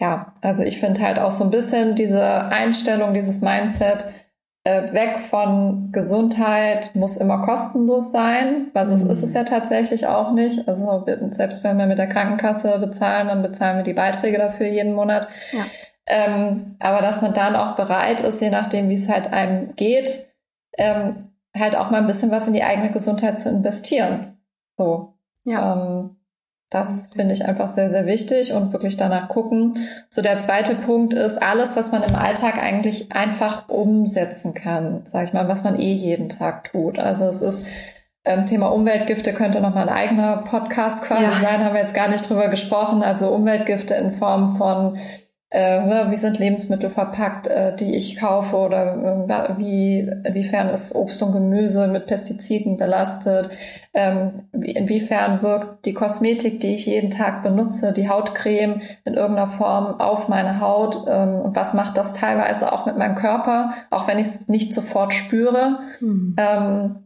ja, 0.00 0.34
also 0.40 0.62
ich 0.62 0.78
finde 0.78 1.02
halt 1.02 1.18
auch 1.18 1.30
so 1.30 1.44
ein 1.44 1.50
bisschen 1.50 1.94
diese 1.94 2.24
Einstellung, 2.46 3.14
dieses 3.14 3.42
Mindset, 3.42 4.06
äh, 4.64 4.92
weg 4.92 5.18
von 5.18 5.90
Gesundheit 5.90 6.94
muss 6.94 7.16
immer 7.16 7.40
kostenlos 7.40 8.12
sein, 8.12 8.70
weil 8.74 8.86
sonst 8.86 9.04
mhm. 9.04 9.10
ist 9.10 9.22
es 9.22 9.32
ja 9.32 9.44
tatsächlich 9.44 10.06
auch 10.06 10.32
nicht. 10.32 10.68
Also 10.68 11.04
selbst 11.30 11.64
wenn 11.64 11.78
wir 11.78 11.86
mit 11.86 11.98
der 11.98 12.08
Krankenkasse 12.08 12.78
bezahlen, 12.78 13.28
dann 13.28 13.42
bezahlen 13.42 13.78
wir 13.78 13.84
die 13.84 13.94
Beiträge 13.94 14.38
dafür 14.38 14.66
jeden 14.66 14.94
Monat. 14.94 15.28
Ja. 15.52 15.64
Ähm, 16.06 16.76
aber 16.78 17.00
dass 17.00 17.22
man 17.22 17.32
dann 17.32 17.56
auch 17.56 17.76
bereit 17.76 18.20
ist, 18.20 18.40
je 18.40 18.50
nachdem, 18.50 18.88
wie 18.88 18.94
es 18.94 19.08
halt 19.08 19.32
einem 19.32 19.74
geht, 19.76 20.28
ähm, 20.76 21.16
halt 21.56 21.76
auch 21.76 21.90
mal 21.90 21.98
ein 21.98 22.06
bisschen 22.06 22.30
was 22.30 22.46
in 22.46 22.54
die 22.54 22.64
eigene 22.64 22.90
Gesundheit 22.90 23.38
zu 23.38 23.48
investieren. 23.48 24.38
So. 24.76 25.14
Ja. 25.44 25.74
Ähm, 25.74 26.16
das 26.70 27.10
finde 27.14 27.34
ich 27.34 27.44
einfach 27.44 27.66
sehr, 27.66 27.90
sehr 27.90 28.06
wichtig 28.06 28.52
und 28.52 28.72
wirklich 28.72 28.96
danach 28.96 29.28
gucken. 29.28 29.78
So 30.08 30.22
der 30.22 30.38
zweite 30.38 30.76
Punkt 30.76 31.14
ist 31.14 31.42
alles, 31.42 31.76
was 31.76 31.90
man 31.90 32.04
im 32.04 32.14
Alltag 32.14 32.62
eigentlich 32.62 33.10
einfach 33.12 33.68
umsetzen 33.68 34.54
kann, 34.54 35.02
sag 35.04 35.26
ich 35.26 35.32
mal, 35.32 35.48
was 35.48 35.64
man 35.64 35.78
eh 35.78 35.92
jeden 35.92 36.28
Tag 36.28 36.64
tut. 36.64 37.00
Also 37.00 37.24
es 37.24 37.42
ist 37.42 37.66
ähm, 38.24 38.46
Thema 38.46 38.68
Umweltgifte 38.68 39.32
könnte 39.32 39.60
nochmal 39.60 39.88
ein 39.88 39.94
eigener 39.94 40.38
Podcast 40.38 41.04
quasi 41.04 41.24
ja. 41.24 41.40
sein, 41.40 41.64
haben 41.64 41.74
wir 41.74 41.80
jetzt 41.80 41.94
gar 41.94 42.08
nicht 42.08 42.28
drüber 42.28 42.48
gesprochen. 42.48 43.02
Also 43.02 43.30
Umweltgifte 43.30 43.94
in 43.94 44.12
Form 44.12 44.56
von 44.56 44.96
äh, 45.52 45.84
ne, 45.84 46.06
wie 46.10 46.16
sind 46.16 46.38
Lebensmittel 46.38 46.90
verpackt, 46.90 47.48
äh, 47.48 47.74
die 47.74 47.96
ich 47.96 48.16
kaufe 48.16 48.56
oder 48.56 49.26
äh, 49.28 49.58
wie, 49.58 49.98
inwiefern 49.98 50.68
ist 50.68 50.94
Obst 50.94 51.20
und 51.24 51.32
Gemüse 51.32 51.88
mit 51.88 52.06
Pestiziden 52.06 52.76
belastet, 52.76 53.50
ähm, 53.92 54.44
wie, 54.52 54.70
inwiefern 54.70 55.42
wirkt 55.42 55.86
die 55.86 55.92
Kosmetik, 55.92 56.60
die 56.60 56.76
ich 56.76 56.86
jeden 56.86 57.10
Tag 57.10 57.42
benutze, 57.42 57.92
die 57.92 58.08
Hautcreme 58.08 58.80
in 59.04 59.14
irgendeiner 59.14 59.48
Form 59.48 60.00
auf 60.00 60.28
meine 60.28 60.60
Haut 60.60 61.04
ähm, 61.08 61.40
und 61.40 61.56
was 61.56 61.74
macht 61.74 61.98
das 61.98 62.14
teilweise 62.14 62.72
auch 62.72 62.86
mit 62.86 62.96
meinem 62.96 63.16
Körper, 63.16 63.74
auch 63.90 64.06
wenn 64.06 64.20
ich 64.20 64.28
es 64.28 64.46
nicht 64.46 64.72
sofort 64.72 65.12
spüre. 65.12 65.80
Mhm. 65.98 66.36
Ähm, 66.38 66.96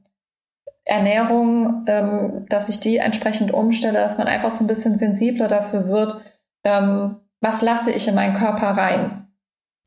Ernährung, 0.85 1.85
ähm, 1.87 2.45
dass 2.51 2.69
ich 2.69 2.79
die 2.79 2.99
entsprechend 2.99 3.55
umstelle, 3.55 4.01
dass 4.01 4.19
man 4.19 4.27
einfach 4.27 4.51
so 4.51 4.65
ein 4.65 4.67
bisschen 4.67 4.97
sensibler 4.97 5.49
dafür 5.49 5.89
wird, 5.89 6.21
ähm, 6.63 7.17
was 7.41 7.63
lasse 7.63 7.91
ich 7.91 8.09
in 8.09 8.15
meinen 8.15 8.35
Körper 8.35 8.71
rein? 8.71 9.29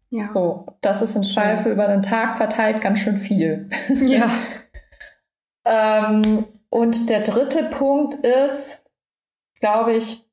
Ja. 0.10 0.30
So, 0.34 0.66
das 0.82 1.02
ist 1.02 1.16
im. 1.16 1.24
Zweifel 1.24 1.72
über 1.72 1.88
den 1.88 2.02
Tag 2.02 2.36
verteilt 2.36 2.82
ganz 2.82 3.00
schön 3.00 3.18
viel. 3.18 3.70
Ja. 3.90 4.30
ähm, 5.66 6.46
und 6.70 7.10
der 7.10 7.22
dritte 7.22 7.64
Punkt 7.64 8.14
ist, 8.16 8.86
glaube 9.60 9.94
ich, 9.94 10.26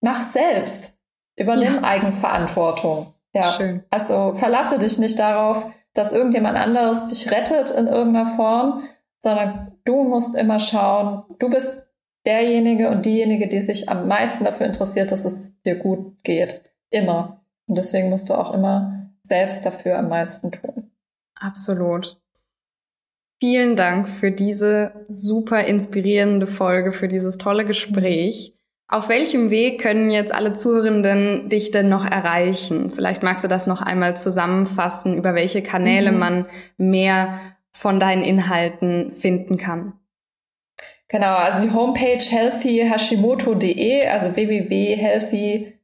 mach 0.00 0.20
selbst. 0.20 0.98
Übernimm 1.36 1.76
ja. 1.76 1.82
Eigenverantwortung. 1.82 3.14
Ja. 3.32 3.52
Schön. 3.52 3.84
Also 3.90 4.32
verlasse 4.34 4.78
dich 4.78 4.98
nicht 4.98 5.18
darauf, 5.18 5.66
dass 5.94 6.12
irgendjemand 6.12 6.56
anderes 6.56 7.06
dich 7.06 7.30
rettet 7.30 7.70
in 7.70 7.86
irgendeiner 7.86 8.36
Form, 8.36 8.84
sondern 9.18 9.78
du 9.84 10.04
musst 10.04 10.34
immer 10.34 10.58
schauen, 10.58 11.24
du 11.38 11.48
bist 11.48 11.86
derjenige 12.26 12.88
und 12.90 13.04
diejenige, 13.04 13.48
die 13.48 13.60
sich 13.60 13.88
am 13.88 14.08
meisten 14.08 14.44
dafür 14.44 14.66
interessiert, 14.66 15.10
dass 15.10 15.24
es 15.24 15.60
dir 15.62 15.76
gut 15.76 16.22
geht. 16.22 16.62
Immer. 16.90 17.44
Und 17.66 17.76
deswegen 17.76 18.10
musst 18.10 18.28
du 18.28 18.34
auch 18.34 18.54
immer 18.54 19.10
selbst 19.22 19.64
dafür 19.64 19.98
am 19.98 20.08
meisten 20.08 20.52
tun. 20.52 20.90
Absolut. 21.34 22.20
Vielen 23.40 23.74
Dank 23.74 24.08
für 24.08 24.30
diese 24.30 25.04
super 25.08 25.64
inspirierende 25.64 26.46
Folge, 26.46 26.92
für 26.92 27.08
dieses 27.08 27.38
tolle 27.38 27.64
Gespräch. 27.64 28.54
Auf 28.86 29.08
welchem 29.08 29.50
Weg 29.50 29.80
können 29.80 30.10
jetzt 30.10 30.32
alle 30.32 30.54
Zuhörenden 30.54 31.48
dich 31.48 31.70
denn 31.70 31.88
noch 31.88 32.04
erreichen? 32.04 32.90
Vielleicht 32.90 33.22
magst 33.22 33.42
du 33.42 33.48
das 33.48 33.66
noch 33.66 33.80
einmal 33.80 34.16
zusammenfassen, 34.16 35.16
über 35.16 35.34
welche 35.34 35.62
Kanäle 35.62 36.12
mhm. 36.12 36.18
man 36.18 36.46
mehr 36.76 37.40
von 37.72 37.98
deinen 37.98 38.22
Inhalten 38.22 39.12
finden 39.12 39.56
kann. 39.56 39.94
Genau, 41.12 41.34
also 41.34 41.62
die 41.62 41.74
Homepage 41.74 42.24
healthyhashimoto.de, 42.24 44.06
also 44.06 44.34
www.healthy 44.34 45.74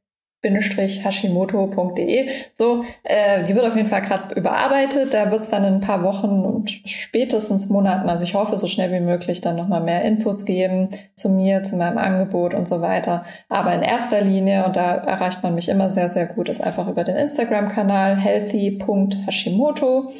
hashimoto.de. 0.41 2.29
So, 2.57 2.85
äh, 3.03 3.43
die 3.45 3.53
wird 3.53 3.65
auf 3.65 3.75
jeden 3.75 3.89
Fall 3.89 4.01
gerade 4.01 4.33
überarbeitet. 4.33 5.13
Da 5.13 5.29
wird 5.31 5.41
es 5.41 5.49
dann 5.49 5.65
in 5.65 5.75
ein 5.75 5.81
paar 5.81 6.01
Wochen 6.01 6.45
und 6.45 6.71
spätestens 6.71 7.69
Monaten, 7.69 8.09
also 8.09 8.23
ich 8.23 8.33
hoffe 8.33 8.57
so 8.57 8.65
schnell 8.65 8.91
wie 8.91 9.01
möglich, 9.01 9.41
dann 9.41 9.57
nochmal 9.57 9.83
mehr 9.83 10.01
Infos 10.03 10.45
geben 10.45 10.89
zu 11.15 11.29
mir, 11.29 11.61
zu 11.61 11.75
meinem 11.75 11.99
Angebot 11.99 12.55
und 12.55 12.67
so 12.67 12.81
weiter. 12.81 13.23
Aber 13.49 13.73
in 13.75 13.83
erster 13.83 14.21
Linie, 14.21 14.65
und 14.65 14.77
da 14.77 14.95
erreicht 14.95 15.43
man 15.43 15.53
mich 15.53 15.69
immer 15.69 15.89
sehr, 15.89 16.09
sehr 16.09 16.25
gut, 16.25 16.49
ist 16.49 16.61
einfach 16.61 16.87
über 16.87 17.03
den 17.03 17.17
Instagram-Kanal 17.17 18.17
healthy.hashimoto. 18.17 20.11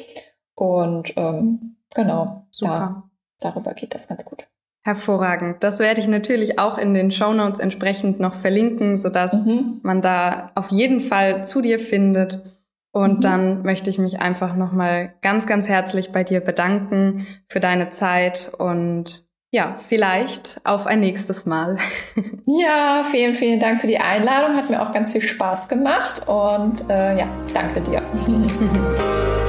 Und 0.54 1.14
ähm, 1.16 1.76
genau, 1.94 2.42
Super. 2.50 3.04
Da, 3.40 3.50
darüber 3.50 3.74
geht 3.74 3.94
das 3.94 4.06
ganz 4.06 4.24
gut. 4.24 4.49
Hervorragend. 4.82 5.62
Das 5.62 5.78
werde 5.78 6.00
ich 6.00 6.08
natürlich 6.08 6.58
auch 6.58 6.78
in 6.78 6.94
den 6.94 7.10
Show 7.10 7.32
Notes 7.34 7.60
entsprechend 7.60 8.18
noch 8.18 8.34
verlinken, 8.34 8.96
sodass 8.96 9.44
mhm. 9.44 9.80
man 9.82 10.00
da 10.00 10.52
auf 10.54 10.70
jeden 10.70 11.00
Fall 11.02 11.46
zu 11.46 11.60
dir 11.60 11.78
findet. 11.78 12.42
Und 12.92 13.18
mhm. 13.18 13.20
dann 13.20 13.62
möchte 13.62 13.90
ich 13.90 13.98
mich 13.98 14.20
einfach 14.20 14.56
nochmal 14.56 15.14
ganz, 15.20 15.46
ganz 15.46 15.68
herzlich 15.68 16.12
bei 16.12 16.24
dir 16.24 16.40
bedanken 16.40 17.26
für 17.46 17.60
deine 17.60 17.90
Zeit 17.90 18.52
und 18.58 19.28
ja, 19.52 19.76
vielleicht 19.88 20.60
auf 20.64 20.86
ein 20.86 21.00
nächstes 21.00 21.46
Mal. 21.46 21.76
Ja, 22.46 23.04
vielen, 23.04 23.34
vielen 23.34 23.60
Dank 23.60 23.80
für 23.80 23.86
die 23.86 23.98
Einladung. 23.98 24.56
Hat 24.56 24.70
mir 24.70 24.82
auch 24.82 24.90
ganz 24.90 25.12
viel 25.12 25.20
Spaß 25.20 25.68
gemacht 25.68 26.26
und 26.26 26.90
äh, 26.90 27.16
ja, 27.16 27.28
danke 27.54 27.80
dir. 27.80 28.02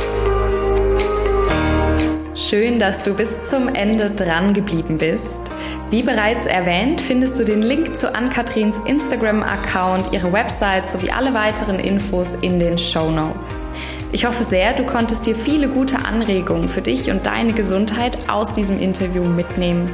Schön, 2.51 2.79
dass 2.79 3.01
du 3.01 3.13
bis 3.13 3.43
zum 3.43 3.73
Ende 3.75 4.09
dran 4.09 4.53
geblieben 4.53 4.97
bist. 4.97 5.41
Wie 5.89 6.03
bereits 6.03 6.45
erwähnt, 6.45 6.99
findest 6.99 7.39
du 7.39 7.45
den 7.45 7.61
Link 7.61 7.95
zu 7.95 8.13
Ann-Katrins 8.13 8.77
Instagram-Account, 8.85 10.11
ihre 10.11 10.33
Website 10.33 10.91
sowie 10.91 11.11
alle 11.11 11.33
weiteren 11.33 11.79
Infos 11.79 12.33
in 12.33 12.59
den 12.59 12.77
Show 12.77 13.09
Notes. 13.09 13.67
Ich 14.11 14.25
hoffe 14.25 14.43
sehr, 14.43 14.73
du 14.73 14.85
konntest 14.85 15.27
dir 15.27 15.35
viele 15.37 15.69
gute 15.69 16.03
Anregungen 16.03 16.67
für 16.67 16.81
dich 16.81 17.09
und 17.09 17.25
deine 17.25 17.53
Gesundheit 17.53 18.17
aus 18.27 18.51
diesem 18.51 18.81
Interview 18.81 19.23
mitnehmen. 19.23 19.89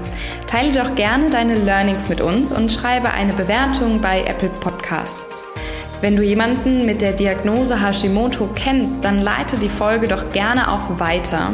Teile 0.48 0.72
doch 0.72 0.96
gerne 0.96 1.30
deine 1.30 1.54
Learnings 1.54 2.10
mit 2.10 2.22
uns 2.22 2.52
und 2.52 2.72
schreibe 2.72 3.12
eine 3.12 3.34
Bewertung 3.34 4.02
bei 4.02 4.24
Apple 4.26 4.50
Podcasts. 4.62 5.46
Wenn 6.02 6.16
du 6.16 6.24
jemanden 6.24 6.88
mit 6.88 7.02
der 7.02 7.14
Diagnose 7.14 7.84
Hashimoto 7.84 8.50
kennst, 8.56 9.04
dann 9.04 9.20
leite 9.20 9.58
die 9.58 9.70
Folge 9.70 10.08
doch 10.08 10.32
gerne 10.32 10.72
auch 10.72 11.00
weiter. 11.00 11.54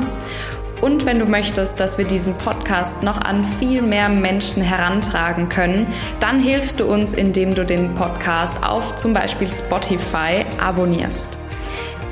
Und 0.84 1.06
wenn 1.06 1.18
du 1.18 1.26
möchtest, 1.26 1.80
dass 1.80 1.98
wir 1.98 2.04
diesen 2.04 2.38
Podcast 2.38 3.04
noch 3.04 3.16
an 3.16 3.46
viel 3.46 3.82
mehr 3.82 4.10
Menschen 4.10 4.62
herantragen 4.62 5.48
können, 5.48 5.88
dann 6.20 6.42
hilfst 6.42 6.82
du 6.82 6.86
uns, 6.86 7.14
indem 7.14 7.56
du 7.56 7.66
den 7.66 7.96
Podcast 7.96 8.62
auf 8.62 8.98
zum 8.98 9.14
Beispiel 9.14 9.48
Spotify 9.48 10.44
abonnierst. 10.62 11.40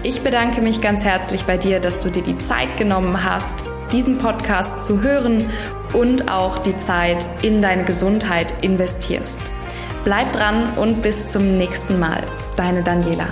Ich 0.03 0.21
bedanke 0.21 0.61
mich 0.61 0.79
ganz 0.79 1.03
herzlich 1.03 1.43
bei 1.43 1.57
dir, 1.57 1.81
dass 1.81 1.99
du 1.99 2.09
dir 2.09 2.23
die 2.23 2.37
Zeit 2.37 2.77
genommen 2.77 3.25
hast, 3.25 3.65
diesen 3.91 4.19
Podcast 4.19 4.85
zu 4.85 5.01
hören 5.01 5.49
und 5.91 6.31
auch 6.31 6.59
die 6.59 6.77
Zeit 6.77 7.27
in 7.41 7.61
deine 7.61 7.83
Gesundheit 7.83 8.53
investierst. 8.61 9.41
Bleib 10.05 10.31
dran 10.31 10.77
und 10.77 11.01
bis 11.01 11.27
zum 11.27 11.57
nächsten 11.57 11.99
Mal. 11.99 12.23
Deine 12.55 12.83
Daniela. 12.83 13.27